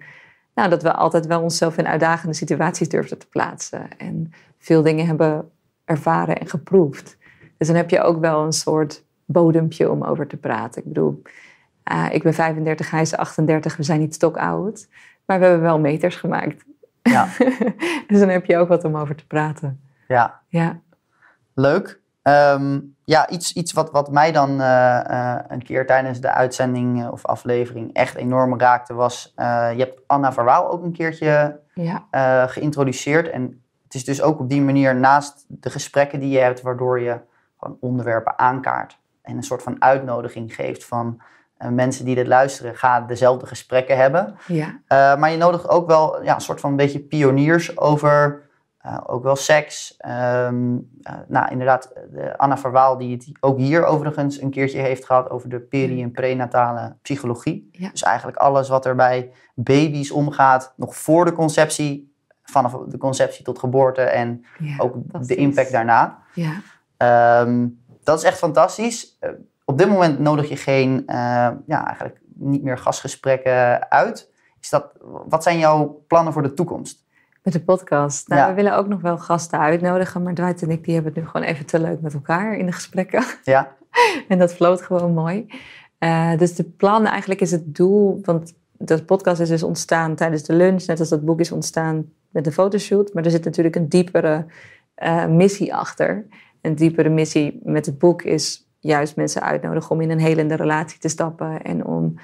nou, 0.60 0.72
dat 0.72 0.84
we 0.84 0.94
altijd 0.94 1.26
wel 1.26 1.42
onszelf 1.42 1.78
in 1.78 1.88
uitdagende 1.88 2.34
situaties 2.34 2.90
durfden 2.90 3.18
te 3.18 3.28
plaatsen. 3.28 3.98
En 3.98 4.34
veel 4.58 4.82
dingen 4.82 5.06
hebben 5.06 5.52
ervaren 5.86 6.38
en 6.38 6.48
geproefd. 6.48 7.18
Dus 7.58 7.68
dan 7.68 7.76
heb 7.76 7.90
je 7.90 8.02
ook 8.02 8.20
wel 8.20 8.44
een 8.44 8.54
soort 8.54 9.04
bodempje 9.26 9.92
om 9.92 10.04
over 10.04 10.28
te 10.28 10.38
praten. 10.38 10.82
Ik 10.82 10.88
bedoel, 10.88 11.22
uh, 11.92 12.08
ik 12.12 12.24
ben 12.24 12.34
35, 12.34 12.92
hij 12.92 13.02
is 13.02 13.16
38, 13.16 13.78
we 13.78 13.84
zijn 13.84 14.00
niet 14.00 14.14
stokoud. 14.14 14.88
Maar 15.26 15.40
we 15.40 15.46
hebben 15.46 15.64
wel 15.64 15.80
meters 15.80 16.16
gemaakt. 16.16 16.66
ja, 17.02 17.28
dus 18.08 18.20
dan 18.20 18.30
heb 18.30 18.46
je 18.46 18.58
ook 18.58 18.68
wat 18.68 18.84
om 18.84 18.98
over 18.98 19.16
te 19.16 19.28
praten. 19.28 19.82
ja. 20.08 20.42
Ja, 20.48 20.80
leuk. 21.54 22.00
Ehm, 22.30 22.80
ja, 23.04 23.30
iets, 23.30 23.54
iets 23.54 23.74
wat, 23.74 23.92
wat 23.92 24.12
mij 24.12 24.32
dan 24.32 24.62
eh, 24.62 25.00
eh, 25.10 25.40
een 25.48 25.64
keer 25.64 25.86
tijdens 25.86 26.22
de 26.22 26.32
uitzending 26.32 27.04
eh, 27.04 27.12
of 27.12 27.26
aflevering 27.26 27.94
echt 27.94 28.16
enorm 28.16 28.60
raakte 28.60 28.94
was... 28.94 29.34
je 29.36 29.76
hebt 29.78 30.02
Anna 30.08 30.34
Verwaal 30.34 30.72
ook 30.72 30.84
een 30.84 30.92
keertje 30.92 31.60
ja, 31.74 32.06
geïntroduceerd. 32.48 33.30
En 33.30 33.64
het 33.84 33.94
is 33.94 34.06
dus 34.06 34.22
ook 34.22 34.40
op 34.40 34.50
die 34.50 34.62
manier 34.62 34.96
naast 34.96 35.46
de 35.48 35.70
gesprekken 35.70 36.20
die 36.20 36.30
je 36.30 36.40
hebt, 36.40 36.62
waardoor 36.62 37.02
je 37.02 37.20
gewoon 37.58 37.78
onderwerpen 37.80 38.40
aankaart. 38.40 39.00
En 39.22 39.38
een 39.38 39.44
soort 39.44 39.64
van 39.64 39.82
uitnodiging 39.82 40.56
geeft 40.56 40.86
van 40.86 41.22
mensen 41.70 42.06
die 42.06 42.16
dit 42.16 42.28
luisteren, 42.28 42.76
ga 42.76 43.02
dezelfde 43.02 43.46
gesprekken 43.46 43.98
hebben. 43.98 44.36
ja, 44.48 45.16
maar 45.16 45.32
je 45.32 45.38
nodigt 45.38 45.70
ook 45.70 45.88
wel 45.88 46.24
ja, 46.24 46.36
een 46.36 46.42
soort 46.42 46.60
van 46.60 46.70
een 46.70 46.76
beetje 46.76 47.00
pioniers 47.00 47.78
over, 47.78 48.49
ook 49.06 49.24
wel 49.24 49.36
seks. 49.36 49.98
Eh, 49.98 50.50
nou, 51.28 51.50
inderdaad, 51.50 51.94
de 52.12 52.38
Anna 52.38 52.58
Verwaal, 52.58 52.98
die 52.98 53.14
het 53.16 53.32
ook 53.40 53.58
hier 53.58 53.86
overigens 53.86 54.42
een 54.42 54.50
keertje 54.50 54.80
heeft 54.80 55.06
gehad 55.06 55.30
over 55.30 55.50
de 55.50 55.60
peri- 55.60 56.02
en 56.02 56.12
prenatale 56.12 56.96
psychologie. 57.02 57.70
Ja. 57.72 57.90
Dus 57.90 58.04
eigenlijk 58.04 58.38
alles 58.38 58.70
wat 58.70 58.86
er 58.86 58.96
bij 58.96 59.32
baby's 59.56 60.12
omgaat, 60.12 60.74
nog 60.76 60.96
voor 60.96 61.26
de 61.26 61.34
conceptie, 61.34 62.14
vanaf 62.44 62.78
de 62.88 62.98
conceptie 62.98 63.44
tot 63.44 63.60
geboorte 63.60 64.02
en 64.02 64.46
ja. 64.60 64.76
ook 64.78 64.96
de 65.28 65.36
impact 65.36 65.72
daarna. 65.72 66.18
Ja. 66.34 66.54
Ehm, 66.98 67.68
dat 68.04 68.18
is 68.18 68.24
echt 68.24 68.38
fantastisch. 68.38 69.18
Eh, 69.20 69.30
op 69.66 69.78
dit 69.78 69.90
moment 69.90 70.20
nodig 70.20 70.50
je 70.50 70.58
geen, 70.58 71.04
eh, 71.08 71.50
ja, 71.66 71.86
eigenlijk 71.86 72.22
niet 72.34 72.64
meer 72.64 72.78
gastgesprekken 72.78 73.90
uit. 73.92 74.30
Is 74.62 74.70
dat, 74.70 74.92
wat 75.26 75.44
zijn 75.44 75.60
jouw 75.60 76.04
plannen 76.08 76.34
voor 76.34 76.42
de 76.42 76.54
toekomst? 76.54 77.08
Met 77.50 77.58
de 77.58 77.74
podcast. 77.74 78.28
Nou, 78.28 78.42
Ja. 78.42 78.48
we 78.48 78.54
willen 78.54 78.76
ook 78.76 78.88
nog 78.88 79.02
wel 79.02 79.18
gasten 79.18 79.60
uitnodigen. 79.60 80.24
Maar 80.24 80.34
Dwight 80.34 80.62
en 80.62 80.70
ik 80.70 80.84
die 80.84 80.94
hebben 80.94 81.14
het 81.14 81.22
nu 81.22 81.28
gewoon 81.30 81.48
even 81.48 81.66
te 81.66 81.80
leuk 81.80 82.02
met 82.02 82.14
elkaar 82.14 82.58
in 82.58 82.66
de 82.66 82.72
gesprekken. 82.72 83.24
Ja, 83.44 83.76
En 84.28 84.40
dat 84.40 84.54
floot 84.54 84.82
gewoon 84.82 85.14
mooi. 85.14 85.48
Eh, 85.98 86.38
dus 86.38 86.56
de 86.56 86.64
plan 86.64 87.06
eigenlijk 87.06 87.42
is 87.42 87.52
het 87.52 87.76
doel. 87.76 88.20
Want 88.24 88.54
de 88.78 89.04
podcast 89.04 89.42
is 89.42 89.50
dus 89.50 89.64
ontstaan 89.64 90.16
tijdens 90.16 90.44
de 90.44 90.54
lunch. 90.54 90.86
Net 90.86 91.00
als 91.00 91.10
dat 91.10 91.26
boek 91.26 91.40
is 91.40 91.52
ontstaan 91.52 92.06
met 92.30 92.44
de 92.44 92.52
fotoshoot. 92.52 93.14
Maar 93.14 93.26
er 93.26 93.32
zit 93.32 93.46
natuurlijk 93.46 93.76
een 93.76 93.90
diepere 93.90 94.46
eh, 94.96 95.26
missie 95.26 95.76
achter. 95.76 96.26
Een 96.62 96.76
diepere 96.76 97.10
missie 97.10 97.60
met 97.64 97.86
het 97.86 97.98
boek 97.98 98.22
is 98.22 98.70
juist 98.80 99.16
mensen 99.16 99.42
uitnodigen 99.42 99.92
om 99.92 100.02
in 100.02 100.10
een 100.10 100.20
helende 100.20 100.56
relatie 100.56 101.00
te 101.00 101.08
stappen. 101.08 101.62
En 101.62 101.86
om 101.86 102.16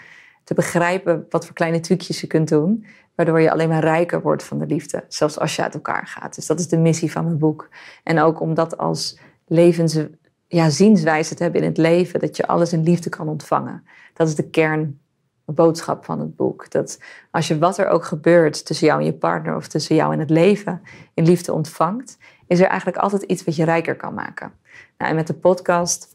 te 0.45 0.53
begrijpen 0.53 1.25
wat 1.29 1.45
voor 1.45 1.55
kleine 1.55 1.79
trucjes 1.79 2.21
je 2.21 2.27
kunt 2.27 2.49
doen. 2.49 2.85
Waardoor 3.15 3.41
je 3.41 3.51
alleen 3.51 3.69
maar 3.69 3.83
rijker 3.83 4.21
wordt 4.21 4.43
van 4.43 4.59
de 4.59 4.65
liefde. 4.65 5.03
Zelfs 5.07 5.39
als 5.39 5.55
je 5.55 5.61
uit 5.61 5.73
elkaar 5.73 6.07
gaat. 6.07 6.35
Dus 6.35 6.45
dat 6.45 6.59
is 6.59 6.67
de 6.67 6.77
missie 6.77 7.11
van 7.11 7.23
mijn 7.23 7.37
boek. 7.37 7.69
En 8.03 8.19
ook 8.19 8.39
om 8.39 8.53
dat 8.53 8.77
als 8.77 9.19
levens, 9.45 9.99
ja, 10.47 10.69
zienswijze 10.69 11.35
te 11.35 11.43
hebben 11.43 11.61
in 11.61 11.67
het 11.67 11.77
leven. 11.77 12.19
Dat 12.19 12.37
je 12.37 12.47
alles 12.47 12.73
in 12.73 12.83
liefde 12.83 13.09
kan 13.09 13.27
ontvangen. 13.27 13.83
Dat 14.13 14.27
is 14.27 14.35
de 14.35 14.49
kernboodschap 14.49 16.05
van 16.05 16.19
het 16.19 16.35
boek. 16.35 16.71
Dat 16.71 16.99
als 17.31 17.47
je 17.47 17.57
wat 17.57 17.77
er 17.77 17.87
ook 17.87 18.05
gebeurt 18.05 18.65
tussen 18.65 18.87
jou 18.87 18.99
en 18.99 19.05
je 19.05 19.13
partner 19.13 19.55
of 19.55 19.67
tussen 19.67 19.95
jou 19.95 20.13
en 20.13 20.19
het 20.19 20.29
leven 20.29 20.81
in 21.13 21.25
liefde 21.25 21.53
ontvangt, 21.53 22.17
is 22.47 22.59
er 22.59 22.67
eigenlijk 22.67 22.97
altijd 22.97 23.21
iets 23.21 23.43
wat 23.43 23.55
je 23.55 23.65
rijker 23.65 23.95
kan 23.95 24.13
maken. 24.13 24.51
Nou, 24.97 25.09
en 25.09 25.15
met 25.15 25.27
de 25.27 25.33
podcast, 25.33 26.14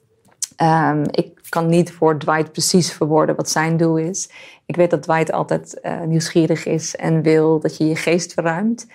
um, 0.63 1.03
ik 1.11 1.39
kan 1.49 1.67
niet 1.67 1.93
voor 1.93 2.19
Dwight 2.19 2.53
precies 2.53 2.93
verwoorden 2.93 3.37
wat 3.37 3.51
zijn 3.51 3.77
doel 3.77 3.97
is. 3.97 4.31
Ik 4.67 4.77
weet 4.77 4.91
dat 4.91 5.03
Dwight 5.03 5.33
altijd 5.33 5.79
uh, 5.83 6.03
nieuwsgierig 6.03 6.67
is 6.67 6.97
en 6.97 7.23
wil 7.23 7.61
dat 7.61 7.77
je 7.77 7.87
je 7.87 7.97
geest 7.97 8.33
verruimt. 8.33 8.87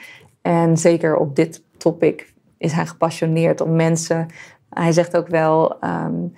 En 0.41 0.77
zeker 0.77 1.15
op 1.15 1.35
dit 1.35 1.63
topic 1.77 2.33
is 2.57 2.71
hij 2.71 2.85
gepassioneerd 2.85 3.61
om 3.61 3.75
mensen. 3.75 4.27
Hij 4.69 4.91
zegt 4.91 5.17
ook 5.17 5.27
wel. 5.27 5.83
Um, 5.83 6.33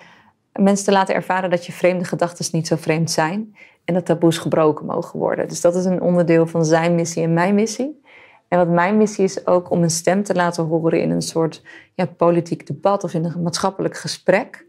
mensen 0.57 0.85
te 0.85 0.91
laten 0.91 1.15
ervaren 1.15 1.49
dat 1.49 1.65
je 1.65 1.71
vreemde 1.71 2.03
gedachten 2.03 2.45
niet 2.51 2.67
zo 2.67 2.75
vreemd 2.75 3.11
zijn. 3.11 3.55
En 3.85 3.93
dat 3.93 4.05
taboes 4.05 4.37
gebroken 4.37 4.85
mogen 4.85 5.19
worden. 5.19 5.47
Dus 5.47 5.61
dat 5.61 5.75
is 5.75 5.85
een 5.85 6.01
onderdeel 6.01 6.47
van 6.47 6.65
zijn 6.65 6.95
missie 6.95 7.23
en 7.23 7.33
mijn 7.33 7.55
missie. 7.55 8.01
En 8.47 8.57
wat 8.57 8.67
mijn 8.67 8.97
missie 8.97 9.23
is 9.23 9.47
ook 9.47 9.69
om 9.69 9.83
een 9.83 9.89
stem 9.89 10.23
te 10.23 10.33
laten 10.33 10.65
horen 10.65 11.01
in 11.01 11.11
een 11.11 11.21
soort 11.21 11.63
ja, 11.93 12.05
politiek 12.05 12.67
debat 12.67 13.03
of 13.03 13.13
in 13.13 13.25
een 13.25 13.41
maatschappelijk 13.41 13.97
gesprek. 13.97 14.65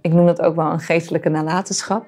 Ik 0.00 0.12
noem 0.12 0.26
dat 0.26 0.40
ook 0.40 0.56
wel 0.56 0.70
een 0.70 0.80
geestelijke 0.80 1.28
nalatenschap. 1.28 2.06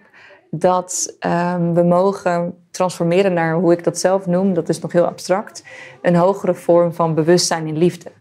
Dat 0.51 1.17
um, 1.27 1.75
we 1.75 1.83
mogen 1.83 2.55
transformeren 2.71 3.33
naar 3.33 3.55
hoe 3.55 3.73
ik 3.73 3.85
dat 3.85 3.99
zelf 3.99 4.27
noem, 4.27 4.55
dat 4.55 4.69
is 4.69 4.79
nog 4.79 4.93
heel 4.93 5.07
abstract, 5.07 5.65
een 6.03 6.17
hogere 6.17 6.55
vorm 6.55 6.93
van 6.95 7.15
bewustzijn 7.15 7.67
in 7.67 7.77
liefde. 7.77 8.13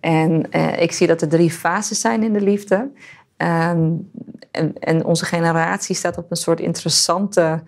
En 0.00 0.46
uh, 0.50 0.80
ik 0.80 0.92
zie 0.92 1.06
dat 1.06 1.22
er 1.22 1.28
drie 1.28 1.50
fases 1.50 2.00
zijn 2.00 2.22
in 2.22 2.32
de 2.32 2.40
liefde. 2.40 2.90
Um, 3.36 4.10
en, 4.50 4.78
en, 4.78 5.04
onze 5.04 5.24
generatie 5.24 5.94
staat 5.94 6.18
op 6.18 6.30
een 6.30 6.36
soort 6.36 6.60
interessante 6.60 7.62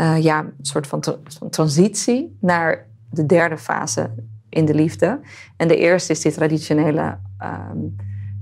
uh, 0.00 0.22
ja, 0.22 0.46
soort 0.62 0.86
van, 0.86 1.02
van, 1.02 1.50
transitie 1.50 2.36
naar 2.40 2.86
de 3.10 3.26
derde 3.26 3.58
fase 3.58 4.10
in 4.48 4.64
de 4.64 4.74
liefde. 4.74 5.20
En 5.56 5.68
de 5.68 5.76
eerste 5.76 6.12
is 6.12 6.20
die 6.20 6.32
traditionele 6.32 7.18
um, 7.42 7.96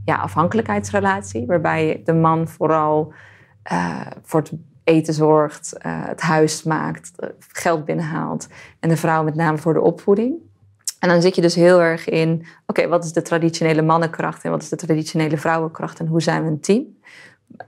ja, 0.08 0.16
afhankelijkheidsrelatie, 0.16 1.46
waarbij 1.46 2.02
de 2.04 2.12
man 2.12 2.48
vooral 2.48 3.12
uh, 3.72 4.00
voor 4.22 4.40
het 4.40 4.52
eten 4.84 5.14
zorgt, 5.14 5.78
eh, 5.78 5.92
het 6.06 6.20
huis 6.20 6.62
maakt, 6.62 7.12
eh, 7.16 7.28
geld 7.38 7.84
binnenhaalt. 7.84 8.48
En 8.80 8.88
de 8.88 8.96
vrouw 8.96 9.22
met 9.22 9.34
name 9.34 9.58
voor 9.58 9.72
de 9.72 9.80
opvoeding. 9.80 10.34
En 10.98 11.08
dan 11.08 11.22
zit 11.22 11.34
je 11.34 11.40
dus 11.40 11.54
heel 11.54 11.80
erg 11.80 12.08
in, 12.08 12.46
oké, 12.66 12.88
wat 12.88 13.04
is 13.04 13.12
de 13.12 13.22
traditionele 13.22 13.82
mannenkracht 13.82 14.44
en 14.44 14.50
wat 14.50 14.62
is 14.62 14.68
de 14.68 14.76
traditionele 14.76 15.36
vrouwenkracht 15.36 15.98
en 15.98 16.06
hoe 16.06 16.22
zijn 16.22 16.42
we 16.42 16.48
een 16.48 16.60
team? 16.60 16.84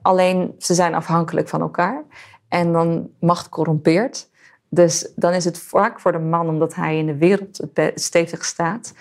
Alleen 0.03 0.55
ze 0.59 0.74
zijn 0.74 0.94
afhankelijk 0.94 1.48
van 1.48 1.61
elkaar 1.61 2.05
en 2.48 2.72
dan 2.72 3.11
macht 3.18 3.48
corrompeert. 3.48 4.31
Dus 4.68 5.12
dan 5.16 5.33
is 5.33 5.44
het 5.44 5.59
vaak 5.59 6.00
voor 6.00 6.12
de 6.12 6.18
man, 6.18 6.48
omdat 6.48 6.74
hij 6.74 6.98
in 6.98 7.07
de 7.07 7.16
wereld 7.16 7.61
stevig 7.94 8.44
staat, 8.44 8.94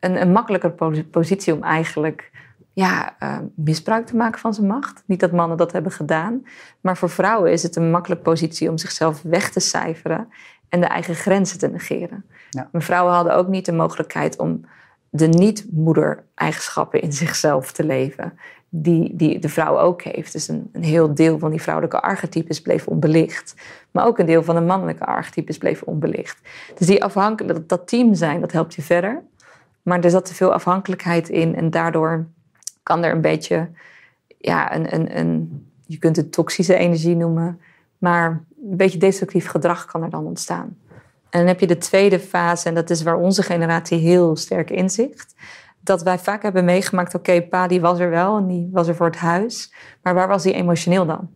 een, 0.00 0.20
een 0.20 0.32
makkelijker 0.32 0.70
positie 1.10 1.54
om 1.54 1.62
eigenlijk 1.62 2.30
ja, 2.72 3.16
uh, 3.22 3.38
misbruik 3.54 4.06
te 4.06 4.16
maken 4.16 4.40
van 4.40 4.54
zijn 4.54 4.66
macht. 4.66 5.02
Niet 5.06 5.20
dat 5.20 5.32
mannen 5.32 5.56
dat 5.56 5.72
hebben 5.72 5.92
gedaan, 5.92 6.42
maar 6.80 6.96
voor 6.96 7.10
vrouwen 7.10 7.52
is 7.52 7.62
het 7.62 7.76
een 7.76 7.90
makkelijke 7.90 8.24
positie 8.24 8.70
om 8.70 8.78
zichzelf 8.78 9.22
weg 9.22 9.50
te 9.50 9.60
cijferen 9.60 10.28
en 10.68 10.80
de 10.80 10.86
eigen 10.86 11.14
grenzen 11.14 11.58
te 11.58 11.68
negeren. 11.68 12.24
Ja. 12.50 12.68
vrouwen 12.72 13.14
hadden 13.14 13.34
ook 13.34 13.48
niet 13.48 13.64
de 13.64 13.72
mogelijkheid 13.72 14.38
om 14.38 14.60
de 15.10 15.26
niet-moeder-eigenschappen 15.26 17.02
in 17.02 17.12
zichzelf 17.12 17.72
te 17.72 17.84
leven, 17.84 18.38
die, 18.68 19.16
die 19.16 19.38
de 19.38 19.48
vrouw 19.48 19.78
ook 19.78 20.02
heeft. 20.02 20.32
Dus 20.32 20.48
een, 20.48 20.68
een 20.72 20.82
heel 20.82 21.14
deel 21.14 21.38
van 21.38 21.50
die 21.50 21.62
vrouwelijke 21.62 22.00
archetypes 22.00 22.60
bleef 22.60 22.86
onbelicht. 22.86 23.54
Maar 23.90 24.06
ook 24.06 24.18
een 24.18 24.26
deel 24.26 24.42
van 24.42 24.54
de 24.54 24.60
mannelijke 24.60 25.04
archetypes 25.04 25.58
bleef 25.58 25.82
onbelicht. 25.82 26.40
Dus 26.74 26.86
die 26.86 27.04
afhankelijk, 27.04 27.68
dat 27.68 27.88
team 27.88 28.14
zijn, 28.14 28.40
dat 28.40 28.52
helpt 28.52 28.74
je 28.74 28.82
verder. 28.82 29.22
Maar 29.82 30.00
er 30.00 30.10
zat 30.10 30.24
te 30.24 30.34
veel 30.34 30.52
afhankelijkheid 30.52 31.28
in 31.28 31.56
en 31.56 31.70
daardoor 31.70 32.26
kan 32.90 33.04
er 33.04 33.12
een 33.12 33.20
beetje, 33.20 33.68
ja, 34.38 34.74
een, 34.74 34.94
een, 34.94 35.18
een, 35.18 35.66
je 35.86 35.98
kunt 35.98 36.16
het 36.16 36.32
toxische 36.32 36.74
energie 36.74 37.16
noemen, 37.16 37.60
maar 37.98 38.26
een 38.70 38.76
beetje 38.76 38.98
destructief 38.98 39.46
gedrag 39.46 39.84
kan 39.84 40.02
er 40.02 40.10
dan 40.10 40.26
ontstaan. 40.26 40.76
En 41.30 41.38
dan 41.38 41.46
heb 41.46 41.60
je 41.60 41.66
de 41.66 41.78
tweede 41.78 42.20
fase, 42.20 42.68
en 42.68 42.74
dat 42.74 42.90
is 42.90 43.02
waar 43.02 43.16
onze 43.16 43.42
generatie 43.42 43.98
heel 43.98 44.36
sterk 44.36 44.70
inzicht. 44.70 45.34
Dat 45.80 46.02
wij 46.02 46.18
vaak 46.18 46.42
hebben 46.42 46.64
meegemaakt, 46.64 47.14
oké, 47.14 47.42
pa 47.42 47.66
die 47.66 47.80
was 47.80 47.98
er 47.98 48.10
wel 48.10 48.36
en 48.36 48.46
die 48.46 48.68
was 48.72 48.88
er 48.88 48.94
voor 48.94 49.06
het 49.06 49.16
huis. 49.16 49.74
Maar 50.02 50.14
waar 50.14 50.28
was 50.28 50.44
hij 50.44 50.52
emotioneel 50.52 51.06
dan? 51.06 51.30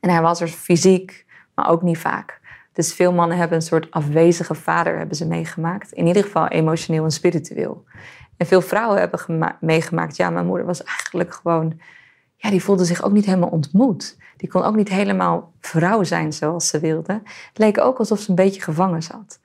En 0.00 0.10
hij 0.10 0.22
was 0.22 0.40
er 0.40 0.48
fysiek, 0.48 1.26
maar 1.54 1.68
ook 1.68 1.82
niet 1.82 1.98
vaak. 1.98 2.40
Dus 2.72 2.94
veel 2.94 3.12
mannen 3.12 3.36
hebben 3.36 3.56
een 3.56 3.62
soort 3.62 3.90
afwezige 3.90 4.54
vader 4.54 4.98
hebben 4.98 5.16
ze 5.16 5.26
meegemaakt. 5.26 5.92
In 5.92 6.06
ieder 6.06 6.22
geval 6.22 6.48
emotioneel 6.48 7.04
en 7.04 7.10
spiritueel. 7.10 7.84
En 8.40 8.46
veel 8.46 8.60
vrouwen 8.60 8.98
hebben 8.98 9.56
meegemaakt, 9.60 10.16
ja, 10.16 10.30
mijn 10.30 10.46
moeder 10.46 10.66
was 10.66 10.84
eigenlijk 10.84 11.34
gewoon, 11.34 11.80
ja, 12.36 12.50
die 12.50 12.62
voelde 12.62 12.84
zich 12.84 13.02
ook 13.02 13.12
niet 13.12 13.24
helemaal 13.24 13.48
ontmoet. 13.48 14.16
Die 14.36 14.48
kon 14.48 14.62
ook 14.62 14.76
niet 14.76 14.88
helemaal 14.88 15.52
vrouw 15.60 16.02
zijn 16.02 16.32
zoals 16.32 16.68
ze 16.68 16.80
wilde. 16.80 17.12
Het 17.22 17.58
leek 17.58 17.80
ook 17.80 17.98
alsof 17.98 18.20
ze 18.20 18.30
een 18.30 18.36
beetje 18.36 18.62
gevangen 18.62 19.02
zat. 19.02 19.40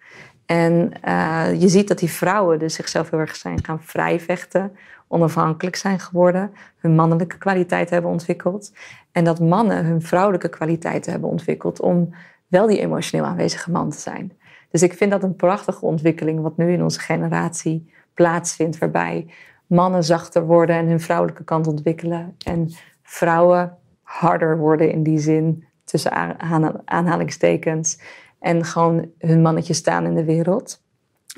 En 0.45 0.91
uh, 1.08 1.62
je 1.62 1.67
ziet 1.67 1.88
dat 1.88 1.99
die 1.99 2.10
vrouwen 2.10 2.60
dus 2.60 2.73
zichzelf 2.73 3.10
heel 3.10 3.19
erg 3.19 3.36
zijn 3.36 3.63
gaan 3.65 3.81
vrijvechten, 3.81 4.75
onafhankelijk 5.08 5.75
zijn 5.75 5.99
geworden, 5.99 6.51
hun 6.77 6.95
mannelijke 6.95 7.38
kwaliteiten 7.38 7.93
hebben 7.93 8.12
ontwikkeld. 8.12 8.73
En 9.12 9.23
dat 9.23 9.39
mannen 9.39 9.86
hun 9.86 10.01
vrouwelijke 10.01 10.49
kwaliteiten 10.49 11.12
hebben 11.12 11.29
ontwikkeld 11.29 11.81
om 11.81 12.15
wel 12.47 12.67
die 12.67 12.79
emotioneel 12.79 13.25
aanwezige 13.25 13.71
man 13.71 13.89
te 13.89 13.99
zijn. 13.99 14.31
Dus 14.69 14.81
ik 14.81 14.93
vind 14.93 15.12
dat 15.12 15.23
een 15.23 15.36
prachtige 15.36 15.86
ontwikkeling 15.86 16.41
wat 16.41 16.58
nu 16.58 16.71
in 16.71 16.84
onze 16.84 16.99
generatie 16.99 17.93
plaatsvindt, 18.15 18.78
waarbij 18.78 19.28
mannen 19.67 20.04
zachter 20.04 20.45
worden 20.45 20.75
en 20.75 20.88
hun 20.88 20.99
vrouwelijke 20.99 21.43
kant 21.43 21.67
ontwikkelen 21.67 22.36
en 22.45 22.71
vrouwen 23.04 23.78
harder 24.01 24.58
worden 24.58 24.91
in 24.91 25.04
die 25.04 25.19
zin, 25.19 25.65
tussen 25.84 26.39
aanhalingstekens, 26.86 27.99
en 28.39 28.65
gewoon 28.65 29.10
hun 29.19 29.41
mannetje 29.41 29.73
staan 29.73 30.06
in 30.06 30.13
de 30.13 30.23
wereld. 30.23 30.84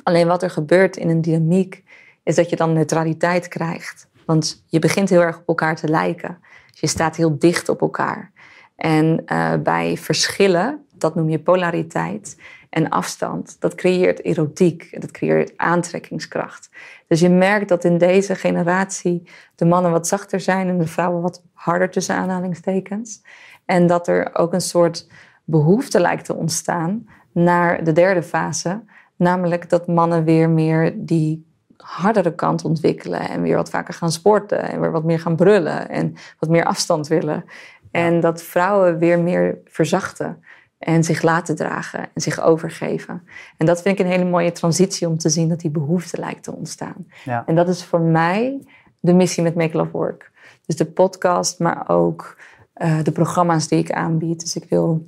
Alleen 0.04 0.28
wat 0.28 0.44
er 0.44 0.50
gebeurt 0.50 0.98
in 0.98 1.10
een 1.10 1.22
dynamiek 1.22 1.84
is 2.24 2.36
dat 2.36 2.50
je 2.50 2.56
dan 2.56 2.74
neutraliteit 2.74 3.48
krijgt. 3.48 4.10
Want 4.26 4.64
je 4.66 4.80
begint 4.80 5.10
heel 5.10 5.22
erg 5.22 5.38
op 5.38 5.48
elkaar 5.48 5.76
te 5.76 5.88
lijken. 5.88 6.38
Dus 6.72 6.80
je 6.80 6.88
staat 6.88 7.16
heel 7.16 7.40
dicht 7.40 7.70
op 7.70 7.82
elkaar. 7.82 8.32
En 8.76 9.24
uh, 9.26 9.54
bij 9.64 9.98
verschillen, 9.98 10.86
dat 10.94 11.16
noem 11.16 11.30
je 11.30 11.40
polariteit, 11.40 12.38
en 12.70 12.90
afstand. 12.90 13.56
Dat 13.60 13.76
creëert 13.76 14.24
erotiek, 14.24 15.02
dat 15.02 15.12
creëert 15.12 15.58
aantrekkingskracht. 15.58 16.70
Dus 17.08 17.20
je 17.20 17.30
merkt 17.30 17.70
dat 17.70 17.84
in 17.84 17.98
deze 17.98 18.36
generatie 18.36 19.30
de 19.56 19.66
mannen 19.66 19.92
wat 19.92 20.08
zachter 20.08 20.40
zijn 20.40 20.68
en 20.68 20.78
de 20.78 20.88
vrouwen 20.88 21.22
wat 21.22 21.44
harder 21.54 21.90
tussen 21.90 22.16
aanhalingstekens. 22.16 23.22
En 23.66 23.88
dat 23.88 24.08
er 24.08 24.36
ook 24.36 24.54
een 24.54 24.62
soort 24.62 25.08
behoefte 25.44 26.00
lijkt 26.00 26.26
te 26.26 26.36
ontstaan 26.36 27.08
naar 27.32 27.84
de 27.84 27.92
derde 27.92 28.24
fase, 28.24 28.84
namelijk 29.16 29.70
dat 29.70 29.88
mannen 29.88 30.24
weer 30.24 30.50
meer 30.50 30.94
die 30.96 31.46
hardere 31.78 32.36
kant 32.36 32.66
ontwikkelen 32.66 33.30
en 33.30 33.42
weer 33.42 33.56
wat 33.56 33.70
vaker 33.70 33.94
gaan 33.94 34.12
sporten 34.12 34.70
en 34.70 34.82
weer 34.82 34.92
wat 34.92 35.04
meer 35.04 35.20
gaan 35.20 35.36
brullen 35.36 35.90
en 35.90 36.16
wat 36.40 36.50
meer 36.50 36.66
afstand 36.66 37.08
willen. 37.08 37.46
En 37.92 38.20
dat 38.20 38.42
vrouwen 38.42 38.98
weer 38.98 39.20
meer 39.20 39.58
verzachten 39.66 40.44
en 40.78 41.04
zich 41.04 41.22
laten 41.22 41.56
dragen 41.56 42.00
en 42.00 42.22
zich 42.22 42.42
overgeven. 42.42 43.28
En 43.58 43.66
dat 43.66 43.82
vind 43.82 44.00
ik 44.00 44.06
een 44.06 44.12
hele 44.12 44.30
mooie 44.30 44.52
transitie 44.52 45.08
om 45.08 45.18
te 45.18 45.30
zien 45.30 45.50
dat 45.50 45.60
die 45.60 45.72
behoefte 45.72 46.20
lijkt 46.20 46.44
te 46.44 46.56
ontstaan. 46.56 47.08
Ja. 47.26 47.44
En 47.46 47.56
dat 47.56 47.68
is 47.68 47.84
voor 47.84 48.02
mij 48.02 48.62
de 49.00 49.14
missie 49.14 49.44
met 49.44 49.56
Make 49.56 49.78
Love 49.78 49.92
Work. 49.92 50.32
Dus 50.66 50.76
de 50.76 50.86
podcast, 50.86 51.60
maar 51.60 51.90
ook 51.90 52.38
uh, 52.76 53.04
de 53.04 53.12
programma's 53.12 53.68
die 53.68 53.80
ik 53.80 53.92
aanbied. 53.92 54.40
Dus 54.40 54.56
ik 54.56 54.66
wil 54.70 55.06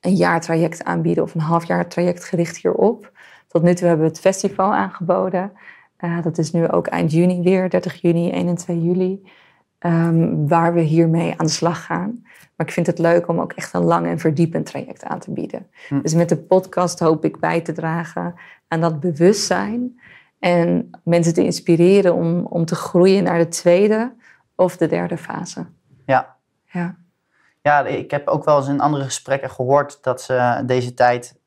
een 0.00 0.14
jaartraject 0.14 0.84
aanbieden 0.84 1.24
of 1.24 1.34
een 1.34 1.40
halfjaar 1.40 1.88
traject 1.88 2.24
gericht 2.24 2.56
hierop. 2.56 3.12
Tot 3.48 3.62
nu 3.62 3.74
toe 3.74 3.86
hebben 3.88 4.06
we 4.06 4.12
het 4.12 4.20
festival 4.20 4.74
aangeboden. 4.74 5.52
Uh, 6.00 6.22
dat 6.22 6.38
is 6.38 6.52
nu 6.52 6.68
ook 6.68 6.86
eind 6.86 7.12
juni 7.12 7.42
weer, 7.42 7.70
30 7.70 8.00
juni, 8.00 8.30
1 8.30 8.48
en 8.48 8.56
2 8.56 8.82
juli. 8.82 9.22
Um, 9.86 10.48
waar 10.48 10.74
we 10.74 10.80
hiermee 10.80 11.34
aan 11.36 11.46
de 11.46 11.52
slag 11.52 11.84
gaan. 11.84 12.20
Maar 12.56 12.66
ik 12.66 12.72
vind 12.72 12.86
het 12.86 12.98
leuk 12.98 13.28
om 13.28 13.40
ook 13.40 13.52
echt 13.52 13.74
een 13.74 13.82
lang 13.82 14.06
en 14.06 14.18
verdiepend 14.18 14.66
traject 14.66 15.04
aan 15.04 15.18
te 15.18 15.30
bieden. 15.30 15.66
Hm. 15.88 16.00
Dus 16.00 16.14
met 16.14 16.28
de 16.28 16.36
podcast 16.36 16.98
hoop 16.98 17.24
ik 17.24 17.38
bij 17.38 17.60
te 17.60 17.72
dragen 17.72 18.34
aan 18.68 18.80
dat 18.80 19.00
bewustzijn. 19.00 20.00
En 20.38 20.90
mensen 21.04 21.34
te 21.34 21.44
inspireren 21.44 22.14
om, 22.14 22.46
om 22.46 22.64
te 22.64 22.74
groeien 22.74 23.24
naar 23.24 23.38
de 23.38 23.48
tweede 23.48 24.12
of 24.54 24.76
de 24.76 24.86
derde 24.86 25.16
fase. 25.16 25.66
Ja. 26.06 26.36
Ja. 26.64 26.96
Ja, 27.62 27.86
ik 27.86 28.10
heb 28.10 28.28
ook 28.28 28.44
wel 28.44 28.56
eens 28.56 28.68
in 28.68 28.80
andere 28.80 29.04
gesprekken 29.04 29.50
gehoord 29.50 29.98
dat 30.02 30.22
ze 30.22 30.62
deze 30.66 30.94
tijd 30.94 31.39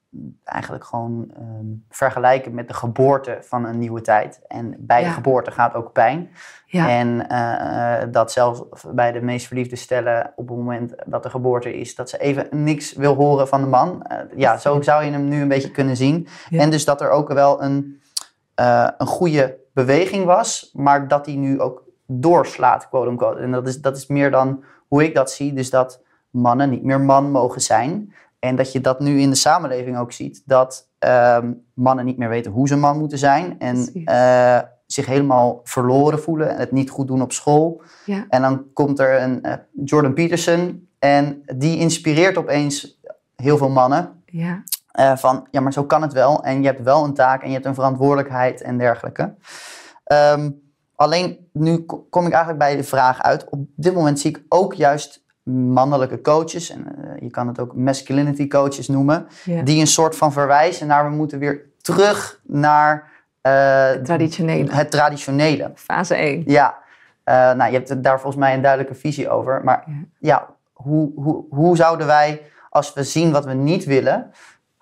eigenlijk 0.44 0.84
gewoon 0.84 1.32
ehm, 1.34 1.66
vergelijken 1.90 2.54
met 2.54 2.68
de 2.68 2.74
geboorte 2.74 3.38
van 3.42 3.66
een 3.66 3.78
nieuwe 3.78 4.02
tijd. 4.02 4.42
En 4.48 4.76
bij 4.80 5.04
de 5.04 5.10
geboorte 5.10 5.52
gaat 5.52 5.74
ook 5.74 5.92
pijn. 5.92 6.30
Ja. 6.66 6.90
En 6.90 7.26
uh, 7.32 8.12
dat 8.12 8.32
zelfs 8.32 8.62
bij 8.94 9.12
de 9.12 9.22
meest 9.22 9.48
verliefde 9.48 9.76
stellen 9.76 10.34
op 10.36 10.48
het 10.48 10.58
moment 10.58 10.94
dat 11.06 11.24
de 11.24 11.30
geboorte 11.30 11.80
is, 11.80 11.96
dat 11.96 12.10
ze 12.10 12.18
even 12.18 12.48
niks 12.64 12.94
wil 12.94 13.16
horen 13.16 13.48
van 13.48 13.62
de 13.62 13.68
man. 13.68 14.06
Uh, 14.12 14.18
ja, 14.36 14.58
zo 14.58 14.82
zou 14.82 15.04
je 15.04 15.12
hem 15.12 15.28
nu 15.28 15.42
een 15.42 15.48
beetje 15.48 15.72
kunnen 15.72 15.98
zien. 15.98 16.28
En 16.50 16.70
dus 16.70 16.86
dat 16.86 17.02
er 17.02 17.10
ook 17.10 17.34
wel 17.34 17.64
een, 17.64 18.02
uh, 18.60 18.90
een 18.98 19.08
goede 19.08 19.58
beweging 19.74 20.26
was, 20.26 20.72
maar 20.74 21.08
dat 21.08 21.26
die 21.26 21.38
nu 21.38 21.62
ook 21.62 21.84
doorslaat, 22.06 22.90
quote 22.90 23.10
unquote. 23.10 23.40
En 23.40 23.52
dat 23.52 23.68
is, 23.68 23.82
dat 23.82 23.98
is 23.98 24.08
meer 24.08 24.32
dan 24.32 24.64
hoe 24.88 25.04
ik 25.04 25.16
dat 25.16 25.32
zie. 25.32 25.54
Dus 25.54 25.70
dat 25.70 26.02
mannen 26.30 26.70
niet 26.70 26.84
meer 26.84 27.02
man 27.02 27.32
mogen 27.32 27.62
zijn. 27.62 28.14
En 28.44 28.56
dat 28.56 28.72
je 28.72 28.82
dat 28.82 29.00
nu 29.00 29.20
in 29.20 29.30
de 29.30 29.36
samenleving 29.36 29.98
ook 29.98 30.12
ziet. 30.12 30.42
Dat 30.46 30.90
uh, 31.06 31.38
mannen 31.74 32.06
niet 32.06 32.18
meer 32.18 32.30
weten 32.30 32.52
hoe 32.52 32.68
ze 32.68 32.76
man 32.76 33.00
moeten 33.00 33.18
zijn. 33.18 33.60
En 33.60 33.90
uh, 33.94 34.60
zich 34.86 35.06
helemaal 35.06 35.60
verloren 35.64 36.22
voelen. 36.22 36.50
En 36.50 36.58
het 36.58 36.72
niet 36.72 36.90
goed 36.90 37.08
doen 37.08 37.22
op 37.22 37.32
school. 37.32 37.82
Ja. 38.06 38.26
En 38.30 38.42
dan 38.42 38.66
komt 38.74 39.00
er 39.00 39.22
een 39.22 39.40
uh, 39.42 39.54
Jordan 39.86 40.14
Peterson. 40.14 40.88
En 41.00 41.44
die 41.56 41.78
inspireert 41.78 42.38
opeens 42.38 43.00
heel 43.36 43.58
veel 43.58 43.70
mannen. 43.70 44.24
Ja. 44.26 44.64
Uh, 45.00 45.16
van, 45.16 45.48
ja, 45.52 45.62
maar 45.62 45.74
zo 45.74 45.84
kan 45.84 46.02
het 46.02 46.14
wel. 46.14 46.44
En 46.44 46.62
je 46.62 46.68
hebt 46.68 46.84
wel 46.84 47.04
een 47.04 47.14
taak 47.14 47.42
en 47.42 47.48
je 47.48 47.54
hebt 47.54 47.66
een 47.66 47.74
verantwoordelijkheid 47.74 48.62
en 48.62 48.78
dergelijke. 48.78 49.36
Um, 50.12 50.62
alleen 50.96 51.48
nu 51.52 51.86
kom 51.86 52.26
ik 52.26 52.32
eigenlijk 52.32 52.58
bij 52.58 52.76
de 52.76 52.84
vraag 52.84 53.22
uit. 53.22 53.50
Op 53.50 53.66
dit 53.76 53.94
moment 53.94 54.20
zie 54.20 54.30
ik 54.30 54.44
ook 54.50 54.74
juist 54.74 55.23
mannelijke 55.44 56.22
coaches, 56.22 56.70
en 56.70 56.80
uh, 56.80 57.12
je 57.20 57.30
kan 57.30 57.48
het 57.48 57.60
ook 57.60 57.76
masculinity 57.76 58.48
coaches 58.48 58.88
noemen, 58.88 59.28
die 59.64 59.80
een 59.80 59.88
soort 59.88 60.16
van 60.16 60.32
verwijzen 60.32 60.88
naar 60.88 61.10
we 61.10 61.16
moeten 61.16 61.40
weer 61.40 61.66
terug 61.82 62.40
naar 62.44 63.12
uh, 63.48 63.88
het 63.88 64.06
traditionele. 64.06 64.72
Het 64.72 64.92
traditionele. 64.92 65.72
Fase 65.76 66.16
1. 66.16 66.44
Ja, 66.46 66.78
uh, 67.26 67.34
nou, 67.34 67.72
je 67.72 67.78
hebt 67.78 68.04
daar 68.04 68.20
volgens 68.20 68.44
mij 68.44 68.54
een 68.54 68.62
duidelijke 68.62 68.96
visie 68.96 69.30
over. 69.30 69.62
Maar 69.64 69.84
ja, 69.88 69.94
ja 70.20 70.48
hoe, 70.74 71.12
hoe, 71.16 71.46
hoe 71.50 71.76
zouden 71.76 72.08
wij, 72.08 72.42
als 72.70 72.94
we 72.94 73.04
zien 73.04 73.32
wat 73.32 73.46
we 73.46 73.54
niet 73.54 73.86
willen, 73.86 74.32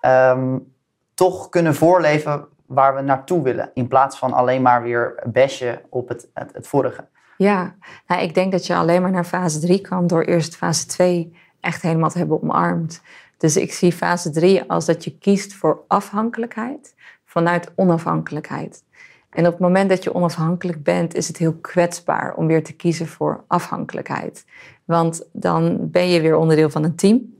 um, 0.00 0.72
toch 1.14 1.48
kunnen 1.48 1.74
voorleven 1.74 2.46
waar 2.66 2.94
we 2.94 3.00
naartoe 3.00 3.42
willen, 3.42 3.70
in 3.74 3.88
plaats 3.88 4.18
van 4.18 4.32
alleen 4.32 4.62
maar 4.62 4.82
weer 4.82 5.22
bashen 5.32 5.80
op 5.88 6.08
het, 6.08 6.28
het, 6.34 6.52
het 6.52 6.66
vorige? 6.66 7.04
Ja, 7.36 7.74
nou, 8.06 8.22
ik 8.22 8.34
denk 8.34 8.52
dat 8.52 8.66
je 8.66 8.74
alleen 8.74 9.02
maar 9.02 9.10
naar 9.10 9.24
fase 9.24 9.58
3 9.58 9.80
kan 9.80 10.06
door 10.06 10.22
eerst 10.22 10.56
fase 10.56 10.86
2 10.86 11.36
echt 11.60 11.82
helemaal 11.82 12.10
te 12.10 12.18
hebben 12.18 12.42
omarmd. 12.42 13.02
Dus 13.36 13.56
ik 13.56 13.72
zie 13.72 13.92
fase 13.92 14.30
3 14.30 14.62
als 14.70 14.84
dat 14.84 15.04
je 15.04 15.18
kiest 15.18 15.54
voor 15.54 15.84
afhankelijkheid 15.86 16.94
vanuit 17.24 17.72
onafhankelijkheid. 17.74 18.82
En 19.30 19.46
op 19.46 19.52
het 19.52 19.60
moment 19.60 19.88
dat 19.88 20.04
je 20.04 20.14
onafhankelijk 20.14 20.82
bent, 20.82 21.14
is 21.14 21.28
het 21.28 21.36
heel 21.36 21.54
kwetsbaar 21.54 22.34
om 22.34 22.46
weer 22.46 22.64
te 22.64 22.72
kiezen 22.72 23.06
voor 23.06 23.44
afhankelijkheid. 23.46 24.44
Want 24.84 25.24
dan 25.32 25.90
ben 25.90 26.08
je 26.08 26.20
weer 26.20 26.36
onderdeel 26.36 26.70
van 26.70 26.84
een 26.84 26.94
team. 26.94 27.36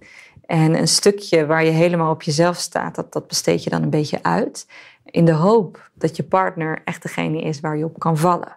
En 0.46 0.74
een 0.74 0.88
stukje 0.88 1.46
waar 1.46 1.64
je 1.64 1.70
helemaal 1.70 2.10
op 2.10 2.22
jezelf 2.22 2.56
staat, 2.56 2.94
dat, 2.94 3.12
dat 3.12 3.26
besteed 3.26 3.64
je 3.64 3.70
dan 3.70 3.82
een 3.82 3.90
beetje 3.90 4.22
uit. 4.22 4.66
In 5.04 5.24
de 5.24 5.32
hoop 5.32 5.90
dat 5.94 6.16
je 6.16 6.22
partner 6.22 6.80
echt 6.84 7.02
degene 7.02 7.40
is 7.40 7.60
waar 7.60 7.76
je 7.76 7.84
op 7.84 7.98
kan 7.98 8.16
vallen. 8.16 8.56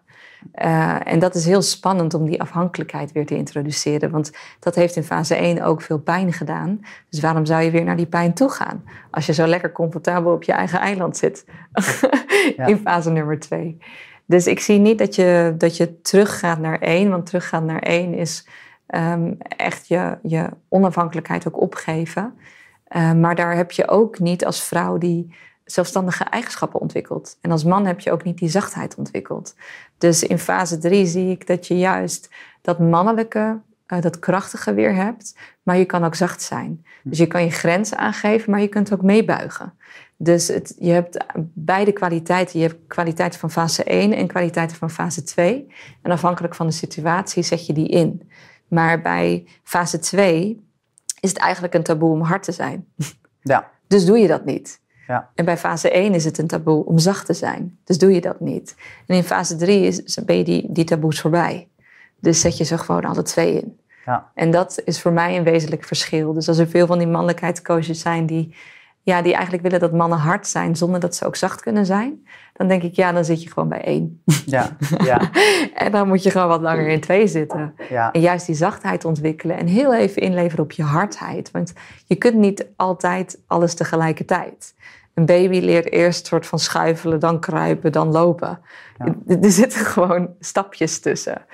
Uh, 0.54 1.08
en 1.08 1.20
dat 1.20 1.36
is 1.36 1.46
heel 1.46 1.62
spannend 1.62 2.14
om 2.14 2.26
die 2.26 2.42
afhankelijkheid 2.42 3.12
weer 3.12 3.26
te 3.26 3.36
introduceren. 3.36 4.12
Want 4.12 4.32
dat 4.60 4.76
heeft 4.76 4.96
in 4.96 5.04
fase 5.04 5.36
1 5.36 5.62
ook 5.62 5.82
veel 5.82 6.00
pijn 6.00 6.34
gedaan. 6.34 6.80
Dus 7.10 7.20
waarom 7.20 7.46
zou 7.46 7.64
je 7.64 7.72
weer 7.72 7.84
naar 7.84 7.96
die 7.96 8.06
pijn 8.06 8.34
toe 8.34 8.50
gaan? 8.50 8.84
Als 9.12 9.26
je 9.26 9.34
zo 9.34 9.48
lekker 9.48 9.72
comfortabel 9.72 10.34
op 10.34 10.44
je 10.44 10.52
eigen 10.52 10.80
eiland 10.80 11.18
zit. 11.18 11.46
in 12.66 12.78
fase 12.78 13.10
nummer 13.10 13.40
2. 13.40 13.78
Dus 14.26 14.48
ik 14.48 14.60
zie 14.60 14.80
niet 14.80 14.98
dat 14.98 15.16
je, 15.16 15.54
dat 15.58 15.78
je 15.78 16.02
teruggaat 16.02 16.60
naar 16.60 16.80
1. 16.80 17.10
Want 17.10 17.26
teruggaan 17.26 17.66
naar 17.66 17.82
1 17.82 18.14
is 18.14 18.48
um, 18.88 19.38
echt 19.40 19.88
je, 19.88 20.18
je 20.22 20.50
onafhankelijkheid 20.70 21.48
ook 21.48 21.62
opgeven. 21.62 22.34
Uh, 22.96 23.14
maar 23.14 23.36
daar 23.36 23.56
heb 23.56 23.72
je 23.72 23.88
ook 23.88 24.20
niet 24.20 24.46
als 24.46 24.64
vrouw 24.64 24.98
die 24.98 25.36
zelfstandige 25.66 26.24
eigenschappen 26.24 26.80
ontwikkeld. 26.80 27.38
En 27.42 27.52
als 27.52 27.64
man 27.64 27.86
heb 27.86 28.00
je 28.00 28.12
ook 28.12 28.24
niet 28.24 28.38
die 28.38 28.50
zachtheid 28.50 28.96
ontwikkeld. 28.96 29.56
Dus 29.98 30.24
in 30.24 30.40
fase 30.40 30.78
3 30.78 31.06
zie 31.06 31.32
ik 31.32 31.48
dat 31.48 31.68
je 31.68 31.78
juist 31.78 32.30
dat 32.62 32.80
mannelijke, 32.80 33.60
uh, 33.88 34.02
dat 34.02 34.20
krachtige 34.20 34.74
weer 34.74 34.96
hebt, 34.96 35.38
maar 35.64 35.78
je 35.78 35.86
kan 35.86 36.04
ook 36.04 36.16
zacht 36.16 36.42
zijn. 36.42 36.86
Dus 37.04 37.18
je 37.18 37.28
kan 37.28 37.44
je 37.44 37.52
grenzen 37.52 37.98
aangeven, 37.98 38.52
maar 38.52 38.62
je 38.62 38.68
kunt 38.68 38.94
ook 38.94 39.02
meebuigen. 39.02 39.74
Dus 40.18 40.48
het, 40.48 40.76
je 40.80 40.92
hebt 40.92 41.26
beide 41.54 41.92
kwaliteiten. 41.92 42.60
Je 42.60 42.68
hebt 42.68 42.88
kwaliteiten 42.88 43.40
van 43.40 43.52
fase 43.52 43.84
1 43.84 44.14
en 44.14 44.28
kwaliteiten 44.28 44.78
van 44.78 44.90
fase 44.90 45.24
2. 45.24 45.74
En 46.02 46.12
afhankelijk 46.12 46.56
van 46.56 46.68
de 46.68 46.74
situatie 46.74 47.44
zet 47.44 47.66
je 47.66 47.74
die 47.74 47.88
in. 47.88 48.30
Maar 48.68 49.02
bij 49.02 49.48
fase 49.64 50.00
2 50.00 50.64
is 51.20 51.30
het 51.30 51.40
eigenlijk 51.40 51.74
een 51.74 51.84
taboe 51.84 52.12
om 52.12 52.22
hard 52.22 52.44
te 52.44 52.52
zijn. 52.52 52.88
Ja. 53.42 53.72
Dus 53.88 54.06
doe 54.06 54.18
je 54.18 54.28
dat 54.28 54.46
niet. 54.46 54.82
Ja. 55.08 55.30
En 55.36 55.46
bij 55.46 55.58
fase 55.58 55.92
1 55.92 56.14
is 56.14 56.26
het 56.26 56.38
een 56.38 56.48
taboe 56.48 56.86
om 56.86 56.98
zacht 56.98 57.26
te 57.26 57.34
zijn. 57.34 57.78
Dus 57.84 57.98
doe 57.98 58.14
je 58.14 58.22
dat 58.22 58.40
niet. 58.40 58.76
En 59.08 59.16
in 59.16 59.24
fase 59.24 59.56
3 59.56 59.82
is, 59.86 60.18
ben 60.26 60.38
je 60.38 60.44
die, 60.44 60.66
die 60.70 60.84
taboes 60.84 61.22
voorbij. 61.22 61.68
Dus 62.20 62.40
zet 62.42 62.58
je 62.58 62.64
ze 62.64 62.78
gewoon 62.78 63.06
alle 63.06 63.22
twee 63.22 63.62
in. 63.62 63.80
Ja. 64.06 64.32
En 64.34 64.52
dat 64.52 64.82
is 64.86 65.02
voor 65.02 65.12
mij 65.12 65.38
een 65.38 65.44
wezenlijk 65.44 65.84
verschil. 65.84 66.34
Dus 66.34 66.48
als 66.48 66.58
er 66.58 66.68
veel 66.68 66.88
van 66.88 66.98
die 66.98 67.08
mannelijkheidscoaches 67.08 68.00
zijn 68.00 68.26
die 68.26 68.56
ja, 69.06 69.22
die 69.22 69.34
eigenlijk 69.34 69.64
willen 69.64 69.80
dat 69.80 69.92
mannen 69.92 70.18
hard 70.18 70.48
zijn 70.48 70.76
zonder 70.76 71.00
dat 71.00 71.16
ze 71.16 71.26
ook 71.26 71.36
zacht 71.36 71.62
kunnen 71.62 71.86
zijn, 71.86 72.28
dan 72.54 72.68
denk 72.68 72.84
ik, 72.84 72.96
ja, 72.96 73.12
dan 73.12 73.26
zit 73.26 73.44
je 73.44 73.52
gewoon 73.52 73.70
bij 73.70 73.82
één. 73.82 74.22
Ja, 74.46 74.78
ja. 75.04 75.32
en 75.74 75.92
dan 75.92 76.08
moet 76.08 76.24
je 76.24 76.30
gewoon 76.30 76.48
wat 76.48 76.62
langer 76.62 76.88
in 76.88 77.02
twee 77.02 77.28
zitten. 77.28 77.76
Ja. 77.90 78.12
En 78.12 78.22
juist 78.22 78.46
die 78.46 78.56
zachtheid 78.56 79.06
ontwikkelen 79.06 79.58
en 79.58 79.68
heel 79.68 79.94
even 79.94 80.22
inleveren 80.22 80.64
op 80.64 80.72
je 80.72 80.84
hardheid. 80.84 81.52
Want 81.52 81.74
je 82.06 82.16
kunt 82.16 82.36
niet 82.36 82.68
altijd 82.76 83.40
alles 83.48 83.74
tegelijkertijd. 83.74 84.74
Een 85.16 85.26
baby 85.26 85.60
leert 85.60 85.92
eerst 85.92 86.26
soort 86.26 86.46
van 86.46 86.60
schuifelen, 86.60 87.20
dan 87.20 87.40
kruipen, 87.40 87.92
dan 87.92 88.12
lopen. 88.12 88.60
Ja. 88.98 89.16
Er 89.42 89.52
zitten 89.52 89.86
gewoon 89.86 90.30
stapjes 90.40 91.00
tussen. 91.00 91.46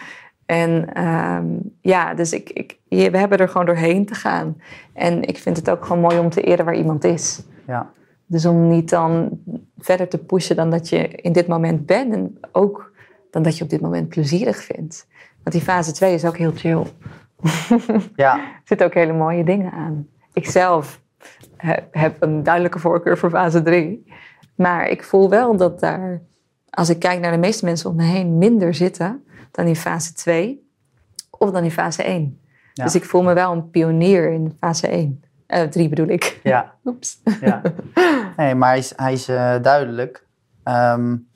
En 0.45 1.03
um, 1.03 1.76
ja, 1.82 2.14
dus 2.14 2.34
ik, 2.34 2.49
ik, 2.49 2.78
we 2.88 3.18
hebben 3.18 3.38
er 3.38 3.49
gewoon 3.49 3.66
doorheen 3.66 4.05
te 4.05 4.16
gaan. 4.16 4.62
En 4.93 5.24
ik 5.24 5.38
vind 5.38 5.57
het 5.57 5.70
ook 5.70 5.86
gewoon 5.86 6.01
mooi 6.01 6.20
om 6.20 6.30
te 6.30 6.41
eren 6.41 6.66
waar 6.66 6.76
iemand 6.76 7.03
is. 7.03 7.43
Ja. 7.68 7.91
Dus 8.26 8.45
om 8.45 8.68
niet 8.68 8.89
dan 8.89 9.39
verder 9.78 10.07
te 10.07 10.18
pushen 10.18 10.55
dan 10.55 10.70
dat 10.70 10.89
je 10.89 11.07
in 11.07 11.32
dit 11.32 11.47
moment 11.47 11.86
bent. 11.86 12.14
En 12.14 12.39
ook 12.51 12.91
dan 13.32 13.41
dat 13.41 13.57
je 13.57 13.64
op 13.64 13.70
dit 13.70 13.82
moment 13.82 14.09
plezierig 14.09 14.64
vindt. 14.64 15.07
Want 15.43 15.55
die 15.55 15.66
fase 15.66 15.91
2 15.91 16.14
is 16.14 16.26
ook 16.26 16.38
heel 16.38 16.51
chill. 16.55 16.86
Ja. 18.16 18.38
er 18.39 18.62
zitten 18.64 18.88
ook 18.88 18.93
hele 18.93 19.14
mooie 19.14 19.43
dingen 19.43 19.72
aan. 19.72 20.07
Ik 20.34 20.49
zelf 20.49 21.01
heb 21.91 22.22
een 22.22 22.43
duidelijke 22.43 22.80
voorkeur 22.80 23.17
voor 23.17 23.30
fase 23.30 23.61
3. 23.61 24.13
Maar 24.55 24.88
ik 24.88 25.03
voel 25.03 25.30
wel 25.30 25.57
dat 25.57 25.80
daar, 25.80 26.22
als 26.69 26.89
ik 26.89 26.99
kijk 26.99 27.19
naar 27.19 27.32
de 27.32 27.38
meeste 27.38 27.65
mensen 27.65 27.89
om 27.89 27.95
me 27.95 28.03
heen, 28.03 28.38
minder 28.38 28.74
zitten 28.74 29.26
dan 29.51 29.65
in 29.65 29.76
fase 29.76 30.13
2 30.13 30.69
of 31.30 31.51
dan 31.51 31.63
in 31.63 31.72
fase 31.72 32.03
1. 32.03 32.39
Ja. 32.74 32.84
Dus 32.84 32.95
ik 32.95 33.05
voel 33.05 33.24
me 33.24 33.34
wel 33.34 33.51
een 33.51 33.69
pionier 33.69 34.32
in 34.32 34.57
fase 34.59 34.88
1. 34.88 35.24
Uh, 35.47 35.61
3 35.61 35.89
bedoel 35.89 36.07
ik. 36.07 36.39
Ja. 36.43 36.74
Oeps. 36.86 37.22
ja. 37.41 37.61
Nee, 38.38 38.55
maar 38.55 38.69
hij 38.69 38.78
is, 38.78 38.93
hij 38.95 39.13
is 39.13 39.30
uh, 39.30 39.55
duidelijk. 39.61 40.26
Um, 40.63 41.30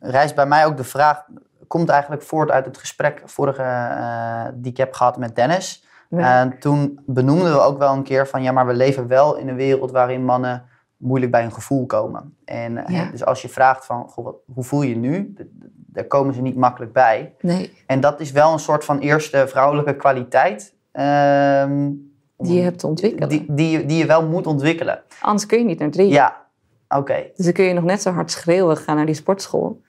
rijst 0.00 0.34
bij 0.34 0.46
mij 0.46 0.66
ook 0.66 0.76
de 0.76 0.84
vraag, 0.84 1.24
komt 1.66 1.88
eigenlijk 1.88 2.22
voort 2.22 2.50
uit 2.50 2.64
het 2.64 2.78
gesprek 2.78 3.22
vorige 3.24 3.62
uh, 3.62 4.44
die 4.54 4.70
ik 4.70 4.76
heb 4.76 4.92
gehad 4.92 5.16
met 5.16 5.36
Dennis. 5.36 5.84
Ja. 6.10 6.40
En 6.40 6.58
toen 6.58 7.00
benoemden 7.06 7.52
we 7.52 7.60
ook 7.60 7.78
wel 7.78 7.92
een 7.92 8.02
keer 8.02 8.26
van 8.28 8.42
ja, 8.42 8.52
maar 8.52 8.66
we 8.66 8.74
leven 8.74 9.06
wel 9.06 9.36
in 9.36 9.48
een 9.48 9.56
wereld 9.56 9.90
waarin 9.90 10.24
mannen 10.24 10.64
moeilijk 10.96 11.32
bij 11.32 11.42
hun 11.42 11.52
gevoel 11.52 11.86
komen. 11.86 12.36
En 12.44 12.84
Ja. 12.86 13.10
dus 13.10 13.24
als 13.24 13.42
je 13.42 13.48
vraagt 13.48 13.86
van 13.86 14.08
goh, 14.08 14.24
wat, 14.24 14.34
hoe 14.54 14.64
voel 14.64 14.82
je 14.82 14.96
nu, 14.96 15.34
daar 15.76 16.04
komen 16.04 16.34
ze 16.34 16.40
niet 16.42 16.56
makkelijk 16.56 16.92
bij. 16.92 17.34
Nee, 17.40 17.72
En 17.86 18.00
dat 18.00 18.20
is 18.20 18.32
wel 18.32 18.52
een 18.52 18.58
soort 18.58 18.84
van 18.84 18.98
eerste 18.98 19.44
vrouwelijke 19.48 19.96
kwaliteit. 19.96 20.74
ehm, 20.92 21.90
die 22.38 22.54
je 22.56 22.62
hebt 22.62 22.78
te 22.78 22.86
ontwikkelen. 22.86 23.28
die, 23.28 23.44
die, 23.48 23.70
je- 23.70 23.86
die 23.86 23.98
je 23.98 24.06
wel 24.06 24.26
moet 24.26 24.46
ontwikkelen. 24.46 25.02
Anders 25.20 25.46
kun 25.46 25.58
je 25.58 25.64
niet 25.64 25.78
naar 25.78 25.90
3. 25.90 26.08
Ja, 26.08 26.46
oké. 26.88 27.24
Dus 27.36 27.44
dan 27.44 27.54
kun 27.54 27.64
je 27.64 27.72
nog 27.74 27.84
net 27.84 28.02
zo 28.02 28.10
hard 28.10 28.30
schreeuwen, 28.30 28.76
gaan 28.76 28.96
naar 28.96 29.06
die 29.06 29.14
sportschool. 29.14 29.80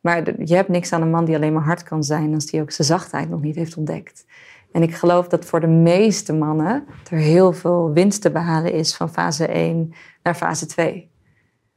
Maar 0.00 0.22
je 0.44 0.54
hebt 0.54 0.68
niks 0.68 0.92
aan 0.92 1.02
een 1.02 1.10
man 1.10 1.24
die 1.24 1.34
alleen 1.36 1.52
maar 1.52 1.62
hard 1.64 1.82
kan 1.82 2.02
zijn 2.04 2.34
als 2.34 2.46
die 2.46 2.60
ook 2.60 2.70
zijn 2.70 2.88
zachtheid 2.88 3.28
nog 3.30 3.40
niet 3.40 3.56
heeft 3.56 3.76
ontdekt. 3.76 4.24
En 4.72 4.82
ik 4.82 4.94
geloof 4.94 5.28
dat 5.28 5.44
voor 5.44 5.60
de 5.60 5.66
meeste 5.66 6.32
mannen 6.34 6.86
er 7.10 7.18
heel 7.18 7.52
veel 7.52 7.92
winst 7.92 8.22
te 8.22 8.30
behalen 8.30 8.72
is 8.72 8.96
van 8.96 9.10
fase 9.10 9.46
1 9.46 9.94
naar 10.22 10.34
fase 10.34 10.66
2. 10.66 11.10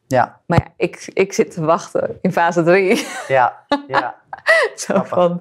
Ja, 0.08 0.40
Maar 0.46 0.60
ja, 0.60 0.74
ik, 0.78 1.10
ik 1.14 1.34
zit 1.34 1.52
te 1.52 1.66
wachten 1.66 2.18
in 2.22 2.32
fase 2.32 2.64
3. 2.64 3.08
ja, 3.28 3.66
ja, 3.88 4.16
Zo 4.76 4.94
Grappig. 4.94 5.10
van, 5.10 5.38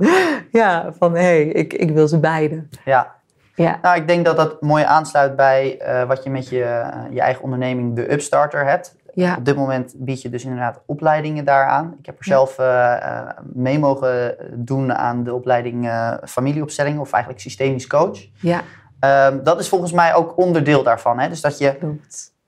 ja, 0.51 0.93
van 0.99 1.13
hé, 1.15 1.21
hey, 1.21 1.43
ik, 1.45 1.73
ik 1.73 1.91
wil 1.91 2.09
ze 2.09 2.19
beide. 2.21 2.67
ja. 2.85 3.19
Ja, 3.55 3.79
Nou, 3.83 3.97
ik 3.97 4.09
denk 4.09 4.25
dat 4.25 4.37
dat 4.37 4.61
mooi 4.61 4.85
aansluit 4.85 5.37
bij 5.37 5.79
eh, 5.79 6.05
wat 6.05 6.25
je 6.25 6.31
met 6.31 6.49
je, 6.49 6.63
eh, 6.65 7.03
je 7.11 7.21
eigen 7.21 7.43
onderneming, 7.43 7.97
de 7.97 8.13
Upstarter, 8.13 8.67
hebt. 8.67 8.97
Ja, 9.15 9.37
Op 9.37 9.45
dit 9.45 9.57
moment 9.57 9.95
bied 9.97 10.23
je 10.23 10.29
dus 10.29 10.45
inderdaad 10.45 10.81
opleidingen 10.87 11.45
daaraan. 11.45 11.95
Ik 11.99 12.07
heb 12.07 12.19
er 12.19 12.25
zelf 12.25 12.59
eh, 12.59 12.93
eh, 13.19 13.29
mee 13.43 13.79
mogen 13.79 14.37
doen 14.55 14.95
aan 14.95 15.25
de 15.25 15.35
opleiding 15.35 15.89
eh, 15.89 16.13
familieopstelling 16.25 16.99
of 16.99 17.13
eigenlijk 17.13 17.43
systemisch 17.43 17.87
coach. 17.87 18.19
ja, 18.41 18.61
Ehm, 19.01 19.43
dat 19.43 19.61
is 19.61 19.69
volgens 19.69 19.93
mij 19.93 20.15
ook 20.15 20.37
onderdeel 20.39 20.83
daarvan. 20.83 21.19
Hè? 21.19 21.29
Dus 21.29 21.41
dat 21.41 21.59
je 21.59 21.99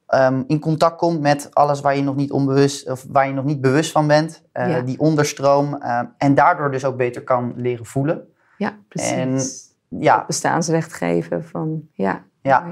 ehm, 0.07 0.43
in 0.47 0.59
contact 0.61 0.97
komt 0.97 1.21
met 1.21 1.55
alles 1.55 1.81
waar 1.81 1.97
je 1.97 2.03
nog 2.03 2.17
niet 2.17 2.31
onbewust 2.33 2.91
of 2.91 3.05
waar 3.09 3.27
je 3.27 3.33
nog 3.33 3.45
niet 3.45 3.61
bewust 3.61 3.93
van 3.93 4.07
bent. 4.07 4.43
Ja. 4.53 4.81
Die 4.81 4.99
onderstroom. 4.99 5.75
ehm, 5.75 6.05
en 6.19 6.35
daardoor 6.35 6.71
dus 6.71 6.85
ook 6.85 6.97
beter 6.97 7.23
kan 7.23 7.53
leren 7.57 7.87
voelen. 7.87 8.29
Ja, 8.59 8.77
precies. 8.89 9.11
En- 9.13 10.01
Ja, 10.01 10.25
Bestaansrecht 10.27 10.93
geven 10.93 11.45
van, 11.45 11.83
ja. 11.93 12.23
Ja. 12.43 12.65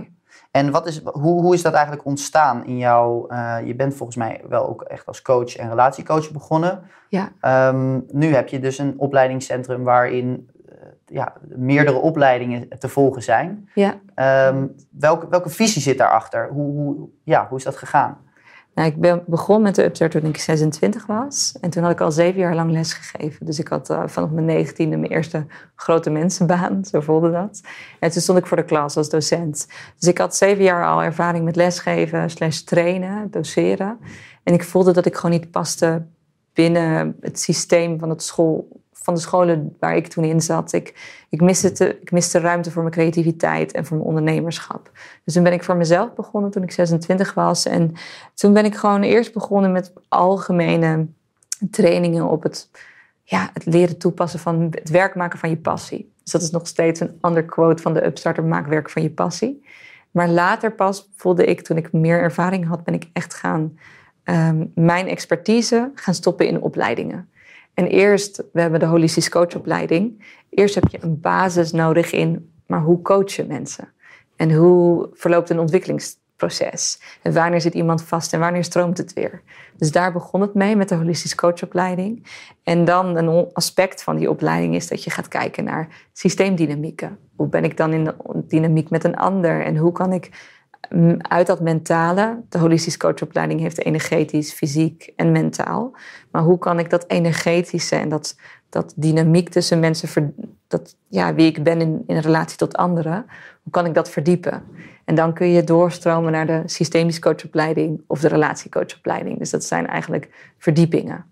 En 0.51 0.71
wat 0.71 0.87
is, 0.87 1.03
hoe, 1.05 1.41
hoe 1.43 1.55
is 1.55 1.63
dat 1.63 1.73
eigenlijk 1.73 2.05
ontstaan 2.05 2.65
in 2.65 2.79
jouw... 2.79 3.27
eh, 3.27 3.57
je 3.65 3.75
bent 3.75 3.95
volgens 3.95 4.17
mij 4.17 4.41
wel 4.49 4.69
ook 4.69 4.83
echt 4.83 5.07
als 5.07 5.23
coach 5.23 5.57
en 5.57 5.69
relatiecoach 5.69 6.31
begonnen. 6.31 6.83
Ja. 7.09 7.33
Ehm, 7.41 8.01
nu 8.09 8.35
heb 8.35 8.49
je 8.49 8.61
dus 8.61 8.79
een 8.79 8.95
opleidingscentrum 8.97 9.85
waarin 9.85 10.51
eh, 10.69 10.75
ja, 11.07 11.33
meerdere 11.43 11.97
opleidingen 11.97 12.69
te 12.79 12.89
volgen 12.89 13.23
zijn. 13.23 13.69
Ja. 13.75 14.01
Ehm, 14.15 14.67
welke, 14.91 15.29
welke 15.29 15.49
visie 15.49 15.83
zit 15.83 15.99
daarachter? 15.99 16.49
Hoe, 16.49 16.73
hoe, 16.73 17.09
ja, 17.25 17.47
hoe 17.49 17.59
is 17.59 17.65
dat 17.65 17.77
gegaan? 17.77 18.19
Nou, 18.81 18.93
ik 18.93 19.01
ben 19.01 19.23
begon 19.27 19.63
met 19.63 19.75
de 19.75 19.85
Upstart 19.85 20.11
toen 20.11 20.25
ik 20.25 20.37
26 20.37 21.07
was. 21.07 21.55
En 21.61 21.71
toen 21.71 21.83
had 21.83 21.93
ik 21.93 22.01
al 22.01 22.13
zeven 22.13 22.41
jaar 22.41 22.55
lang 22.55 22.71
les 22.71 22.93
gegeven. 22.93 23.47
Dus 23.47 23.59
ik 23.59 23.69
had 23.69 23.91
eh, 23.91 24.03
vanaf 24.07 24.31
mijn 24.31 24.47
negentiende 24.47 24.97
mijn 24.97 25.13
eerste 25.13 25.47
grote 25.75 26.11
mensenbaan. 26.11 26.85
Zo 26.91 27.01
voelde 27.01 27.31
dat. 27.31 27.61
En 27.99 28.11
toen 28.11 28.23
stond 28.23 28.39
ik 28.39 28.47
voor 28.47 28.57
de 28.57 28.65
klas 28.65 28.97
als 28.97 29.11
docent. 29.11 29.67
Dus 29.99 30.09
ik 30.09 30.19
had 30.19 30.37
zeven 30.37 30.65
jaar 30.65 30.87
al 30.87 31.03
ervaring 31.03 31.45
met 31.45 31.57
lesgeven, 31.57 32.31
slash 32.31 32.59
trainen, 32.59 33.31
doseren. 33.31 33.99
En 34.43 34.55
ik 34.55 34.65
voelde 34.65 34.93
dat 34.93 35.07
ik 35.07 35.15
gewoon 35.15 35.31
niet 35.41 35.51
paste 35.51 36.07
binnen 36.53 37.17
het 37.21 37.41
systeem 37.41 37.99
van, 37.99 38.09
het 38.09 38.23
school, 38.23 38.69
van 39.03 39.15
de 39.15 39.21
scholen 39.21 39.77
waar 39.79 39.97
ik 39.97 40.07
toen 40.07 40.25
in 40.25 40.41
zat. 40.41 40.73
Ik, 40.73 40.95
ik, 41.29 41.41
miste 41.41 41.73
te, 41.73 41.99
ik 42.01 42.13
miste 42.13 42.39
ruimte 42.39 42.71
voor 42.71 42.83
mijn 42.83 42.95
creativiteit 42.95 43.73
en 43.73 43.87
voor 43.87 43.97
mijn 43.97 44.09
ondernemerschap. 44.09 44.91
Dus 45.25 45.35
toen 45.35 45.43
ben 45.43 45.53
ik 45.53 45.65
voor 45.65 45.77
mezelf 45.77 46.15
begonnen 46.15 46.51
toen 46.51 46.63
ik 46.63 46.71
26 46.71 47.35
was. 47.35 47.67
En 47.67 47.93
toen 48.35 48.53
ben 48.53 48.65
ik 48.65 48.75
gewoon 48.75 49.03
eerst 49.03 49.33
begonnen 49.33 49.73
met 49.73 49.93
algemene 50.09 51.07
trainingen 51.71 52.25
op 52.25 52.43
het, 52.43 52.71
ja, 53.23 53.51
het 53.53 53.67
leren 53.67 53.99
toepassen 53.99 54.41
van 54.41 54.69
het 54.71 54.91
werk 54.91 55.15
maken 55.15 55.39
van 55.39 55.51
je 55.51 55.57
passie. 55.57 56.13
Dus 56.23 56.33
dat 56.33 56.43
is 56.43 56.51
nog 56.51 56.67
steeds 56.67 57.01
een 57.01 57.19
ander 57.21 57.45
quote 57.45 57.83
van 57.83 57.95
de 57.95 58.05
Upstarter, 58.05 58.45
maak 58.45 58.67
werk 58.67 58.91
van 58.91 59.03
je 59.03 59.11
passie. 59.11 59.65
Maar 60.11 60.29
later 60.29 60.73
pas 60.73 61.11
voelde 61.17 61.45
ik, 61.45 61.63
toen 61.63 61.77
ik 61.77 61.93
meer 61.93 62.21
ervaring 62.21 62.67
had, 62.67 62.85
ben 62.85 62.95
ik 62.95 63.09
echt 63.13 63.35
gaan 63.35 63.79
ehm, 64.23 64.67
mijn 64.75 65.07
expertise 65.07 65.91
gaan 65.95 66.15
stoppen 66.15 66.47
in 66.47 66.61
opleidingen. 66.63 67.29
En 67.81 67.87
eerst, 67.87 68.43
we 68.53 68.61
hebben 68.61 68.81
de 68.81 68.87
holistisch 68.87 69.29
coachopleiding. 69.29 70.25
Eerst 70.51 70.75
heb 70.75 70.89
je 70.89 70.99
een 71.01 71.21
basis 71.21 71.73
nodig 71.73 72.13
in, 72.13 72.53
maar 72.67 72.81
hoe 72.81 73.03
coach 73.03 73.33
je 73.33 73.45
mensen? 73.45 73.89
En 74.37 74.55
hoe 74.55 75.09
verloopt 75.13 75.51
een 75.51 75.59
ontwikkelingsproces? 75.59 77.01
En 77.23 77.33
wanneer 77.33 77.61
zit 77.61 77.75
iemand 77.75 78.03
vast 78.03 78.33
en 78.33 78.41
wanneer 78.41 78.65
stroomt 78.65 78.99
het 78.99 79.13
weer? 79.13 79.43
Dus 79.77 79.93
daar 79.93 80.13
begon 80.13 80.41
het 80.41 80.55
mee 80.55 80.77
met 80.77 80.89
de 80.89 80.95
holistisch 80.95 81.35
coachopleiding. 81.35 82.27
En 82.63 82.85
dan 82.85 83.17
een 83.17 83.49
aspect 83.53 84.03
van 84.03 84.17
die 84.17 84.31
opleiding 84.31 84.75
is 84.75 84.89
dat 84.89 85.05
je 85.05 85.11
gaat 85.11 85.29
kijken 85.29 85.65
naar 85.65 85.89
systeemdynamieken. 86.13 87.19
Hoe 87.37 87.49
ben 87.49 87.65
ik 87.65 87.77
dan 87.77 87.93
in 87.93 88.05
de 88.05 88.15
dynamiek 88.47 88.91
met 88.91 89.05
een 89.05 89.17
ander? 89.17 89.65
En 89.65 89.77
hoe 89.77 89.93
kan 89.93 90.13
ik 90.13 90.31
uit 91.19 91.47
dat 91.47 91.61
mentale, 91.61 92.41
de 92.49 92.59
holistisch 92.59 92.97
coachopleiding 92.97 93.61
heeft 93.61 93.85
energetisch, 93.85 94.53
fysiek 94.53 95.13
en 95.17 95.33
mentaal. 95.33 95.97
Maar 96.31 96.43
hoe 96.43 96.59
kan 96.59 96.79
ik 96.79 96.91
dat 96.91 97.05
energetische 97.09 97.97
en 97.97 98.09
dat, 98.09 98.37
dat 98.69 98.93
dynamiek 98.97 99.49
tussen 99.49 99.81
mensen, 99.81 100.35
dat, 100.69 100.97
ja, 101.09 101.35
wie 101.35 101.47
ik 101.47 101.63
ben 101.63 101.81
in, 101.81 102.03
in 102.07 102.19
relatie 102.19 102.57
tot 102.57 102.77
anderen, 102.77 103.27
hoe 103.63 103.73
kan 103.73 103.87
ik 103.87 103.95
dat 103.95 104.11
verdiepen? 104.11 104.63
En 105.05 105.15
dan 105.15 105.33
kun 105.33 105.49
je 105.49 105.65
doorstromen 105.65 106.33
naar 106.33 106.47
de 106.47 106.63
systemisch 106.65 107.19
coachopleiding 107.19 108.03
of 108.07 108.21
de 108.21 108.29
relatiecoachopleiding. 108.29 109.39
Dus 109.39 109.51
dat 109.51 109.65
zijn 109.65 109.87
eigenlijk 109.87 110.53
verdiepingen. 110.59 111.25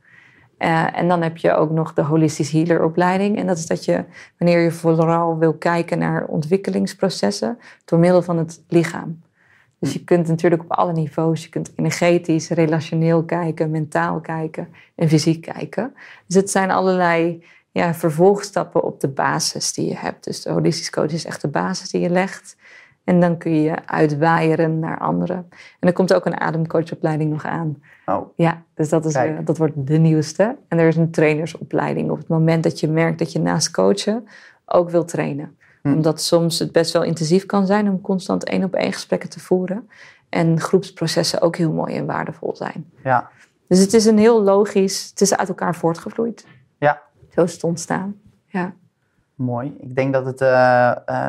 Uh, 0.59 0.99
en 0.99 1.09
dan 1.09 1.23
heb 1.23 1.37
je 1.37 1.53
ook 1.53 1.71
nog 1.71 1.95
de 1.95 2.03
holistisch 2.03 2.51
healer 2.51 2.85
opleiding. 2.85 3.39
En 3.39 3.47
dat 3.47 3.59
is 3.59 3.67
dat 3.67 3.85
je, 3.85 4.05
wanneer 4.39 4.61
je 4.61 4.71
vooral 4.71 5.39
wil 5.39 5.55
kijken 5.55 5.99
naar 5.99 6.27
ontwikkelingsprocessen, 6.27 7.59
door 7.85 7.99
middel 7.99 8.23
van 8.23 8.39
het 8.39 8.63
lichaam. 8.69 9.21
Dus 9.81 9.93
je 9.93 10.05
kunt 10.05 10.29
natuurlijk 10.29 10.63
op 10.63 10.73
alle 10.73 10.93
niveaus, 10.93 11.43
je 11.43 11.49
kunt 11.49 11.73
energetisch, 11.77 12.49
relationeel 12.49 13.25
kijken, 13.25 13.71
mentaal 13.71 14.21
kijken 14.21 14.69
en 14.95 15.09
fysiek 15.09 15.41
kijken. 15.41 15.95
Dus 16.27 16.37
het 16.37 16.51
zijn 16.51 16.71
allerlei 16.71 17.45
ja, 17.71 17.95
vervolgstappen 17.95 18.83
op 18.83 19.01
de 19.01 19.09
basis 19.09 19.73
die 19.73 19.89
je 19.89 19.97
hebt. 19.97 20.25
Dus 20.25 20.43
de 20.43 20.51
holistisch 20.51 20.91
coach 20.91 21.13
is 21.13 21.25
echt 21.25 21.41
de 21.41 21.49
basis 21.49 21.91
die 21.91 22.01
je 22.01 22.11
legt. 22.11 22.57
En 23.05 23.21
dan 23.21 23.39
kun 23.39 23.63
je 23.63 23.87
uitwaaieren 23.87 24.79
naar 24.79 24.99
anderen. 24.99 25.49
En 25.79 25.89
er 25.89 25.93
komt 25.93 26.15
ook 26.15 26.27
een 26.27 26.41
ademcoachopleiding 26.41 27.31
nog 27.31 27.45
aan. 27.45 27.83
Oh. 28.07 28.29
Ja, 28.37 28.63
dus 28.75 28.89
dat, 28.89 29.05
is, 29.05 29.19
dat 29.45 29.59
wordt 29.59 29.87
de 29.87 29.99
nieuwste. 29.99 30.57
En 30.69 30.79
er 30.79 30.89
is 30.89 30.97
een 30.97 31.11
trainersopleiding 31.11 32.11
op 32.11 32.19
het 32.19 32.29
moment 32.29 32.63
dat 32.63 32.81
je 32.81 32.89
merkt 32.89 33.19
dat 33.19 33.33
je 33.33 33.39
naast 33.39 33.71
coachen 33.71 34.29
ook 34.67 34.91
wil 34.91 35.05
trainen. 35.05 35.58
Hm. 35.83 35.93
Omdat 35.93 36.21
soms 36.21 36.59
het 36.59 36.73
best 36.73 36.93
wel 36.93 37.03
intensief 37.03 37.47
kan 37.47 37.67
zijn 37.67 37.89
om 37.89 38.01
constant 38.01 38.45
één 38.45 38.65
op 38.65 38.75
één 38.75 38.93
gesprekken 38.93 39.29
te 39.29 39.41
voeren. 39.41 39.89
En 40.29 40.61
groepsprocessen 40.61 41.41
ook 41.41 41.57
heel 41.57 41.73
mooi 41.73 41.97
en 41.97 42.07
waardevol 42.07 42.57
zijn. 42.57 42.91
Ja. 43.05 43.31
Dus 43.69 43.79
het 43.79 43.95
is 43.95 44.05
een 44.05 44.19
heel 44.19 44.43
logisch, 44.43 45.09
het 45.11 45.21
is 45.21 45.37
uit 45.37 45.49
elkaar 45.49 45.75
voortgevloeid. 45.75 46.47
Ja. 46.79 47.03
Zo 47.35 47.43
is 47.43 47.53
het 47.53 47.65
ontstaan. 47.65 48.21
Ja. 48.47 48.75
Mooi. 49.35 49.77
Ik 49.81 49.95
denk 49.95 50.13
dat 50.13 50.27
het 50.27 50.41
uh, 50.41 50.95
uh, 51.07 51.29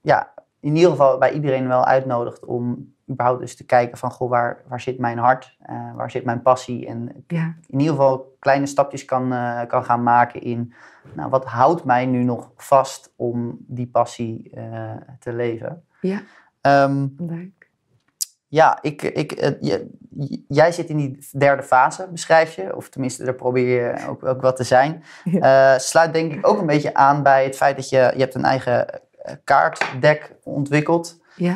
ja, 0.00 0.32
in 0.60 0.76
ieder 0.76 0.90
geval 0.90 1.18
bij 1.18 1.32
iedereen 1.32 1.68
wel 1.68 1.84
uitnodigt 1.84 2.44
om 2.44 2.94
überhaupt 3.10 3.40
eens 3.40 3.56
te 3.56 3.64
kijken 3.64 3.98
van 3.98 4.10
goh, 4.10 4.28
waar, 4.28 4.62
waar 4.68 4.80
zit 4.80 4.98
mijn 4.98 5.18
hart, 5.18 5.56
uh, 5.70 5.94
waar 5.94 6.10
zit 6.10 6.24
mijn 6.24 6.42
passie 6.42 6.86
en 6.86 7.24
ja. 7.26 7.54
in 7.66 7.78
ieder 7.78 7.94
geval 7.94 8.36
kleine 8.38 8.66
stapjes 8.66 9.04
kan, 9.04 9.32
uh, 9.32 9.60
kan 9.66 9.84
gaan 9.84 10.02
maken 10.02 10.42
in 10.42 10.74
nou, 11.14 11.30
wat 11.30 11.44
houdt 11.44 11.84
mij 11.84 12.06
nu 12.06 12.22
nog 12.22 12.50
vast 12.56 13.12
om 13.16 13.58
die 13.66 13.86
passie 13.86 14.50
uh, 14.54 14.90
te 15.20 15.32
leven. 15.32 15.84
Ja, 16.00 16.20
um, 16.84 17.14
leuk. 17.18 17.70
Ja, 18.48 18.78
ik, 18.82 19.02
ik, 19.02 19.58
jij 20.48 20.72
zit 20.72 20.88
in 20.88 20.96
die 20.96 21.26
derde 21.38 21.62
fase, 21.62 22.08
beschrijf 22.10 22.54
je. 22.54 22.76
Of 22.76 22.88
tenminste, 22.88 23.24
daar 23.24 23.34
probeer 23.34 23.84
je 23.84 24.08
ook, 24.08 24.24
ook 24.24 24.40
wat 24.40 24.56
te 24.56 24.64
zijn. 24.64 25.02
Sluit 25.80 26.12
denk 26.12 26.32
ik 26.32 26.46
ook 26.46 26.60
een 26.60 26.66
beetje 26.66 26.94
aan 26.94 27.22
bij 27.22 27.44
het 27.44 27.56
feit 27.56 27.76
dat 27.76 27.88
je, 27.88 27.96
je 28.14 28.20
hebt 28.20 28.34
een 28.34 28.44
eigen 28.44 29.00
kaartdek 29.44 30.34
ontwikkeld. 30.42 31.20
Ja. 31.36 31.54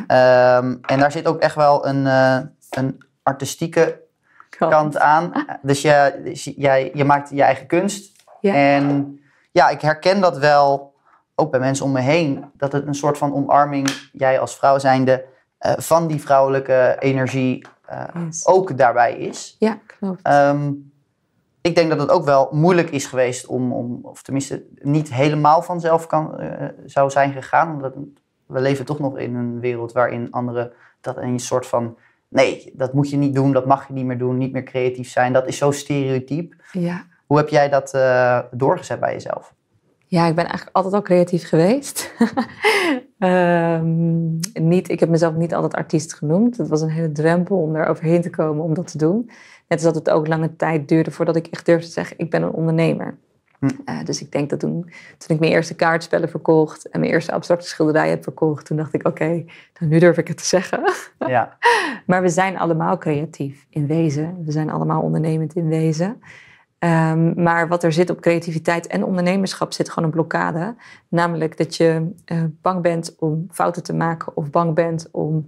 Um, 0.59 0.78
en 0.87 0.99
daar 0.99 1.12
zit 1.12 1.26
ook 1.26 1.41
echt 1.41 1.55
wel 1.55 1.87
een, 1.87 2.05
uh, 2.05 2.39
een 2.70 3.05
artistieke 3.22 4.01
kant, 4.51 4.72
kant 4.72 4.99
aan. 4.99 5.33
Dus 5.62 5.83
je, 5.83 6.53
jij, 6.57 6.91
je 6.95 7.05
maakt 7.05 7.31
je 7.31 7.43
eigen 7.43 7.66
kunst. 7.66 8.22
Ja. 8.41 8.55
En 8.55 9.18
ja, 9.51 9.68
ik 9.68 9.81
herken 9.81 10.20
dat 10.20 10.39
wel, 10.39 10.95
ook 11.35 11.51
bij 11.51 11.61
mensen 11.61 11.85
om 11.85 11.93
me 11.93 12.01
heen, 12.01 12.45
dat 12.57 12.72
het 12.72 12.87
een 12.87 12.95
soort 12.95 13.18
van 13.18 13.35
omarming, 13.35 14.09
jij 14.12 14.41
als 14.41 14.57
vrouw 14.57 14.78
zijnde, 14.78 15.24
uh, 15.61 15.72
van 15.76 16.07
die 16.07 16.20
vrouwelijke 16.20 16.97
energie 16.99 17.66
uh, 17.91 18.05
yes. 18.24 18.47
ook 18.47 18.76
daarbij 18.76 19.16
is. 19.16 19.57
Ja, 19.59 19.78
klopt. 19.87 20.28
Um, 20.28 20.93
ik 21.61 21.74
denk 21.74 21.91
dat 21.91 22.01
het 22.01 22.11
ook 22.11 22.24
wel 22.24 22.49
moeilijk 22.53 22.91
is 22.91 23.07
geweest 23.07 23.47
om, 23.47 23.72
om 23.72 23.99
of 24.03 24.22
tenminste 24.22 24.62
niet 24.74 25.14
helemaal 25.14 25.62
vanzelf 25.62 26.07
kan, 26.07 26.43
uh, 26.43 26.68
zou 26.85 27.11
zijn 27.11 27.33
gegaan. 27.33 27.72
Omdat 27.72 27.95
we 28.51 28.61
leven 28.61 28.84
toch 28.84 28.98
nog 28.98 29.18
in 29.18 29.34
een 29.34 29.61
wereld 29.61 29.92
waarin 29.92 30.30
anderen 30.30 30.72
dat 31.01 31.16
een 31.16 31.38
soort 31.38 31.66
van, 31.66 31.96
nee, 32.28 32.72
dat 32.74 32.92
moet 32.92 33.11
je 33.11 33.16
niet 33.16 33.34
doen, 33.34 33.53
dat 33.53 33.66
mag 33.66 33.88
je 33.88 33.92
niet 33.92 34.05
meer 34.05 34.18
doen, 34.18 34.38
niet 34.38 34.53
meer 34.53 34.62
creatief 34.62 35.11
zijn. 35.11 35.32
Dat 35.32 35.46
is 35.46 35.57
zo 35.57 35.70
stereotyp. 35.70 36.55
Ja. 36.72 37.05
Hoe 37.26 37.36
heb 37.36 37.48
jij 37.48 37.68
dat 37.68 37.94
uh, 37.94 38.38
doorgezet 38.51 39.01
bij 39.01 39.12
jezelf? 39.12 39.55
Ja, 40.07 40.26
ik 40.26 40.34
ben 40.34 40.44
eigenlijk 40.44 40.76
altijd 40.76 40.94
al 40.94 41.03
creatief 41.03 41.48
geweest. 41.48 42.12
um, 43.18 44.38
niet, 44.68 44.88
ik 44.88 45.01
heb 45.01 45.09
mezelf 45.09 45.34
niet 45.34 45.55
altijd 45.55 45.74
artiest 45.74 46.14
genoemd. 46.14 46.57
Het 46.57 46.68
was 46.68 46.80
een 46.80 46.90
hele 46.90 47.12
drempel 47.12 47.57
om 47.57 47.72
daar 47.72 47.88
overheen 47.88 48.22
te 48.22 48.30
komen 48.30 48.64
om 48.64 48.74
dat 48.74 48.90
te 48.90 48.98
doen. 48.98 49.30
Net 49.68 49.78
als 49.78 49.82
dat 49.82 49.94
het 49.94 50.11
ook 50.11 50.26
lange 50.26 50.57
tijd 50.57 50.88
duurde 50.88 51.11
voordat 51.11 51.36
ik 51.36 51.46
echt 51.46 51.66
durfde 51.66 51.86
te 51.86 51.92
zeggen, 51.92 52.18
ik 52.18 52.30
ben 52.30 52.42
een 52.42 52.53
ondernemer. 52.53 53.16
Hm. 53.61 53.66
Uh, 53.66 54.04
dus 54.04 54.20
ik 54.20 54.32
denk 54.32 54.50
dat 54.50 54.61
toen, 54.61 54.82
toen 55.18 55.36
ik 55.36 55.40
mijn 55.40 55.52
eerste 55.52 55.74
kaartspellen 55.74 56.28
verkocht 56.28 56.88
en 56.88 57.00
mijn 57.00 57.12
eerste 57.12 57.32
abstracte 57.32 57.66
schilderij 57.66 58.08
heb 58.08 58.22
verkocht, 58.22 58.66
toen 58.66 58.76
dacht 58.76 58.94
ik, 58.94 59.06
oké, 59.06 59.22
okay, 59.22 59.46
nou, 59.78 59.92
nu 59.92 59.98
durf 59.98 60.18
ik 60.18 60.28
het 60.28 60.36
te 60.36 60.46
zeggen. 60.46 60.92
Ja. 61.26 61.56
maar 62.06 62.22
we 62.22 62.28
zijn 62.28 62.58
allemaal 62.58 62.98
creatief 62.98 63.66
in 63.70 63.86
wezen. 63.86 64.44
We 64.44 64.52
zijn 64.52 64.70
allemaal 64.70 65.02
ondernemend 65.02 65.54
in 65.54 65.68
wezen. 65.68 66.20
Um, 66.84 67.42
maar 67.42 67.68
wat 67.68 67.82
er 67.82 67.92
zit 67.92 68.11
op 68.11 68.20
creativiteit 68.20 68.86
en 68.86 69.04
ondernemerschap 69.04 69.72
zit 69.72 69.88
gewoon 69.88 70.04
een 70.04 70.14
blokkade. 70.14 70.74
Namelijk 71.08 71.56
dat 71.56 71.76
je 71.76 72.11
uh, 72.32 72.42
bang 72.62 72.82
bent 72.82 73.16
om 73.18 73.46
fouten 73.50 73.82
te 73.82 73.94
maken 73.94 74.36
of 74.36 74.50
bang 74.50 74.74
bent 74.74 75.08
om 75.11 75.46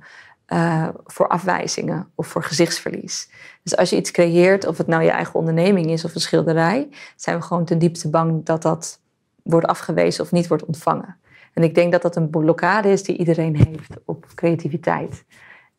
uh, 0.53 0.89
voor 1.05 1.29
afwijzingen 1.29 2.09
of 2.15 2.27
voor 2.27 2.43
gezichtsverlies. 2.43 3.31
Dus 3.63 3.77
als 3.77 3.91
je 3.91 3.97
iets 3.97 4.11
creëert, 4.11 4.67
of 4.67 4.79
het 4.79 4.87
nou 4.87 5.03
je 5.03 5.11
eigen 5.11 5.35
onderneming 5.35 5.91
is 5.91 6.05
of 6.05 6.15
een 6.15 6.21
schilderij, 6.21 6.89
zijn 7.17 7.37
we 7.37 7.43
gewoon 7.43 7.65
ten 7.65 7.79
diepste 7.79 8.11
bang 8.11 8.45
dat 8.45 8.63
dat 8.63 9.01
wordt 9.43 9.67
afgewezen 9.67 10.25
of 10.25 10.33
niet 10.33 10.49
wordt 10.49 10.65
ontvangen. 10.65 11.17
En 11.53 11.63
ik 11.63 11.75
denk 11.75 11.93
dat 11.93 12.03
dat 12.03 12.17
een 12.17 12.31
blokkade 12.31 12.91
is 12.91 13.03
die 13.03 13.17
iedereen 13.17 13.57
heeft 13.57 13.97
op 14.05 14.27
creativiteit. 14.35 15.25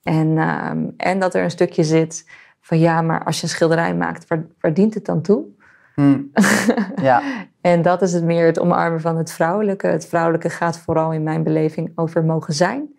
En, 0.03 0.27
um, 0.37 0.93
en 0.97 1.19
dat 1.19 1.33
er 1.33 1.43
een 1.43 1.51
stukje 1.51 1.83
zit 1.83 2.29
van 2.61 2.79
ja, 2.79 3.01
maar 3.01 3.23
als 3.23 3.37
je 3.37 3.43
een 3.43 3.49
schilderij 3.49 3.95
maakt, 3.95 4.27
waar, 4.27 4.45
waar 4.59 4.73
dient 4.73 4.93
het 4.93 5.05
dan 5.05 5.21
toe? 5.21 5.45
Hmm. 5.95 6.31
ja. 7.01 7.21
en 7.61 7.81
dat 7.81 8.01
is 8.01 8.13
het 8.13 8.23
meer 8.23 8.45
het 8.45 8.59
omarmen 8.59 9.01
van 9.01 9.17
het 9.17 9.31
vrouwelijke. 9.31 9.87
Het 9.87 10.05
vrouwelijke 10.05 10.49
gaat 10.49 10.77
vooral 10.77 11.13
in 11.13 11.23
mijn 11.23 11.43
beleving 11.43 11.91
over 11.95 12.23
mogen 12.23 12.53
zijn 12.53 12.93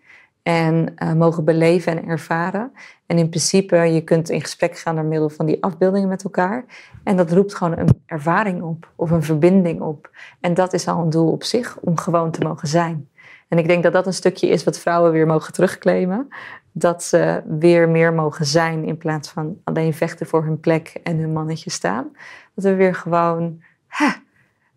en 0.45 0.93
uh, 1.03 1.13
mogen 1.13 1.43
beleven 1.43 1.97
en 1.97 2.07
ervaren. 2.07 2.71
En 3.05 3.17
in 3.17 3.29
principe, 3.29 3.75
je 3.75 4.01
kunt 4.03 4.29
in 4.29 4.41
gesprek 4.41 4.77
gaan 4.77 4.95
door 4.95 5.03
middel 5.05 5.29
van 5.29 5.45
die 5.45 5.63
afbeeldingen 5.63 6.07
met 6.07 6.23
elkaar. 6.23 6.65
En 7.03 7.17
dat 7.17 7.31
roept 7.31 7.55
gewoon 7.55 7.77
een 7.77 8.01
ervaring 8.05 8.61
op 8.61 8.91
of 8.95 9.11
een 9.11 9.23
verbinding 9.23 9.81
op. 9.81 10.09
En 10.39 10.53
dat 10.53 10.73
is 10.73 10.87
al 10.87 11.01
een 11.01 11.09
doel 11.09 11.31
op 11.31 11.43
zich, 11.43 11.77
om 11.81 11.97
gewoon 11.97 12.31
te 12.31 12.41
mogen 12.41 12.67
zijn. 12.67 13.09
En 13.47 13.57
ik 13.57 13.67
denk 13.67 13.83
dat 13.83 13.93
dat 13.93 14.05
een 14.05 14.13
stukje 14.13 14.47
is 14.47 14.63
wat 14.63 14.79
vrouwen 14.79 15.11
weer 15.11 15.27
mogen 15.27 15.53
terugclaimen. 15.53 16.27
Dat 16.71 17.03
ze 17.03 17.41
weer 17.59 17.89
meer 17.89 18.13
mogen 18.13 18.45
zijn 18.45 18.85
in 18.85 18.97
plaats 18.97 19.29
van 19.29 19.57
alleen 19.63 19.93
vechten 19.93 20.25
voor 20.25 20.43
hun 20.43 20.59
plek 20.59 20.99
en 21.03 21.17
hun 21.17 21.33
mannetje 21.33 21.69
staan. 21.69 22.11
Dat 22.55 22.63
we 22.63 22.75
weer 22.75 22.95
gewoon, 22.95 23.61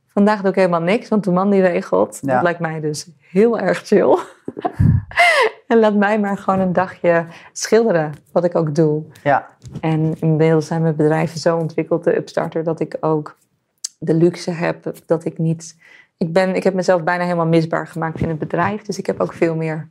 vandaag 0.08 0.40
doe 0.40 0.50
ik 0.50 0.56
helemaal 0.56 0.80
niks, 0.80 1.08
want 1.08 1.24
de 1.24 1.30
man 1.30 1.50
die 1.50 1.60
regelt. 1.60 2.18
Ja. 2.22 2.32
Dat 2.34 2.42
lijkt 2.42 2.60
mij 2.60 2.80
dus 2.80 3.08
heel 3.30 3.58
erg 3.58 3.78
chill. 3.86 4.18
en 5.68 5.78
laat 5.78 5.94
mij 5.94 6.20
maar 6.20 6.38
gewoon 6.38 6.60
een 6.60 6.72
dagje 6.72 7.26
schilderen, 7.52 8.12
wat 8.32 8.44
ik 8.44 8.54
ook 8.54 8.74
doe. 8.74 9.02
Ja. 9.22 9.46
En 9.80 10.14
inmiddels 10.20 10.66
zijn 10.66 10.82
mijn 10.82 10.96
bedrijven 10.96 11.40
zo 11.40 11.56
ontwikkeld, 11.56 12.04
de 12.04 12.16
Upstarter, 12.16 12.64
dat 12.64 12.80
ik 12.80 12.96
ook 13.00 13.36
de 13.98 14.14
luxe 14.14 14.50
heb 14.50 14.92
dat 15.06 15.24
ik 15.24 15.38
niet... 15.38 15.76
Ik, 16.16 16.32
ben, 16.32 16.54
ik 16.54 16.64
heb 16.64 16.74
mezelf 16.74 17.02
bijna 17.04 17.22
helemaal 17.24 17.46
misbaar 17.46 17.86
gemaakt 17.86 18.20
in 18.20 18.28
het 18.28 18.38
bedrijf. 18.38 18.82
Dus 18.82 18.98
ik 18.98 19.06
heb 19.06 19.20
ook 19.20 19.32
veel 19.32 19.56
meer 19.56 19.88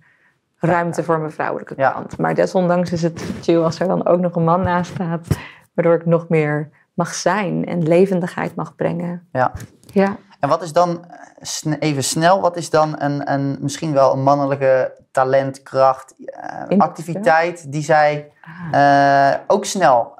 ruimte 0.59 1.03
voor 1.03 1.19
mijn 1.19 1.31
vrouwelijke 1.31 1.73
Ja. 1.77 1.91
kant. 1.91 2.17
Maar 2.17 2.35
desondanks 2.35 2.91
is 2.91 3.03
het 3.03 3.23
chill 3.41 3.63
als 3.63 3.79
er 3.79 3.87
dan 3.87 4.05
ook 4.05 4.19
nog 4.19 4.35
een 4.35 4.43
man 4.43 4.61
naast 4.61 4.91
staat. 4.91 5.27
Waardoor 5.73 5.93
ik 5.95 6.05
nog 6.05 6.29
meer 6.29 6.69
mag 6.97 7.13
zijn 7.13 7.65
en 7.65 7.83
levendigheid 7.87 8.55
mag 8.55 8.75
brengen. 8.75 9.27
Ja. 9.31 9.51
Ja. 9.93 10.15
En 10.39 10.49
wat 10.49 10.61
is 10.61 10.73
dan, 10.73 11.05
eh, 11.05 11.73
even 11.79 12.03
snel, 12.03 12.41
wat 12.41 12.57
is 12.57 12.69
dan 12.69 13.01
een, 13.01 13.31
een, 13.31 13.57
misschien 13.61 13.93
wel 13.93 14.13
een 14.13 14.23
mannelijke 14.23 15.01
talent, 15.11 15.63
kracht, 15.63 16.15
eh, 16.25 16.77
activiteit 16.79 17.71
die 17.71 17.83
zij 17.83 18.31
Ah. 18.71 19.31
eh, 19.31 19.39
ook 19.47 19.65
snel, 19.65 20.15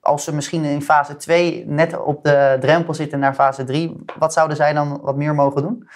als 0.00 0.24
ze 0.24 0.34
misschien 0.34 0.64
in 0.64 0.82
fase 0.82 1.16
2 1.16 1.64
net 1.66 1.98
op 1.98 2.24
de 2.24 2.56
drempel 2.60 2.94
zitten 2.94 3.18
naar 3.18 3.34
fase 3.34 3.64
3, 3.64 4.04
wat 4.18 4.32
zouden 4.32 4.56
zij 4.56 4.72
dan 4.72 5.00
wat 5.00 5.16
meer 5.16 5.34
mogen 5.34 5.62
doen? 5.62 5.88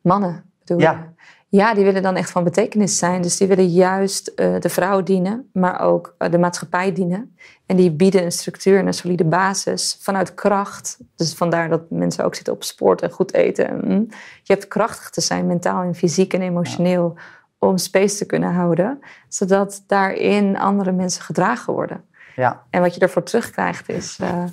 Mannen, 0.00 0.44
bedoel 0.58 0.80
Ja. 0.80 0.92
je? 0.92 1.22
Ja, 1.50 1.74
die 1.74 1.84
willen 1.84 2.02
dan 2.02 2.16
echt 2.16 2.30
van 2.30 2.44
betekenis 2.44 2.98
zijn. 2.98 3.22
Dus 3.22 3.36
die 3.36 3.46
willen 3.46 3.68
juist 3.68 4.28
eh, 4.28 4.60
de 4.60 4.68
vrouw 4.68 5.02
dienen, 5.02 5.50
maar 5.52 5.80
ook 5.80 6.14
eh, 6.18 6.30
de 6.30 6.38
maatschappij 6.38 6.92
dienen. 6.92 7.36
En 7.66 7.76
die 7.76 7.90
bieden 7.90 8.24
een 8.24 8.32
structuur 8.32 8.78
en 8.78 8.86
een 8.86 8.94
solide 8.94 9.24
basis 9.24 9.98
vanuit 10.00 10.34
kracht. 10.34 10.98
Dus 11.16 11.34
vandaar 11.34 11.68
dat 11.68 11.90
mensen 11.90 12.24
ook 12.24 12.34
zitten 12.34 12.52
op 12.52 12.64
sport 12.64 13.02
en 13.02 13.10
goed 13.10 13.32
eten. 13.32 13.68
En, 13.68 13.80
mm, 13.84 14.06
je 14.42 14.52
hebt 14.52 14.68
krachtig 14.68 15.10
te 15.10 15.20
zijn, 15.20 15.46
mentaal 15.46 15.82
en 15.82 15.94
fysiek 15.94 16.34
en 16.34 16.42
emotioneel, 16.42 17.16
om 17.58 17.76
space 17.76 18.16
te 18.16 18.26
kunnen 18.26 18.52
houden. 18.52 18.98
Zodat 19.28 19.84
daarin 19.86 20.58
andere 20.58 20.92
mensen 20.92 21.22
gedragen 21.22 21.72
worden. 21.72 22.04
Ja, 22.36 22.62
En 22.70 22.80
wat 22.80 22.94
je 22.94 23.00
ervoor 23.00 23.22
terugkrijgt 23.22 23.88
is 23.88 24.18
eh, 24.20 24.44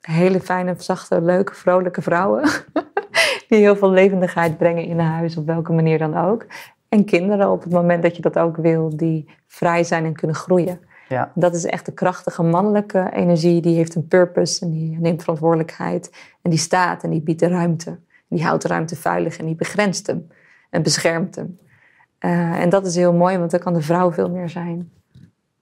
hele 0.00 0.40
fijne, 0.40 0.74
zachte, 0.78 1.20
leuke, 1.20 1.54
vrolijke 1.54 2.02
vrouwen. 2.02 2.48
die 3.52 3.60
heel 3.60 3.76
veel 3.76 3.90
levendigheid 3.90 4.58
brengen 4.58 4.84
in 4.84 4.98
huis, 4.98 5.36
op 5.36 5.46
welke 5.46 5.72
manier 5.72 5.98
dan 5.98 6.16
ook. 6.16 6.46
En 6.88 7.04
kinderen 7.04 7.50
op 7.50 7.62
het 7.62 7.72
moment 7.72 8.02
dat 8.02 8.16
je 8.16 8.22
dat 8.22 8.38
ook 8.38 8.56
wil, 8.56 8.96
die 8.96 9.28
vrij 9.46 9.84
zijn 9.84 10.04
en 10.04 10.12
kunnen 10.12 10.36
groeien. 10.36 10.80
ja, 11.08 11.32
Dat 11.34 11.54
is 11.54 11.64
echt 11.64 11.86
de 11.86 11.92
krachtige 11.92 12.42
mannelijke 12.42 13.10
energie. 13.12 13.60
Die 13.60 13.76
heeft 13.76 13.94
een 13.94 14.08
purpose 14.08 14.64
en 14.64 14.70
die 14.70 14.98
neemt 15.00 15.22
verantwoordelijkheid. 15.22 16.10
En 16.42 16.50
die 16.50 16.58
staat 16.58 17.02
en 17.02 17.10
die 17.10 17.20
biedt 17.20 17.40
de 17.40 17.48
ruimte. 17.48 17.98
Die 18.28 18.44
houdt 18.44 18.62
de 18.62 18.68
ruimte 18.68 18.96
veilig 18.96 19.38
en 19.38 19.46
die 19.46 19.54
begrenst 19.54 20.06
hem. 20.06 20.26
En 20.70 20.82
beschermt 20.82 21.34
hem. 21.36 21.58
Eh, 22.18 22.60
en 22.60 22.68
dat 22.68 22.86
is 22.86 22.96
heel 22.96 23.12
mooi, 23.12 23.38
want 23.38 23.50
dan 23.50 23.60
kan 23.60 23.74
de 23.74 23.82
vrouw 23.82 24.12
veel 24.12 24.30
meer 24.30 24.48
zijn. 24.48 24.92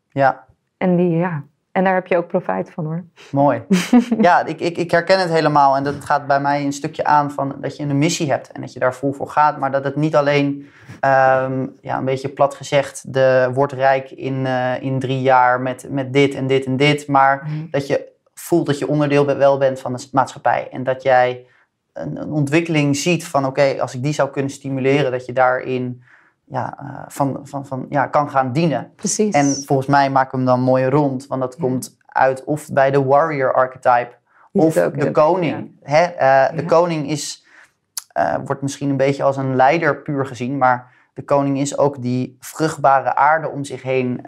ja. 0.08 0.48
En, 0.76 0.96
die, 0.96 1.10
ja. 1.10 1.44
En 1.72 1.84
daar 1.84 1.94
heb 1.94 2.06
je 2.06 2.16
ook 2.16 2.26
profijt 2.26 2.70
van 2.70 2.84
hoor. 2.84 3.04
Mooi. 3.30 3.62
ja, 4.20 4.44
ik, 4.44 4.60
ik, 4.60 4.76
ik 4.76 4.90
herken 4.90 5.18
het 5.18 5.30
helemaal. 5.30 5.76
En 5.76 5.84
dat 5.84 6.04
gaat 6.04 6.26
bij 6.26 6.40
mij 6.40 6.64
een 6.64 6.72
stukje 6.72 7.04
aan 7.04 7.30
van 7.30 7.56
dat 7.60 7.76
je 7.76 7.82
een 7.82 7.98
missie 7.98 8.30
hebt 8.30 8.52
en 8.52 8.60
dat 8.60 8.72
je 8.72 8.78
daar 8.78 8.94
vol 8.94 9.12
voor 9.12 9.28
gaat. 9.28 9.58
Maar 9.58 9.70
dat 9.70 9.84
het 9.84 9.96
niet 9.96 10.16
alleen, 10.16 10.68
ehm, 11.00 11.66
ja, 11.80 11.98
een 11.98 12.04
beetje 12.04 12.28
plat 12.28 12.54
gezegd, 12.54 13.12
de 13.12 13.50
wordt 13.54 13.72
rijk 13.72 14.10
in, 14.10 14.46
eh, 14.46 14.82
in 14.82 14.98
drie 14.98 15.22
jaar 15.22 15.60
met, 15.60 15.86
met 15.90 16.12
dit 16.12 16.34
en 16.34 16.46
dit 16.46 16.64
en 16.64 16.76
dit. 16.76 17.06
Maar 17.06 17.48
dat 17.70 17.86
je 17.86 18.08
voelt 18.34 18.66
dat 18.66 18.78
je 18.78 18.88
onderdeel 18.88 19.26
wel 19.26 19.58
bent 19.58 19.80
van 19.80 19.92
de 19.92 20.08
maatschappij. 20.12 20.68
En 20.70 20.84
dat 20.84 21.02
jij 21.02 21.46
een, 21.92 22.16
een 22.16 22.32
ontwikkeling 22.32 22.96
ziet 22.96 23.26
van 23.26 23.46
oké, 23.46 23.80
als 23.80 23.94
ik 23.94 24.02
die 24.02 24.12
zou 24.12 24.30
kunnen 24.30 24.50
stimuleren, 24.50 25.10
dat 25.10 25.26
je 25.26 25.32
daarin 25.32 26.02
ja, 26.50 26.78
eh, 26.78 27.02
van, 27.08 27.40
van, 27.42 27.66
van, 27.66 27.86
ja, 27.88 28.06
kan 28.06 28.30
gaan 28.30 28.52
dienen. 28.52 28.92
Precies. 28.96 29.34
En 29.34 29.64
volgens 29.66 29.88
mij 29.88 30.10
maken 30.10 30.30
we 30.30 30.36
hem 30.36 30.46
dan 30.46 30.60
mooi 30.60 30.86
rond, 30.86 31.26
want 31.26 31.40
dat 31.40 31.54
Ja. 31.58 31.62
komt 31.62 31.96
uit 32.06 32.44
of 32.44 32.68
bij 32.72 32.90
de 32.90 33.04
warrior 33.04 33.52
archetype 33.54 34.10
of 34.52 34.74
de 34.74 35.10
koning. 35.10 35.72
Hè? 35.82 36.02
eh, 36.04 36.56
De 36.56 36.62
Ja. 36.62 36.66
koning 36.68 37.08
is, 37.08 37.46
eh, 38.12 38.34
wordt 38.44 38.62
misschien 38.62 38.90
een 38.90 38.96
beetje 38.96 39.22
als 39.22 39.36
een 39.36 39.56
leider 39.56 39.96
puur 40.02 40.26
gezien, 40.26 40.58
maar 40.58 40.92
de 41.14 41.22
koning 41.22 41.58
is 41.58 41.78
ook 41.78 42.02
die 42.02 42.36
vruchtbare 42.40 43.14
aarde 43.14 43.48
om 43.48 43.64
zich 43.64 43.82
heen 43.82 44.26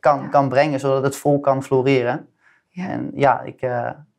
kan, 0.00 0.30
kan 0.30 0.48
brengen, 0.48 0.80
zodat 0.80 1.02
het 1.02 1.16
vol 1.16 1.40
kan 1.40 1.62
floreren. 1.62 2.28
Ja. 2.68 2.88
En 2.88 3.10
ja, 3.14 3.40
ik, 3.40 3.60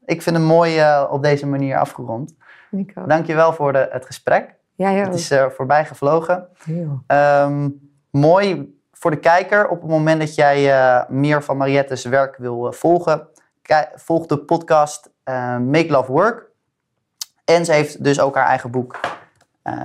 ik 0.05 0.21
vind 0.21 0.35
hem 0.35 0.45
mooi 0.45 0.81
op 1.09 1.23
deze 1.23 1.47
manier 1.47 1.77
afgerond. 1.77 2.35
Ik 2.71 2.91
ook. 2.95 3.09
Dankjewel 3.09 3.53
voor 3.53 3.73
de, 3.73 3.87
het 3.91 4.05
gesprek. 4.05 4.55
Ja, 4.79 4.89
ja. 4.89 5.03
Het 5.03 5.13
is 5.13 5.31
eh, 5.31 5.49
voorbij 5.49 5.85
gevlogen. 5.85 6.47
Ehm, 7.07 7.69
mooi 8.09 8.77
voor 8.91 9.11
de 9.11 9.19
kijker. 9.19 9.67
Op 9.67 9.81
het 9.81 9.89
moment 9.89 10.19
dat 10.19 10.35
jij 10.35 10.71
eh, 10.71 11.09
meer 11.09 11.43
van 11.43 11.57
Mariette's 11.57 12.05
werk 12.05 12.37
wil 12.37 12.67
eh, 12.67 12.73
volgen, 12.73 13.27
volg 13.95 14.25
de 14.25 14.37
podcast 14.37 15.09
Make 15.59 15.87
Love 15.89 16.11
Work. 16.11 16.49
En 17.45 17.65
ze 17.65 17.71
heeft 17.71 18.03
dus 18.03 18.19
ook 18.19 18.35
haar 18.35 18.45
eigen 18.45 18.71
boek 18.71 18.99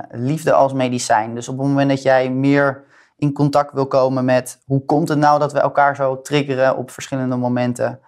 Liefde 0.09 0.53
als 0.53 0.73
Medicijn. 0.73 1.35
Dus 1.35 1.49
op 1.49 1.57
het 1.57 1.67
moment 1.67 1.89
dat 1.89 2.01
jij 2.01 2.29
meer 2.29 2.83
in 3.17 3.33
contact 3.33 3.73
wil 3.73 3.87
komen 3.87 4.25
met 4.25 4.61
hoe 4.65 4.85
komt 4.85 5.09
het 5.09 5.17
nou 5.17 5.39
dat 5.39 5.53
we 5.53 5.59
elkaar 5.59 5.95
zo 5.95 6.21
triggeren 6.21 6.77
op 6.77 6.91
verschillende 6.91 7.35
momenten, 7.35 7.99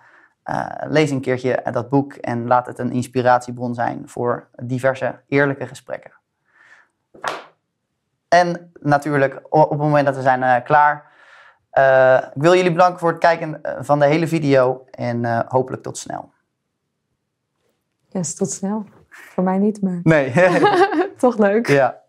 lees 0.88 1.10
een 1.10 1.22
keertje 1.22 1.64
dat 1.72 1.90
boek 1.90 2.14
en 2.14 2.48
laat 2.48 2.66
het 2.66 2.80
een 2.80 2.92
inspiratiebron 2.92 3.74
zijn 3.74 4.02
voor 4.06 4.48
diverse 4.64 5.20
eerlijke 5.28 5.68
gesprekken. 5.68 6.17
En 8.38 8.72
natuurlijk, 8.82 9.42
op 9.50 9.70
het 9.70 9.80
moment 9.80 10.06
dat 10.06 10.16
we 10.16 10.22
zijn 10.22 10.44
eh, 10.44 10.64
klaar. 10.64 11.12
eh, 11.70 12.18
ik 12.34 12.42
wil 12.42 12.56
jullie 12.56 12.72
bedanken 12.72 13.00
voor 13.00 13.10
het 13.10 13.20
kijken 13.20 13.64
eh, 13.64 13.78
van 13.80 14.00
de 14.00 14.06
hele 14.06 14.28
video. 14.28 14.86
En 14.92 15.46
hopelijk 15.48 15.84
tot 15.84 15.98
snel. 15.98 16.32
Yes, 18.08 18.36
tot 18.36 18.52
snel. 18.52 18.86
Voor 19.10 19.44
mij 19.44 19.58
niet, 19.58 19.82
maar 19.82 20.00
Nee. 20.04 20.34
toch 21.18 21.38
leuk. 21.38 21.68
ja. 21.68 22.02